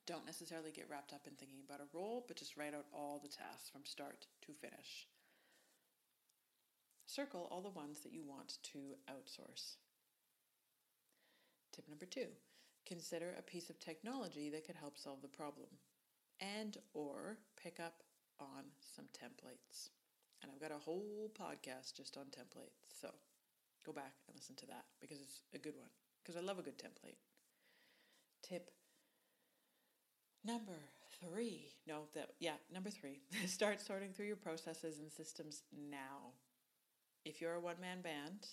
Don't 0.06 0.26
necessarily 0.26 0.72
get 0.72 0.90
wrapped 0.90 1.14
up 1.14 1.28
in 1.28 1.34
thinking 1.34 1.62
about 1.66 1.80
a 1.80 1.98
role, 1.98 2.26
but 2.28 2.38
just 2.38 2.58
write 2.58 2.74
out 2.74 2.86
all 2.94 3.20
the 3.22 3.30
tasks 3.30 3.70
from 3.72 3.86
start 3.86 4.28
to 4.42 4.54
finish. 4.54 5.08
Circle 7.06 7.48
all 7.52 7.62
the 7.62 7.70
ones 7.70 8.00
that 8.00 8.14
you 8.14 8.24
want 8.26 8.58
to 8.64 8.96
outsource. 9.10 9.76
Tip 11.72 11.88
number 11.90 12.06
two 12.06 12.28
consider 12.86 13.34
a 13.38 13.42
piece 13.42 13.70
of 13.70 13.80
technology 13.80 14.50
that 14.50 14.66
could 14.66 14.76
help 14.76 14.98
solve 14.98 15.22
the 15.22 15.28
problem 15.28 15.70
and 16.42 16.78
or 16.94 17.38
pick 17.62 17.80
up 17.80 18.04
on 18.40 18.66
some 18.96 19.06
templates. 19.06 19.90
And 20.44 20.52
I've 20.52 20.62
got 20.62 20.76
a 20.76 20.80
whole 20.80 21.32
podcast 21.40 21.96
just 21.96 22.18
on 22.18 22.26
templates. 22.26 23.00
So 23.02 23.10
go 23.86 23.94
back 23.94 24.14
and 24.28 24.36
listen 24.36 24.56
to 24.58 24.66
that 24.68 24.84
because 25.00 25.20
it's 25.22 25.40
a 25.56 25.58
good 25.58 25.76
one. 25.78 25.90
Because 26.22 26.36
I 26.40 26.46
love 26.46 26.60
a 26.60 26.62
good 26.62 26.78
template. 26.78 27.18
Tip 28.44 28.70
number 30.44 30.78
three. 31.22 31.74
No, 31.88 32.04
that 32.14 32.32
yeah, 32.40 32.56
number 32.74 32.90
three. 32.90 33.22
Start 33.48 33.82
sorting 33.82 34.12
through 34.12 34.28
your 34.28 34.36
processes 34.36 35.00
and 35.00 35.12
systems 35.12 35.64
now. 35.72 36.36
If 37.26 37.40
you're 37.40 37.54
a 37.54 37.62
one-man 37.62 38.02
band, 38.02 38.48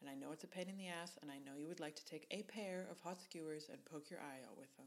and 0.00 0.10
I 0.10 0.14
know 0.14 0.32
it's 0.32 0.42
a 0.42 0.48
pain 0.48 0.68
in 0.68 0.76
the 0.76 0.88
ass, 0.88 1.16
and 1.22 1.30
I 1.30 1.38
know 1.38 1.56
you 1.56 1.68
would 1.68 1.78
like 1.78 1.94
to 1.94 2.04
take 2.04 2.26
a 2.32 2.42
pair 2.42 2.88
of 2.90 2.98
hot 2.98 3.22
skewers 3.22 3.68
and 3.70 3.84
poke 3.84 4.10
your 4.10 4.18
eye 4.18 4.42
out 4.44 4.58
with 4.58 4.76
them. 4.76 4.86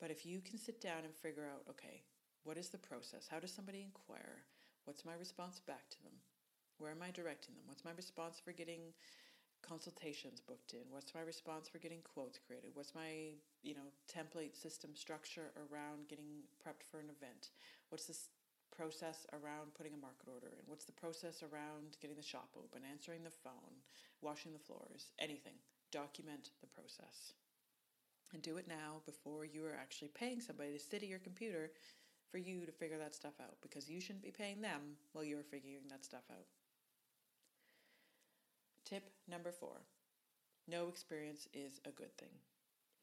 But 0.00 0.10
if 0.10 0.26
you 0.26 0.40
can 0.40 0.58
sit 0.58 0.80
down 0.80 1.04
and 1.04 1.14
figure 1.14 1.46
out, 1.46 1.62
okay, 1.70 2.02
what 2.42 2.58
is 2.58 2.70
the 2.70 2.78
process? 2.78 3.28
How 3.30 3.38
does 3.38 3.52
somebody 3.52 3.82
inquire? 3.82 4.42
What's 4.84 5.04
my 5.04 5.14
response 5.18 5.60
back 5.60 5.88
to 5.90 6.02
them? 6.02 6.12
Where 6.78 6.90
am 6.90 7.02
I 7.02 7.10
directing 7.10 7.54
them? 7.54 7.64
What's 7.66 7.84
my 7.84 7.92
response 7.96 8.40
for 8.42 8.52
getting 8.52 8.92
consultations 9.62 10.40
booked 10.40 10.74
in? 10.74 10.90
What's 10.90 11.14
my 11.14 11.22
response 11.22 11.68
for 11.68 11.78
getting 11.78 12.02
quotes 12.02 12.38
created? 12.38 12.70
What's 12.74 12.94
my, 12.94 13.38
you 13.62 13.74
know, 13.74 13.94
template 14.10 14.60
system 14.60 14.90
structure 14.94 15.54
around 15.56 16.08
getting 16.08 16.42
prepped 16.58 16.82
for 16.90 16.98
an 16.98 17.10
event? 17.14 17.50
What's 17.88 18.06
this 18.06 18.28
process 18.74 19.26
around 19.32 19.74
putting 19.74 19.94
a 19.94 20.02
market 20.02 20.26
order 20.26 20.48
in? 20.58 20.66
What's 20.66 20.84
the 20.84 20.98
process 20.98 21.42
around 21.42 21.96
getting 22.00 22.16
the 22.16 22.22
shop 22.22 22.50
open, 22.56 22.82
answering 22.90 23.22
the 23.22 23.30
phone, 23.30 23.86
washing 24.20 24.52
the 24.52 24.58
floors, 24.58 25.12
anything? 25.18 25.54
Document 25.92 26.50
the 26.60 26.66
process. 26.66 27.32
And 28.32 28.42
do 28.42 28.56
it 28.56 28.66
now 28.66 29.02
before 29.04 29.44
you 29.44 29.64
are 29.66 29.76
actually 29.78 30.08
paying 30.08 30.40
somebody 30.40 30.72
to 30.72 30.78
sit 30.78 31.02
at 31.02 31.08
your 31.08 31.18
computer 31.18 31.70
for 32.32 32.38
you 32.38 32.66
to 32.66 32.72
figure 32.72 32.98
that 32.98 33.14
stuff 33.14 33.34
out 33.40 33.56
because 33.62 33.88
you 33.88 34.00
shouldn't 34.00 34.24
be 34.24 34.32
paying 34.32 34.62
them 34.62 34.96
while 35.12 35.22
you're 35.22 35.44
figuring 35.44 35.86
that 35.90 36.04
stuff 36.04 36.24
out. 36.30 36.46
Tip 38.84 39.04
number 39.28 39.52
four 39.52 39.82
no 40.68 40.88
experience 40.88 41.48
is 41.52 41.80
a 41.84 41.90
good 41.90 42.16
thing. 42.16 42.34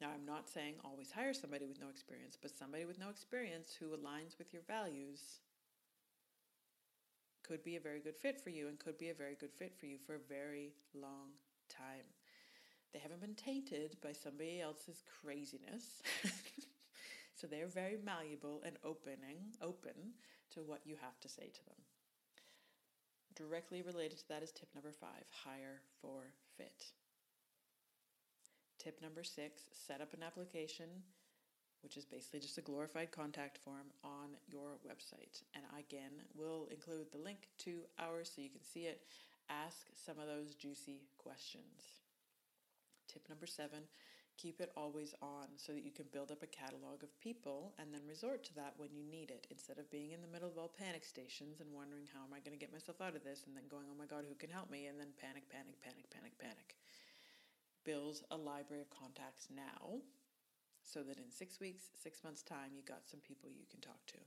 Now, 0.00 0.08
I'm 0.14 0.24
not 0.24 0.48
saying 0.48 0.74
always 0.82 1.12
hire 1.12 1.34
somebody 1.34 1.66
with 1.66 1.80
no 1.80 1.88
experience, 1.90 2.36
but 2.40 2.50
somebody 2.50 2.86
with 2.86 2.98
no 2.98 3.10
experience 3.10 3.76
who 3.78 3.88
aligns 3.88 4.38
with 4.38 4.52
your 4.52 4.62
values 4.66 5.40
could 7.46 7.62
be 7.62 7.76
a 7.76 7.80
very 7.80 8.00
good 8.00 8.16
fit 8.16 8.40
for 8.40 8.48
you 8.50 8.68
and 8.68 8.78
could 8.78 8.96
be 8.96 9.10
a 9.10 9.14
very 9.14 9.34
good 9.34 9.52
fit 9.52 9.74
for 9.78 9.86
you 9.86 9.98
for 9.98 10.14
a 10.14 10.28
very 10.28 10.72
long 10.94 11.30
time. 11.68 12.06
They 12.92 12.98
haven't 12.98 13.20
been 13.20 13.34
tainted 13.34 13.96
by 14.02 14.12
somebody 14.12 14.60
else's 14.60 15.02
craziness. 15.22 16.02
So 17.40 17.46
they're 17.46 17.68
very 17.68 17.96
malleable 18.04 18.60
and 18.66 18.76
opening, 18.84 19.56
open 19.62 20.12
to 20.52 20.60
what 20.60 20.82
you 20.84 20.96
have 21.00 21.18
to 21.20 21.28
say 21.28 21.48
to 21.48 21.64
them. 21.64 21.80
Directly 23.34 23.80
related 23.80 24.18
to 24.18 24.28
that 24.28 24.42
is 24.42 24.52
tip 24.52 24.68
number 24.74 24.92
five 24.92 25.24
hire 25.44 25.80
for 26.02 26.34
fit. 26.58 26.84
Tip 28.78 29.00
number 29.00 29.24
six 29.24 29.62
set 29.72 30.02
up 30.02 30.12
an 30.12 30.22
application, 30.22 30.88
which 31.82 31.96
is 31.96 32.04
basically 32.04 32.40
just 32.40 32.58
a 32.58 32.62
glorified 32.62 33.10
contact 33.10 33.56
form 33.56 33.88
on 34.04 34.36
your 34.46 34.76
website. 34.86 35.40
And 35.54 35.64
again, 35.78 36.12
we'll 36.36 36.68
include 36.70 37.06
the 37.10 37.24
link 37.24 37.48
to 37.60 37.84
ours 37.98 38.32
so 38.34 38.42
you 38.42 38.50
can 38.50 38.62
see 38.62 38.80
it. 38.80 39.00
Ask 39.48 39.86
some 39.94 40.18
of 40.18 40.26
those 40.26 40.54
juicy 40.54 41.00
questions. 41.16 42.04
Tip 43.08 43.26
number 43.30 43.46
seven 43.46 43.84
keep 44.40 44.60
it 44.60 44.72
always 44.76 45.12
on 45.20 45.52
so 45.56 45.72
that 45.72 45.84
you 45.84 45.92
can 45.92 46.06
build 46.12 46.32
up 46.32 46.42
a 46.42 46.48
catalog 46.48 47.02
of 47.04 47.20
people 47.20 47.74
and 47.78 47.92
then 47.92 48.00
resort 48.08 48.42
to 48.44 48.54
that 48.54 48.72
when 48.78 48.88
you 48.96 49.04
need 49.04 49.28
it 49.28 49.46
instead 49.50 49.76
of 49.76 49.90
being 49.90 50.12
in 50.12 50.22
the 50.22 50.32
middle 50.32 50.48
of 50.48 50.56
all 50.56 50.72
panic 50.72 51.04
stations 51.04 51.60
and 51.60 51.68
wondering 51.68 52.08
how 52.08 52.24
am 52.24 52.32
I 52.32 52.40
going 52.40 52.56
to 52.56 52.60
get 52.60 52.72
myself 52.72 53.04
out 53.04 53.14
of 53.14 53.22
this 53.22 53.44
and 53.44 53.52
then 53.52 53.68
going, 53.68 53.84
oh 53.92 53.98
my 53.98 54.08
God, 54.08 54.24
who 54.24 54.34
can 54.34 54.48
help 54.48 54.70
me? 54.70 54.86
And 54.86 54.96
then 54.98 55.12
panic, 55.20 55.44
panic, 55.52 55.76
panic, 55.84 56.08
panic, 56.08 56.32
panic. 56.40 56.76
Build 57.84 58.24
a 58.30 58.36
library 58.36 58.80
of 58.80 58.88
contacts 58.88 59.48
now 59.52 60.00
so 60.80 61.04
that 61.04 61.20
in 61.20 61.28
six 61.28 61.60
weeks, 61.60 61.92
six 61.92 62.24
months' 62.24 62.42
time, 62.42 62.72
you 62.72 62.80
got 62.88 63.04
some 63.04 63.20
people 63.20 63.50
you 63.52 63.68
can 63.68 63.80
talk 63.80 64.00
to. 64.08 64.18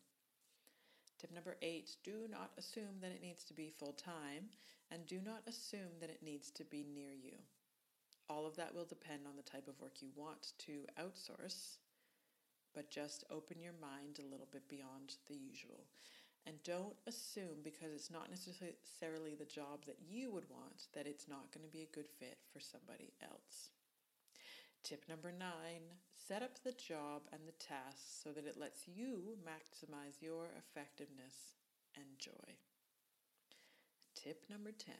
Tip 1.18 1.34
number 1.34 1.57
eight 1.61 1.97
do 2.03 2.30
not 2.30 2.51
assume 2.57 3.01
that 3.01 3.11
it 3.11 3.22
needs 3.22 3.43
to 3.45 3.53
be 3.53 3.74
full 3.74 3.93
time 3.93 4.53
and 4.91 5.07
do 5.07 5.20
not 5.26 5.41
assume 5.47 5.97
that 6.01 6.09
it 6.09 6.22
needs 6.22 6.51
to 6.51 6.64
be 6.66 6.86
near 6.86 7.14
you. 7.14 7.34
All 8.30 8.45
of 8.45 8.55
that 8.55 8.74
will 8.74 8.86
depend 8.86 9.28
on 9.28 9.36
the 9.36 9.43
type 9.43 9.67
of 9.67 9.80
work 9.82 10.01
you 10.01 10.09
want 10.15 10.53
to 10.59 10.86
outsource, 10.99 11.78
but 12.74 12.89
just 12.89 13.24
open 13.30 13.61
your 13.61 13.74
mind 13.82 14.19
a 14.19 14.32
little 14.32 14.47
bit 14.51 14.67
beyond 14.69 15.15
the 15.28 15.36
usual. 15.36 15.86
And 16.45 16.61
don't 16.63 16.95
assume 17.07 17.63
because 17.63 17.93
it's 17.93 18.11
not 18.11 18.30
necessarily 18.30 19.36
the 19.36 19.45
job 19.45 19.86
that 19.86 19.99
you 20.05 20.32
would 20.32 20.49
want 20.49 20.88
that 20.93 21.07
it's 21.07 21.28
not 21.28 21.51
going 21.53 21.65
to 21.65 21.71
be 21.71 21.84
a 21.84 21.95
good 21.95 22.07
fit 22.19 22.38
for 22.51 22.59
somebody 22.59 23.13
else. 23.21 23.69
Tip 24.84 25.05
number 25.07 25.32
nine 25.32 25.95
set 26.28 26.43
up 26.43 26.59
the 26.63 26.74
job 26.74 27.21
and 27.32 27.41
the 27.47 27.63
tasks 27.63 28.19
so 28.24 28.32
that 28.32 28.45
it 28.45 28.59
lets 28.59 28.88
you 28.88 29.38
maximize 29.45 30.21
your 30.21 30.49
effectiveness 30.57 31.55
and 31.95 32.05
joy. 32.17 32.57
tip 34.15 34.43
number 34.49 34.71
10 34.71 34.93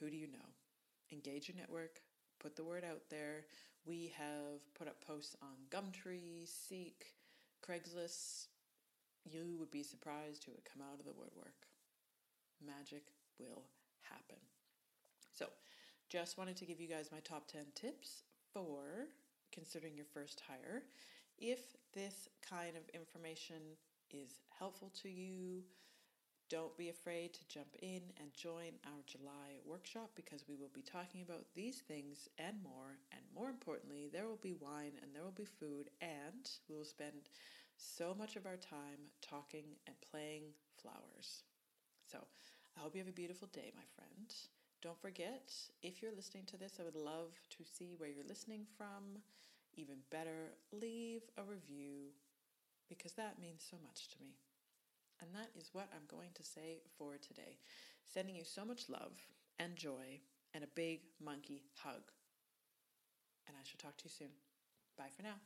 Who 0.00 0.10
do 0.10 0.16
you 0.16 0.26
know? 0.26 0.65
Engage 1.12 1.48
your 1.48 1.56
network, 1.56 2.00
put 2.40 2.56
the 2.56 2.64
word 2.64 2.84
out 2.84 3.02
there. 3.10 3.46
We 3.84 4.12
have 4.16 4.60
put 4.74 4.88
up 4.88 5.04
posts 5.06 5.36
on 5.42 5.56
Gumtree, 5.70 6.48
Seek, 6.48 7.06
Craigslist. 7.64 8.46
You 9.24 9.56
would 9.58 9.70
be 9.70 9.82
surprised 9.82 10.44
who 10.44 10.52
would 10.52 10.64
come 10.64 10.82
out 10.82 10.98
of 10.98 11.04
the 11.04 11.12
woodwork. 11.12 11.66
Magic 12.64 13.04
will 13.38 13.64
happen. 14.02 14.38
So, 15.32 15.46
just 16.08 16.38
wanted 16.38 16.56
to 16.56 16.64
give 16.64 16.80
you 16.80 16.88
guys 16.88 17.10
my 17.12 17.20
top 17.20 17.48
10 17.48 17.62
tips 17.74 18.22
for 18.52 19.08
considering 19.52 19.96
your 19.96 20.06
first 20.06 20.42
hire. 20.46 20.82
If 21.38 21.60
this 21.92 22.28
kind 22.48 22.76
of 22.76 22.88
information 22.94 23.56
is 24.10 24.40
helpful 24.58 24.92
to 25.02 25.08
you, 25.08 25.62
don't 26.48 26.76
be 26.76 26.88
afraid 26.88 27.34
to 27.34 27.48
jump 27.48 27.74
in 27.82 28.02
and 28.20 28.32
join 28.32 28.78
our 28.86 29.02
July 29.06 29.58
workshop 29.64 30.10
because 30.14 30.44
we 30.48 30.54
will 30.54 30.70
be 30.72 30.82
talking 30.82 31.22
about 31.22 31.44
these 31.54 31.78
things 31.78 32.28
and 32.38 32.62
more. 32.62 32.98
And 33.10 33.20
more 33.34 33.48
importantly, 33.48 34.08
there 34.12 34.26
will 34.26 34.40
be 34.40 34.54
wine 34.54 34.92
and 35.02 35.12
there 35.12 35.24
will 35.24 35.32
be 35.32 35.44
food, 35.44 35.90
and 36.00 36.48
we 36.68 36.76
will 36.76 36.84
spend 36.84 37.30
so 37.76 38.14
much 38.16 38.36
of 38.36 38.46
our 38.46 38.56
time 38.56 39.10
talking 39.20 39.64
and 39.86 39.96
playing 40.10 40.44
flowers. 40.80 41.42
So, 42.10 42.18
I 42.76 42.80
hope 42.80 42.94
you 42.94 43.00
have 43.00 43.08
a 43.08 43.12
beautiful 43.12 43.48
day, 43.52 43.72
my 43.74 43.86
friend. 43.96 44.32
Don't 44.82 45.00
forget, 45.00 45.52
if 45.82 46.00
you're 46.00 46.14
listening 46.14 46.44
to 46.46 46.56
this, 46.56 46.78
I 46.78 46.84
would 46.84 46.94
love 46.94 47.32
to 47.58 47.64
see 47.64 47.94
where 47.96 48.08
you're 48.08 48.28
listening 48.28 48.66
from. 48.76 49.22
Even 49.74 49.96
better, 50.10 50.54
leave 50.72 51.22
a 51.36 51.42
review 51.42 52.12
because 52.88 53.12
that 53.12 53.40
means 53.40 53.66
so 53.68 53.76
much 53.82 54.08
to 54.08 54.16
me. 54.20 54.36
And 55.20 55.30
that 55.34 55.48
is 55.58 55.70
what 55.72 55.88
I'm 55.94 56.06
going 56.08 56.30
to 56.34 56.44
say 56.44 56.82
for 56.98 57.16
today. 57.16 57.58
Sending 58.04 58.36
you 58.36 58.44
so 58.44 58.64
much 58.64 58.88
love 58.88 59.12
and 59.58 59.76
joy 59.76 60.20
and 60.54 60.62
a 60.62 60.68
big 60.74 61.00
monkey 61.22 61.62
hug. 61.82 62.02
And 63.46 63.56
I 63.56 63.64
shall 63.64 63.78
talk 63.78 63.96
to 63.98 64.04
you 64.04 64.10
soon. 64.10 64.34
Bye 64.96 65.10
for 65.14 65.22
now. 65.22 65.36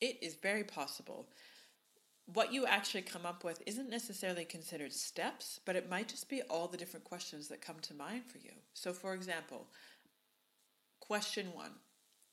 It 0.00 0.18
is 0.22 0.34
very 0.36 0.64
possible 0.64 1.28
what 2.34 2.52
you 2.52 2.66
actually 2.66 3.02
come 3.02 3.26
up 3.26 3.44
with 3.44 3.62
isn't 3.66 3.90
necessarily 3.90 4.44
considered 4.44 4.92
steps, 4.92 5.60
but 5.64 5.76
it 5.76 5.90
might 5.90 6.08
just 6.08 6.28
be 6.28 6.42
all 6.42 6.68
the 6.68 6.76
different 6.76 7.04
questions 7.04 7.48
that 7.48 7.60
come 7.60 7.76
to 7.82 7.94
mind 7.94 8.24
for 8.26 8.38
you. 8.38 8.52
So, 8.74 8.92
for 8.92 9.14
example, 9.14 9.66
question 11.00 11.52
one 11.52 11.72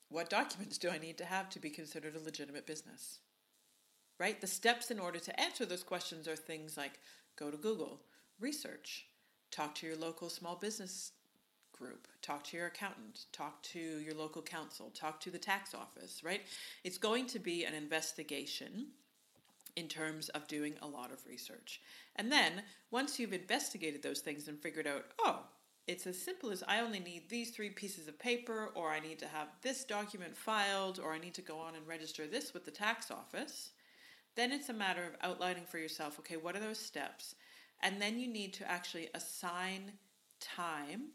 What 0.08 0.30
documents 0.30 0.78
do 0.78 0.90
I 0.90 0.98
need 0.98 1.18
to 1.18 1.24
have 1.24 1.50
to 1.50 1.60
be 1.60 1.70
considered 1.70 2.14
a 2.14 2.20
legitimate 2.20 2.66
business? 2.66 3.18
Right? 4.20 4.40
The 4.40 4.46
steps 4.46 4.90
in 4.90 4.98
order 4.98 5.18
to 5.20 5.40
answer 5.40 5.64
those 5.64 5.84
questions 5.84 6.26
are 6.26 6.36
things 6.36 6.76
like 6.76 6.98
go 7.36 7.50
to 7.50 7.56
Google, 7.56 8.00
research, 8.40 9.06
talk 9.50 9.74
to 9.76 9.86
your 9.86 9.96
local 9.96 10.28
small 10.28 10.56
business 10.56 11.12
group, 11.78 12.08
talk 12.22 12.44
to 12.44 12.56
your 12.56 12.66
accountant, 12.66 13.26
talk 13.32 13.62
to 13.62 13.78
your 13.78 14.14
local 14.14 14.42
council, 14.42 14.90
talk 14.94 15.20
to 15.20 15.30
the 15.30 15.38
tax 15.38 15.74
office, 15.74 16.22
right? 16.24 16.42
It's 16.84 16.98
going 16.98 17.26
to 17.28 17.38
be 17.38 17.64
an 17.64 17.74
investigation 17.74 18.88
in 19.76 19.88
terms 19.88 20.28
of 20.30 20.48
doing 20.48 20.74
a 20.82 20.86
lot 20.86 21.12
of 21.12 21.24
research. 21.26 21.80
And 22.16 22.32
then 22.32 22.62
once 22.90 23.18
you've 23.18 23.32
investigated 23.32 24.02
those 24.02 24.20
things 24.20 24.48
and 24.48 24.58
figured 24.58 24.86
out, 24.86 25.04
oh, 25.20 25.40
it's 25.86 26.06
as 26.06 26.20
simple 26.20 26.50
as 26.50 26.62
I 26.66 26.80
only 26.80 27.00
need 27.00 27.28
these 27.28 27.50
three 27.50 27.70
pieces 27.70 28.08
of 28.08 28.18
paper, 28.18 28.70
or 28.74 28.90
I 28.90 29.00
need 29.00 29.18
to 29.20 29.28
have 29.28 29.48
this 29.62 29.84
document 29.84 30.36
filed, 30.36 31.00
or 31.02 31.12
I 31.12 31.18
need 31.18 31.34
to 31.34 31.42
go 31.42 31.58
on 31.58 31.76
and 31.76 31.86
register 31.86 32.26
this 32.26 32.52
with 32.52 32.64
the 32.64 32.70
tax 32.70 33.10
office, 33.10 33.70
then 34.34 34.52
it's 34.52 34.68
a 34.68 34.74
matter 34.74 35.02
of 35.02 35.16
outlining 35.22 35.64
for 35.64 35.78
yourself 35.78 36.18
okay, 36.18 36.36
what 36.36 36.54
are 36.54 36.60
those 36.60 36.78
steps? 36.78 37.34
And 37.82 38.02
then 38.02 38.18
you 38.18 38.28
need 38.28 38.52
to 38.54 38.70
actually 38.70 39.08
assign 39.14 39.92
time 40.40 41.10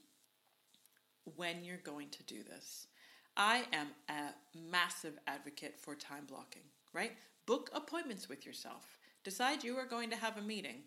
when 1.36 1.64
you're 1.64 1.78
going 1.78 2.10
to 2.10 2.24
do 2.24 2.44
this. 2.44 2.88
I 3.36 3.64
am 3.74 3.88
a 4.10 4.34
massive 4.70 5.18
advocate 5.26 5.80
for 5.80 5.96
time 5.96 6.26
blocking, 6.28 6.64
right? 6.94 7.14
Book 7.46 7.70
appointments 7.74 8.30
with 8.30 8.46
yourself. 8.46 9.00
Decide 9.24 9.64
you 9.64 9.78
are 9.78 9.86
going 9.86 10.10
to 10.12 10.16
have 10.16 10.38
a 10.38 10.42
meeting. 10.42 10.84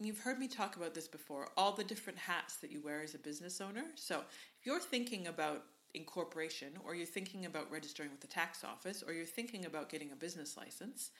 You've 0.00 0.20
heard 0.20 0.38
me 0.38 0.48
talk 0.48 0.76
about 0.76 0.94
this 0.94 1.08
before, 1.08 1.48
all 1.56 1.72
the 1.72 1.84
different 1.84 2.18
hats 2.18 2.56
that 2.56 2.70
you 2.70 2.80
wear 2.80 3.02
as 3.02 3.14
a 3.14 3.18
business 3.18 3.60
owner. 3.60 3.84
So, 3.96 4.18
if 4.60 4.66
you're 4.66 4.80
thinking 4.80 5.26
about 5.26 5.64
incorporation, 5.94 6.68
or 6.84 6.94
you're 6.94 7.06
thinking 7.06 7.46
about 7.46 7.70
registering 7.70 8.10
with 8.10 8.20
the 8.20 8.26
tax 8.26 8.62
office, 8.62 9.02
or 9.04 9.12
you're 9.12 9.24
thinking 9.24 9.64
about 9.64 9.88
getting 9.88 10.12
a 10.12 10.16
business 10.16 10.56
license, 10.56 11.10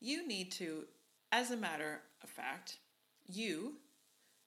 you 0.00 0.26
need 0.26 0.50
to, 0.52 0.84
as 1.32 1.50
a 1.50 1.56
matter 1.56 2.00
of 2.22 2.28
fact, 2.28 2.78
you, 3.26 3.74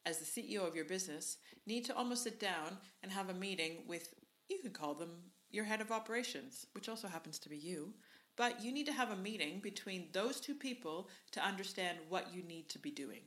as 0.06 0.20
the 0.20 0.26
CEO 0.26 0.68
of 0.68 0.76
your 0.76 0.86
business, 0.86 1.38
need 1.66 1.86
to 1.86 1.95
almost 1.95 2.24
sit 2.24 2.39
down 2.39 2.78
and 3.01 3.12
have 3.12 3.30
a 3.30 3.34
meeting 3.34 3.84
with, 3.88 4.14
you 4.49 4.60
could 4.62 4.74
call 4.74 4.93
them 4.93 5.12
your 5.51 5.64
head 5.66 5.82
of 5.82 5.91
operations, 5.91 6.66
which 6.74 6.89
also 6.89 7.08
happens 7.08 7.39
to 7.39 7.49
be 7.49 7.58
you. 7.58 7.93
But 8.36 8.64
you 8.64 8.72
need 8.72 8.88
to 8.88 8.93
have 8.93 9.12
a 9.12 9.16
meeting 9.16 9.60
between 9.60 10.08
those 10.12 10.39
two 10.39 10.56
people 10.56 11.10
to 11.32 11.45
understand 11.45 11.99
what 12.10 12.34
you 12.34 12.41
need 12.41 12.68
to 12.70 12.80
be 12.80 12.89
doing. 12.89 13.22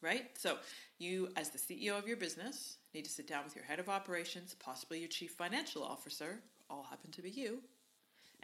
Right? 0.00 0.30
So, 0.38 0.58
you, 0.98 1.28
as 1.36 1.50
the 1.50 1.58
CEO 1.58 1.98
of 1.98 2.06
your 2.06 2.16
business, 2.16 2.78
need 2.94 3.04
to 3.04 3.10
sit 3.10 3.26
down 3.26 3.44
with 3.44 3.56
your 3.56 3.64
head 3.64 3.80
of 3.80 3.88
operations, 3.88 4.54
possibly 4.58 5.00
your 5.00 5.08
chief 5.08 5.32
financial 5.32 5.82
officer, 5.82 6.40
all 6.70 6.86
happen 6.88 7.10
to 7.10 7.22
be 7.22 7.30
you, 7.30 7.58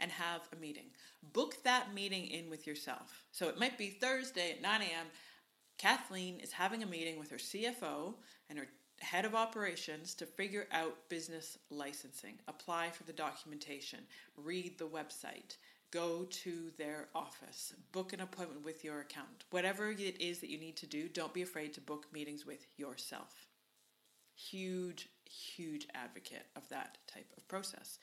and 0.01 0.11
have 0.11 0.41
a 0.51 0.59
meeting. 0.59 0.87
Book 1.33 1.63
that 1.63 1.93
meeting 1.93 2.27
in 2.27 2.49
with 2.49 2.67
yourself. 2.67 3.23
So, 3.31 3.47
it 3.47 3.57
might 3.57 3.77
be 3.77 3.89
Thursday 3.89 4.51
at 4.51 4.61
9 4.61 4.81
a.m. 4.81 5.07
Kathleen 5.77 6.39
is 6.39 6.51
having 6.51 6.83
a 6.83 6.87
meeting 6.87 7.19
with 7.19 7.29
her 7.31 7.37
CFO 7.37 8.13
and 8.49 8.59
her 8.59 8.67
head 8.99 9.25
of 9.25 9.35
operations 9.35 10.13
to 10.15 10.25
figure 10.25 10.67
out 10.71 11.09
business 11.09 11.57
licensing, 11.69 12.39
apply 12.47 12.89
for 12.89 13.03
the 13.03 13.13
documentation, 13.13 13.99
read 14.37 14.77
the 14.77 14.87
website, 14.87 15.57
go 15.91 16.25
to 16.29 16.71
their 16.77 17.07
office, 17.13 17.73
book 17.91 18.13
an 18.13 18.21
appointment 18.21 18.63
with 18.63 18.83
your 18.83 19.01
accountant. 19.01 19.43
Whatever 19.51 19.91
it 19.91 20.21
is 20.21 20.39
that 20.39 20.49
you 20.49 20.57
need 20.57 20.77
to 20.77 20.87
do, 20.87 21.07
don't 21.09 21.33
be 21.33 21.41
afraid 21.41 21.73
to 21.73 21.81
book 21.81 22.07
meetings 22.13 22.45
with 22.45 22.65
yourself. 22.77 23.47
Huge, 24.35 25.09
huge 25.25 25.87
advocate 25.93 26.47
of 26.55 26.67
that 26.69 26.97
type 27.07 27.31
of 27.37 27.47
process. 27.47 27.99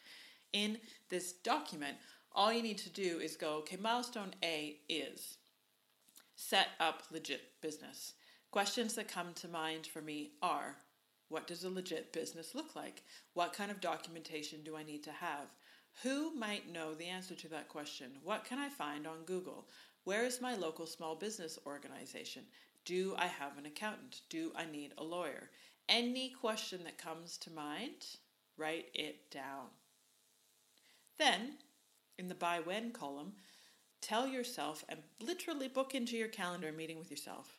In 0.53 0.79
this 1.09 1.33
document, 1.33 1.97
all 2.35 2.53
you 2.53 2.63
need 2.63 2.79
to 2.79 2.91
do 2.91 3.19
is 3.19 3.37
go, 3.37 3.57
okay, 3.57 3.77
milestone 3.77 4.35
A 4.43 4.79
is 4.89 5.37
set 6.43 6.69
up 6.81 7.05
legit 7.11 7.61
business. 7.61 8.15
Questions 8.51 8.95
that 8.95 9.09
come 9.09 9.33
to 9.35 9.49
mind 9.49 9.87
for 9.87 10.03
me 10.03 10.33
are 10.43 10.77
what 11.29 11.47
does 11.47 11.65
a 11.65 11.71
legit 11.71 12.13
business 12.13 12.55
look 12.55 12.77
like? 12.77 13.05
What 13.33 13.55
kind 13.55 13.71
of 13.71 13.81
documentation 13.81 14.63
do 14.63 14.77
I 14.77 14.83
need 14.83 15.03
to 15.05 15.13
have? 15.13 15.47
Who 16.03 16.35
might 16.35 16.71
know 16.71 16.95
the 16.95 17.07
answer 17.07 17.35
to 17.35 17.49
that 17.49 17.69
question? 17.69 18.11
What 18.23 18.45
can 18.45 18.59
I 18.59 18.69
find 18.69 19.07
on 19.07 19.25
Google? 19.25 19.69
Where 20.05 20.25
is 20.25 20.41
my 20.41 20.55
local 20.55 20.87
small 20.87 21.15
business 21.15 21.59
organization? 21.65 22.43
Do 22.85 23.15
I 23.17 23.27
have 23.27 23.57
an 23.57 23.67
accountant? 23.67 24.23
Do 24.29 24.53
I 24.57 24.67
need 24.67 24.93
a 24.99 25.05
lawyer? 25.05 25.49
Any 25.89 26.31
question 26.31 26.85
that 26.85 26.99
comes 26.99 27.39
to 27.39 27.53
mind, 27.53 28.07
write 28.59 28.87
it 28.95 29.31
down. 29.31 29.69
Then, 31.19 31.59
in 32.19 32.29
the 32.29 32.35
by 32.35 32.61
when 32.61 32.91
column, 32.91 33.35
tell 34.03 34.27
yourself 34.27 34.85
and 34.89 35.01
literally 35.21 35.69
book 35.69 35.95
into 35.95 36.17
your 36.17 36.29
calendar 36.29 36.69
a 36.69 36.73
meeting 36.73 36.99
with 36.99 37.11
yourself 37.11 37.59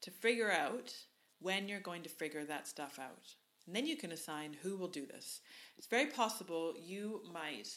to 0.00 0.10
figure 0.10 0.50
out 0.50 0.94
when 1.40 1.68
you're 1.68 1.80
going 1.80 2.02
to 2.02 2.08
figure 2.08 2.44
that 2.44 2.66
stuff 2.66 2.98
out. 2.98 3.34
And 3.66 3.76
then 3.76 3.86
you 3.86 3.96
can 3.96 4.12
assign 4.12 4.56
who 4.62 4.76
will 4.76 4.88
do 4.88 5.06
this. 5.06 5.40
It's 5.76 5.86
very 5.86 6.06
possible 6.06 6.74
you 6.80 7.22
might 7.32 7.76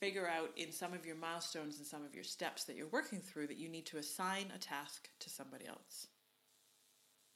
figure 0.00 0.28
out 0.28 0.50
in 0.56 0.72
some 0.72 0.92
of 0.92 1.06
your 1.06 1.16
milestones 1.16 1.78
and 1.78 1.86
some 1.86 2.04
of 2.04 2.14
your 2.14 2.24
steps 2.24 2.64
that 2.64 2.76
you're 2.76 2.86
working 2.88 3.20
through 3.20 3.46
that 3.46 3.56
you 3.56 3.68
need 3.68 3.86
to 3.86 3.98
assign 3.98 4.46
a 4.54 4.58
task 4.58 5.08
to 5.20 5.30
somebody 5.30 5.66
else. 5.66 6.08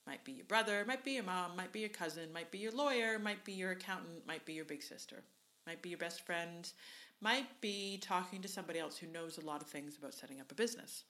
Might 0.07 0.25
be 0.25 0.33
your 0.33 0.47
brother, 0.47 0.85
might 0.87 1.05
be 1.05 1.13
your 1.13 1.25
mom, 1.25 1.55
might 1.57 1.73
be 1.73 1.81
your 1.81 1.89
cousin, 1.91 2.33
might 2.33 2.51
be 2.51 2.59
your 2.59 2.73
lawyer, 2.73 3.19
might 3.19 3.45
be 3.45 3.53
your 3.53 3.73
accountant, 3.73 4.27
might 4.27 4.45
be 4.45 4.55
your 4.55 4.65
big 4.65 4.83
sister, 4.83 5.23
might 5.67 5.83
be 5.83 5.91
your 5.91 5.99
best 5.99 6.25
friend, 6.25 6.71
might 7.21 7.61
be 7.61 7.99
talking 8.01 8.41
to 8.43 8.49
somebody 8.49 8.79
else 8.79 8.97
who 8.97 9.07
knows 9.07 9.39
a 9.39 9.45
lot 9.45 9.61
of 9.61 9.69
things 9.69 9.97
about 9.97 10.15
setting 10.15 10.41
up 10.41 10.51
a 10.53 10.55
business 10.55 11.05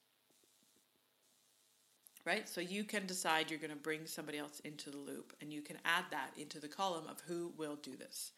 right? 2.29 2.47
So 2.47 2.61
you 2.61 2.85
can 2.85 3.07
decide 3.07 3.51
you're 3.51 3.59
going 3.59 3.71
to 3.71 3.77
bring 3.77 4.07
somebody 4.07 4.37
else 4.37 4.61
into 4.61 4.91
the 4.91 4.99
loop 4.99 5.33
and 5.41 5.51
you 5.51 5.63
can 5.63 5.79
add 5.87 6.05
that 6.11 6.31
into 6.37 6.61
the 6.61 6.69
column 6.69 7.07
of 7.09 7.23
who 7.27 7.55
will 7.57 7.77
do 7.77 7.97
this. 7.97 8.33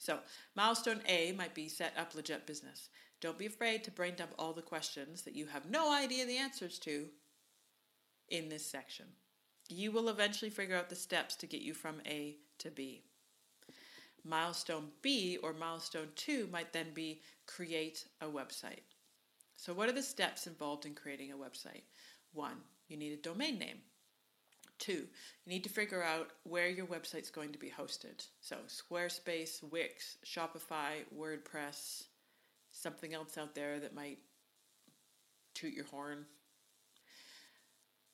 So, 0.00 0.18
milestone 0.56 1.00
A 1.06 1.32
might 1.32 1.54
be 1.54 1.68
set 1.68 1.92
up 1.96 2.14
legit 2.14 2.46
business. 2.46 2.88
Don't 3.20 3.38
be 3.38 3.46
afraid 3.46 3.84
to 3.84 3.92
brain 3.92 4.14
dump 4.16 4.30
all 4.38 4.52
the 4.52 4.62
questions 4.62 5.22
that 5.22 5.34
you 5.34 5.46
have 5.46 5.70
no 5.70 5.92
idea 5.92 6.26
the 6.26 6.36
answers 6.36 6.78
to 6.80 7.06
in 8.28 8.48
this 8.48 8.66
section. 8.66 9.06
You 9.68 9.92
will 9.92 10.08
eventually 10.08 10.50
figure 10.50 10.76
out 10.76 10.88
the 10.88 10.96
steps 10.96 11.36
to 11.36 11.46
get 11.46 11.62
you 11.62 11.74
from 11.74 12.00
A 12.06 12.36
to 12.58 12.70
B. 12.70 13.02
Milestone 14.28 14.88
B 15.00 15.38
or 15.42 15.52
milestone 15.52 16.08
2 16.16 16.48
might 16.52 16.72
then 16.72 16.88
be 16.94 17.22
create 17.46 18.06
a 18.20 18.26
website. 18.26 18.84
So, 19.56 19.72
what 19.72 19.88
are 19.88 19.92
the 19.92 20.02
steps 20.02 20.46
involved 20.46 20.86
in 20.86 20.94
creating 20.94 21.32
a 21.32 21.36
website? 21.36 21.82
One, 22.32 22.58
you 22.88 22.96
need 22.96 23.12
a 23.12 23.16
domain 23.22 23.58
name. 23.58 23.78
Two, 24.78 25.08
you 25.44 25.52
need 25.52 25.64
to 25.64 25.70
figure 25.70 26.02
out 26.02 26.28
where 26.44 26.68
your 26.68 26.86
website's 26.86 27.30
going 27.30 27.50
to 27.52 27.58
be 27.58 27.70
hosted. 27.70 28.24
So, 28.40 28.56
Squarespace, 28.68 29.62
Wix, 29.62 30.18
Shopify, 30.24 31.04
WordPress, 31.16 32.04
something 32.70 33.14
else 33.14 33.36
out 33.36 33.54
there 33.54 33.80
that 33.80 33.94
might 33.94 34.18
toot 35.54 35.72
your 35.72 35.86
horn. 35.86 36.26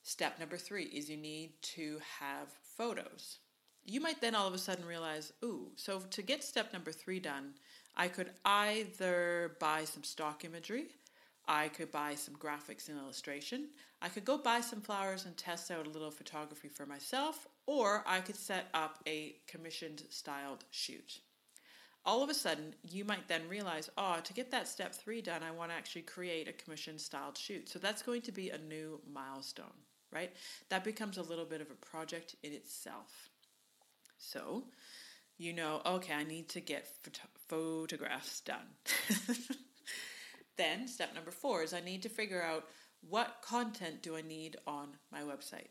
Step 0.01 0.39
number 0.39 0.57
three 0.57 0.85
is 0.85 1.09
you 1.09 1.17
need 1.17 1.53
to 1.61 1.99
have 2.19 2.47
photos. 2.77 3.39
You 3.85 4.01
might 4.01 4.19
then 4.19 4.35
all 4.35 4.47
of 4.47 4.53
a 4.53 4.57
sudden 4.57 4.85
realize, 4.85 5.31
ooh, 5.43 5.71
so 5.75 5.99
to 5.99 6.21
get 6.21 6.43
step 6.43 6.73
number 6.73 6.91
three 6.91 7.19
done, 7.19 7.53
I 7.95 8.07
could 8.07 8.31
either 8.43 9.55
buy 9.59 9.85
some 9.85 10.03
stock 10.03 10.43
imagery 10.43 10.87
I 11.47 11.67
could 11.69 11.91
buy 11.91 12.15
some 12.15 12.35
graphics 12.35 12.89
and 12.89 12.97
illustration. 12.97 13.69
I 14.01 14.09
could 14.09 14.25
go 14.25 14.37
buy 14.37 14.61
some 14.61 14.81
flowers 14.81 15.25
and 15.25 15.37
test 15.37 15.69
out 15.69 15.85
a 15.85 15.89
little 15.89 16.11
photography 16.11 16.69
for 16.69 16.85
myself, 16.85 17.47
or 17.67 18.03
I 18.07 18.19
could 18.21 18.35
set 18.35 18.67
up 18.73 18.99
a 19.07 19.35
commissioned 19.47 20.03
styled 20.09 20.65
shoot. 20.71 21.19
All 22.03 22.23
of 22.23 22.29
a 22.29 22.35
sudden, 22.35 22.75
you 22.83 23.03
might 23.03 23.27
then 23.27 23.47
realize, 23.49 23.89
oh, 23.97 24.19
to 24.23 24.33
get 24.33 24.51
that 24.51 24.67
step 24.67 24.93
three 24.93 25.21
done, 25.21 25.41
I 25.43 25.51
want 25.51 25.71
to 25.71 25.77
actually 25.77 26.03
create 26.03 26.47
a 26.47 26.53
commissioned 26.53 27.01
styled 27.01 27.37
shoot. 27.37 27.67
So 27.69 27.79
that's 27.79 28.03
going 28.03 28.21
to 28.23 28.31
be 28.31 28.49
a 28.49 28.57
new 28.57 28.99
milestone, 29.11 29.65
right? 30.11 30.31
That 30.69 30.83
becomes 30.83 31.17
a 31.17 31.23
little 31.23 31.45
bit 31.45 31.61
of 31.61 31.71
a 31.71 31.85
project 31.85 32.35
in 32.43 32.53
itself. 32.53 33.29
So, 34.17 34.63
you 35.37 35.53
know, 35.53 35.81
okay, 35.85 36.13
I 36.13 36.23
need 36.23 36.49
to 36.49 36.61
get 36.61 36.87
phot- 37.03 37.19
photographs 37.47 38.41
done. 38.41 38.67
Then, 40.57 40.87
step 40.87 41.13
number 41.13 41.31
four 41.31 41.63
is 41.63 41.73
I 41.73 41.81
need 41.81 42.03
to 42.03 42.09
figure 42.09 42.41
out 42.41 42.65
what 43.09 43.41
content 43.41 44.01
do 44.01 44.15
I 44.15 44.21
need 44.21 44.57
on 44.65 44.89
my 45.11 45.21
website. 45.21 45.67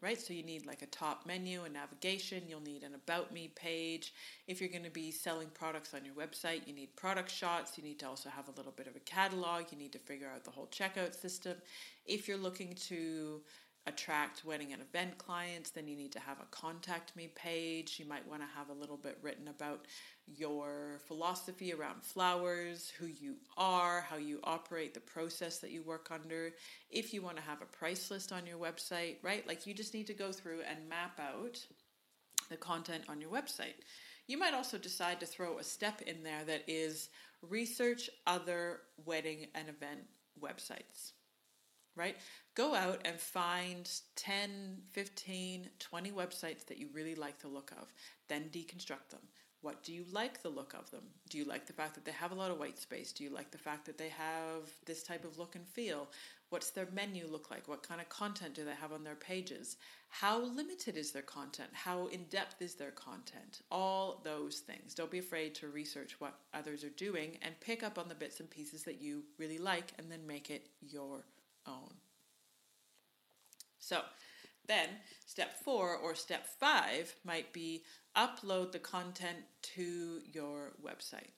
right? 0.00 0.20
So 0.20 0.32
you 0.32 0.42
need 0.42 0.66
like 0.66 0.82
a 0.82 0.86
top 0.86 1.26
menu, 1.26 1.64
a 1.64 1.68
navigation, 1.68 2.44
you'll 2.48 2.62
need 2.62 2.82
an 2.84 2.94
about 2.94 3.32
me 3.32 3.48
page. 3.54 4.14
If 4.46 4.60
you're 4.60 4.70
going 4.70 4.84
to 4.84 4.90
be 4.90 5.10
selling 5.10 5.48
products 5.52 5.94
on 5.94 6.04
your 6.04 6.14
website, 6.14 6.66
you 6.66 6.72
need 6.74 6.96
product 6.96 7.30
shots, 7.30 7.76
you 7.76 7.84
need 7.84 7.98
to 8.00 8.08
also 8.08 8.30
have 8.30 8.48
a 8.48 8.52
little 8.52 8.72
bit 8.72 8.86
of 8.86 8.96
a 8.96 9.00
catalog, 9.00 9.64
you 9.70 9.78
need 9.78 9.92
to 9.92 9.98
figure 9.98 10.28
out 10.34 10.44
the 10.44 10.50
whole 10.50 10.68
checkout 10.68 11.14
system. 11.14 11.56
If 12.06 12.28
you're 12.28 12.38
looking 12.38 12.74
to 12.88 13.42
attract 13.86 14.44
wedding 14.44 14.72
and 14.72 14.82
event 14.82 15.16
clients, 15.18 15.70
then 15.70 15.88
you 15.88 15.96
need 15.96 16.12
to 16.12 16.20
have 16.20 16.38
a 16.40 16.46
contact 16.50 17.16
me 17.16 17.30
page. 17.34 17.98
You 17.98 18.06
might 18.06 18.28
want 18.28 18.42
to 18.42 18.48
have 18.56 18.68
a 18.68 18.78
little 18.78 18.96
bit 18.96 19.18
written 19.22 19.48
about 19.48 19.86
your 20.26 21.00
philosophy 21.06 21.72
around 21.72 22.02
flowers, 22.02 22.92
who 22.98 23.06
you 23.06 23.36
are, 23.56 24.02
how 24.02 24.16
you 24.16 24.40
operate, 24.44 24.92
the 24.92 25.00
process 25.00 25.58
that 25.58 25.70
you 25.70 25.82
work 25.82 26.10
under. 26.10 26.50
If 26.90 27.14
you 27.14 27.22
want 27.22 27.36
to 27.36 27.42
have 27.42 27.62
a 27.62 27.76
price 27.76 28.10
list 28.10 28.32
on 28.32 28.46
your 28.46 28.58
website, 28.58 29.16
right? 29.22 29.46
Like 29.48 29.66
you 29.66 29.74
just 29.74 29.94
need 29.94 30.06
to 30.08 30.14
go 30.14 30.30
through 30.30 30.60
and 30.68 30.88
map 30.88 31.18
out 31.18 31.58
the 32.50 32.56
content 32.56 33.04
on 33.08 33.20
your 33.20 33.30
website. 33.30 33.74
You 34.26 34.38
might 34.38 34.54
also 34.54 34.78
decide 34.78 35.20
to 35.20 35.26
throw 35.26 35.58
a 35.58 35.64
step 35.64 36.02
in 36.02 36.22
there 36.22 36.44
that 36.46 36.64
is 36.68 37.08
research 37.42 38.10
other 38.26 38.80
wedding 39.04 39.46
and 39.54 39.68
event 39.68 40.00
websites 40.40 41.12
right? 41.96 42.16
Go 42.54 42.74
out 42.74 43.00
and 43.04 43.18
find 43.18 43.90
10, 44.16 44.78
15, 44.92 45.68
20 45.78 46.10
websites 46.10 46.66
that 46.66 46.78
you 46.78 46.88
really 46.92 47.14
like 47.14 47.38
the 47.40 47.48
look 47.48 47.72
of, 47.80 47.92
then 48.28 48.44
deconstruct 48.52 49.10
them. 49.10 49.20
What 49.62 49.82
do 49.82 49.92
you 49.92 50.04
like 50.10 50.42
the 50.42 50.48
look 50.48 50.72
of 50.72 50.90
them? 50.90 51.02
Do 51.28 51.36
you 51.36 51.44
like 51.44 51.66
the 51.66 51.74
fact 51.74 51.94
that 51.94 52.06
they 52.06 52.12
have 52.12 52.32
a 52.32 52.34
lot 52.34 52.50
of 52.50 52.58
white 52.58 52.78
space? 52.78 53.12
Do 53.12 53.24
you 53.24 53.30
like 53.30 53.50
the 53.50 53.58
fact 53.58 53.84
that 53.86 53.98
they 53.98 54.08
have 54.08 54.70
this 54.86 55.02
type 55.02 55.24
of 55.24 55.38
look 55.38 55.54
and 55.54 55.66
feel? 55.66 56.08
What's 56.48 56.70
their 56.70 56.88
menu 56.92 57.26
look 57.30 57.50
like? 57.50 57.68
What 57.68 57.86
kind 57.86 58.00
of 58.00 58.08
content 58.08 58.54
do 58.54 58.64
they 58.64 58.74
have 58.74 58.92
on 58.92 59.04
their 59.04 59.14
pages? 59.16 59.76
How 60.08 60.40
limited 60.40 60.96
is 60.96 61.12
their 61.12 61.22
content? 61.22 61.68
How 61.72 62.06
in 62.06 62.24
depth 62.24 62.62
is 62.62 62.74
their 62.74 62.90
content? 62.90 63.60
All 63.70 64.22
those 64.24 64.60
things. 64.60 64.94
Don't 64.94 65.10
be 65.10 65.18
afraid 65.18 65.54
to 65.56 65.68
research 65.68 66.16
what 66.18 66.38
others 66.54 66.82
are 66.82 66.90
doing 66.90 67.36
and 67.42 67.60
pick 67.60 67.82
up 67.82 67.98
on 67.98 68.08
the 68.08 68.14
bits 68.14 68.40
and 68.40 68.48
pieces 68.48 68.82
that 68.84 69.02
you 69.02 69.24
really 69.38 69.58
like 69.58 69.92
and 69.98 70.10
then 70.10 70.26
make 70.26 70.48
it 70.48 70.68
your 70.80 71.22
own. 71.66 71.94
So 73.78 74.02
then 74.66 74.88
step 75.26 75.62
four 75.64 75.96
or 75.96 76.14
step 76.14 76.46
five 76.58 77.14
might 77.24 77.52
be 77.52 77.82
upload 78.16 78.72
the 78.72 78.78
content 78.78 79.38
to 79.74 80.20
your 80.32 80.72
website. 80.84 81.30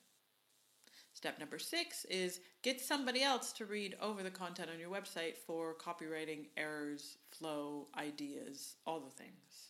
Step 1.13 1.39
number 1.39 1.59
six 1.59 2.05
is 2.05 2.39
get 2.63 2.81
somebody 2.81 3.23
else 3.23 3.53
to 3.53 3.65
read 3.65 3.95
over 4.01 4.23
the 4.23 4.31
content 4.31 4.69
on 4.73 4.79
your 4.79 4.89
website 4.89 5.37
for 5.37 5.75
copywriting 5.75 6.47
errors, 6.57 7.17
flow, 7.31 7.87
ideas, 7.97 8.75
all 8.85 8.99
the 8.99 9.09
things. 9.09 9.69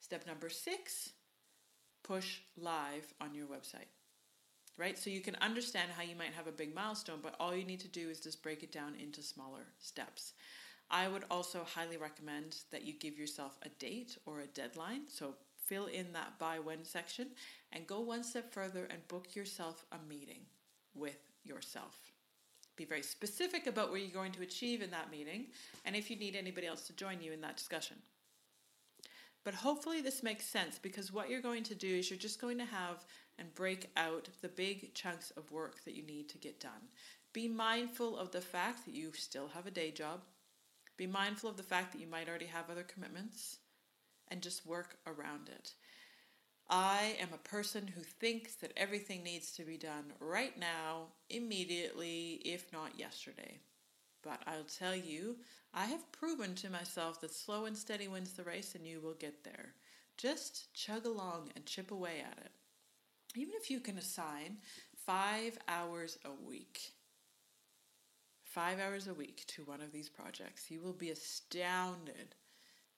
Step 0.00 0.26
number 0.26 0.48
six, 0.48 1.10
push 2.02 2.40
live 2.56 3.14
on 3.20 3.34
your 3.34 3.46
website 3.46 3.88
right? 4.80 4.98
So 4.98 5.10
you 5.10 5.20
can 5.20 5.36
understand 5.42 5.90
how 5.94 6.02
you 6.02 6.16
might 6.16 6.32
have 6.32 6.46
a 6.46 6.52
big 6.52 6.74
milestone, 6.74 7.18
but 7.22 7.36
all 7.38 7.54
you 7.54 7.64
need 7.64 7.80
to 7.80 7.88
do 7.88 8.08
is 8.08 8.18
just 8.18 8.42
break 8.42 8.62
it 8.62 8.72
down 8.72 8.94
into 8.98 9.22
smaller 9.22 9.66
steps. 9.78 10.32
I 10.90 11.06
would 11.06 11.24
also 11.30 11.64
highly 11.64 11.98
recommend 11.98 12.56
that 12.72 12.82
you 12.82 12.94
give 12.94 13.18
yourself 13.18 13.58
a 13.62 13.68
date 13.68 14.16
or 14.24 14.40
a 14.40 14.46
deadline. 14.46 15.02
So 15.06 15.34
fill 15.66 15.86
in 15.86 16.12
that 16.14 16.38
by 16.38 16.58
when 16.58 16.82
section 16.82 17.28
and 17.72 17.86
go 17.86 18.00
one 18.00 18.24
step 18.24 18.52
further 18.52 18.88
and 18.90 19.06
book 19.06 19.36
yourself 19.36 19.84
a 19.92 19.98
meeting 20.08 20.40
with 20.94 21.18
yourself. 21.44 21.98
Be 22.76 22.86
very 22.86 23.02
specific 23.02 23.66
about 23.66 23.90
what 23.90 24.00
you're 24.00 24.10
going 24.10 24.32
to 24.32 24.42
achieve 24.42 24.80
in 24.80 24.90
that 24.90 25.10
meeting 25.10 25.48
and 25.84 25.94
if 25.94 26.10
you 26.10 26.16
need 26.16 26.34
anybody 26.34 26.66
else 26.66 26.86
to 26.86 26.94
join 26.94 27.20
you 27.20 27.32
in 27.32 27.42
that 27.42 27.58
discussion. 27.58 27.98
But 29.44 29.54
hopefully, 29.54 30.00
this 30.00 30.22
makes 30.22 30.44
sense 30.44 30.78
because 30.78 31.12
what 31.12 31.30
you're 31.30 31.40
going 31.40 31.64
to 31.64 31.74
do 31.74 31.88
is 31.88 32.10
you're 32.10 32.18
just 32.18 32.40
going 32.40 32.58
to 32.58 32.64
have 32.64 33.04
and 33.38 33.54
break 33.54 33.90
out 33.96 34.28
the 34.42 34.48
big 34.48 34.92
chunks 34.94 35.30
of 35.36 35.50
work 35.50 35.82
that 35.84 35.94
you 35.94 36.02
need 36.02 36.28
to 36.28 36.38
get 36.38 36.60
done. 36.60 36.88
Be 37.32 37.48
mindful 37.48 38.18
of 38.18 38.32
the 38.32 38.40
fact 38.40 38.84
that 38.84 38.94
you 38.94 39.12
still 39.14 39.48
have 39.48 39.66
a 39.66 39.70
day 39.70 39.90
job. 39.90 40.20
Be 40.96 41.06
mindful 41.06 41.48
of 41.48 41.56
the 41.56 41.62
fact 41.62 41.92
that 41.92 42.00
you 42.00 42.06
might 42.06 42.28
already 42.28 42.46
have 42.46 42.68
other 42.68 42.82
commitments 42.82 43.58
and 44.28 44.42
just 44.42 44.66
work 44.66 44.96
around 45.06 45.48
it. 45.48 45.72
I 46.68 47.16
am 47.20 47.30
a 47.32 47.48
person 47.48 47.88
who 47.88 48.02
thinks 48.02 48.54
that 48.56 48.72
everything 48.76 49.24
needs 49.24 49.52
to 49.52 49.64
be 49.64 49.76
done 49.76 50.12
right 50.20 50.56
now, 50.58 51.06
immediately, 51.28 52.42
if 52.44 52.72
not 52.72 52.98
yesterday. 52.98 53.58
But 54.22 54.42
I'll 54.46 54.64
tell 54.64 54.94
you, 54.94 55.36
I 55.72 55.86
have 55.86 56.12
proven 56.12 56.54
to 56.56 56.70
myself 56.70 57.20
that 57.20 57.34
slow 57.34 57.64
and 57.64 57.76
steady 57.76 58.08
wins 58.08 58.32
the 58.32 58.42
race 58.42 58.74
and 58.74 58.86
you 58.86 59.00
will 59.00 59.14
get 59.14 59.44
there. 59.44 59.74
Just 60.16 60.72
chug 60.74 61.06
along 61.06 61.50
and 61.56 61.64
chip 61.64 61.90
away 61.90 62.22
at 62.24 62.38
it 62.38 62.50
even 63.36 63.54
if 63.60 63.70
you 63.70 63.80
can 63.80 63.98
assign 63.98 64.56
five 65.06 65.58
hours 65.68 66.18
a 66.24 66.48
week, 66.48 66.92
five 68.44 68.78
hours 68.80 69.06
a 69.06 69.14
week 69.14 69.44
to 69.48 69.62
one 69.64 69.80
of 69.80 69.92
these 69.92 70.08
projects, 70.08 70.70
you 70.70 70.80
will 70.80 70.92
be 70.92 71.10
astounded 71.10 72.34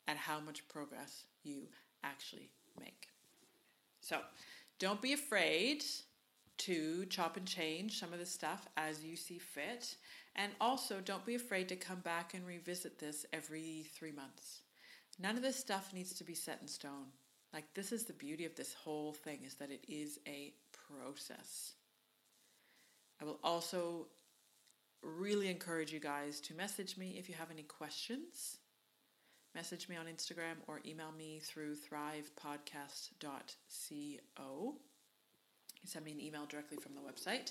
at 0.09 0.17
how 0.17 0.41
much 0.41 0.67
progress 0.69 1.25
you 1.43 1.69
actually 2.03 2.51
make. 2.81 3.09
So 4.01 4.19
don't 4.79 5.03
be 5.03 5.13
afraid 5.13 5.85
to 6.59 7.07
chop 7.07 7.37
and 7.37 7.47
change 7.47 7.99
some 7.99 8.13
of 8.13 8.19
the 8.19 8.27
stuff 8.27 8.67
as 8.77 9.05
you 9.05 9.17
see 9.17 9.39
fit. 9.39 9.97
And 10.35 10.53
also, 10.61 11.01
don't 11.01 11.27
be 11.27 11.35
afraid 11.35 11.69
to 11.69 11.77
come 11.77 12.01
back 12.01 12.35
and 12.35 12.47
revisit 12.47 12.99
this 12.99 13.27
every 13.33 13.87
three 13.95 14.13
months. 14.13 14.63
None 15.19 15.37
of 15.37 15.43
this 15.43 15.57
stuff 15.57 15.93
needs 15.93 16.15
to 16.15 16.25
be 16.25 16.35
set 16.35 16.59
in 16.63 16.69
stone. 16.69 17.09
Like, 17.53 17.75
this 17.75 17.93
is 17.93 18.05
the 18.05 18.15
beauty 18.15 18.47
of 18.47 18.55
this 18.55 18.73
whole 18.73 19.13
thing 19.13 19.41
is 19.45 19.57
that 19.57 19.71
it 19.71 19.85
is 19.87 20.19
a 20.27 20.55
process. 20.89 21.75
I 23.21 23.25
will 23.25 23.39
also 23.45 24.07
really 25.03 25.49
encourage 25.49 25.93
you 25.93 26.01
guys 26.01 26.41
to 26.41 26.55
message 26.55 26.97
me 26.97 27.17
if 27.19 27.29
you 27.29 27.35
have 27.35 27.51
any 27.51 27.65
questions. 27.65 28.57
Message 29.55 29.87
me 29.89 29.97
on 29.97 30.07
Instagram 30.07 30.57
or 30.67 30.81
email 30.87 31.13
me 31.13 31.41
through 31.45 31.77
thrivepodcast.co. 31.77 34.75
Send 35.85 36.05
me 36.05 36.13
an 36.13 36.21
email 36.21 36.47
directly 36.47 36.79
from 36.79 36.95
the 36.95 37.01
website. 37.01 37.51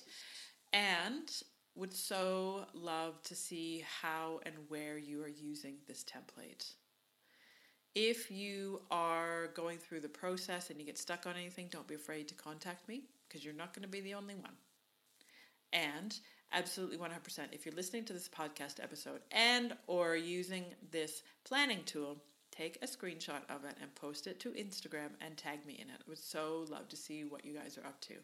And 0.74 1.30
would 1.76 1.94
so 1.94 2.66
love 2.74 3.22
to 3.24 3.36
see 3.36 3.84
how 4.02 4.40
and 4.46 4.56
where 4.68 4.98
you 4.98 5.24
are 5.24 5.30
using 5.30 5.76
this 5.88 6.04
template. 6.04 6.74
If 7.96 8.32
you 8.32 8.82
are 8.90 9.48
going 9.54 9.78
through 9.78 10.02
the 10.02 10.10
process 10.10 10.70
and 10.70 10.80
you 10.80 10.86
get 10.86 10.98
stuck 10.98 11.26
on 11.26 11.36
anything, 11.36 11.68
don't 11.70 11.88
be 11.88 11.96
afraid 11.96 12.28
to 12.30 12.36
contact 12.36 12.88
me 12.88 13.04
because 13.28 13.44
you're 13.44 13.54
not 13.54 13.74
going 13.74 13.84
to 13.84 13.90
be 13.90 14.02
the 14.02 14.14
only 14.14 14.36
one. 14.36 14.54
And 15.74 16.18
absolutely 16.54 16.98
100% 16.98 17.10
if 17.52 17.66
you're 17.66 17.76
listening 17.76 18.06
to 18.06 18.14
this 18.14 18.30
podcast 18.30 18.84
episode 18.84 19.22
and 19.32 19.74
or 19.88 20.16
using 20.16 20.66
this 20.92 21.24
planning 21.44 21.82
tool, 21.86 22.18
take 22.52 22.78
a 22.82 22.88
screenshot 22.88 23.42
of 23.50 23.64
it 23.66 23.76
and 23.82 23.94
post 23.96 24.28
it 24.28 24.40
to 24.42 24.50
Instagram 24.50 25.12
and 25.22 25.38
tag 25.38 25.66
me 25.66 25.74
in 25.74 25.90
it. 25.90 26.02
I 26.02 26.10
would 26.10 26.18
so 26.18 26.66
love 26.70 26.90
to 26.90 26.98
see 26.98 27.24
what 27.24 27.46
you 27.46 27.54
guys 27.54 27.78
are 27.78 27.88
up 27.88 28.00
to. 28.02 28.16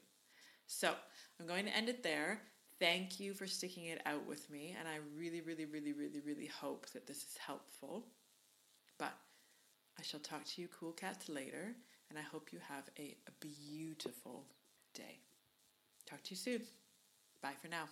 So, 0.69 0.93
I'm 1.39 1.47
going 1.47 1.65
to 1.65 1.75
end 1.75 1.87
it 1.87 2.03
there. 2.03 2.41
Thank 2.79 3.19
you 3.19 3.33
for 3.33 3.47
sticking 3.47 3.85
it 3.85 4.01
out 4.05 4.27
with 4.27 4.49
me, 4.51 4.75
and 4.77 4.87
I 4.87 4.97
really, 5.17 5.41
really, 5.41 5.65
really, 5.65 5.93
really, 5.93 6.19
really 6.25 6.45
hope 6.45 6.85
that 6.91 7.07
this 7.07 7.17
is 7.17 7.37
helpful. 7.43 8.05
But 8.99 9.13
I 9.97 10.03
shall 10.03 10.19
talk 10.19 10.45
to 10.45 10.61
you, 10.61 10.67
cool 10.67 10.91
cats, 10.91 11.27
later, 11.27 11.75
and 12.09 12.19
I 12.19 12.21
hope 12.21 12.49
you 12.51 12.59
have 12.67 12.83
a, 12.99 13.15
beautiful 13.39 14.45
day. 14.93 15.19
Talk 16.07 16.21
to 16.23 16.31
you 16.31 16.37
soon. 16.37 16.61
Bye 17.41 17.53
for 17.59 17.67
now. 17.67 17.85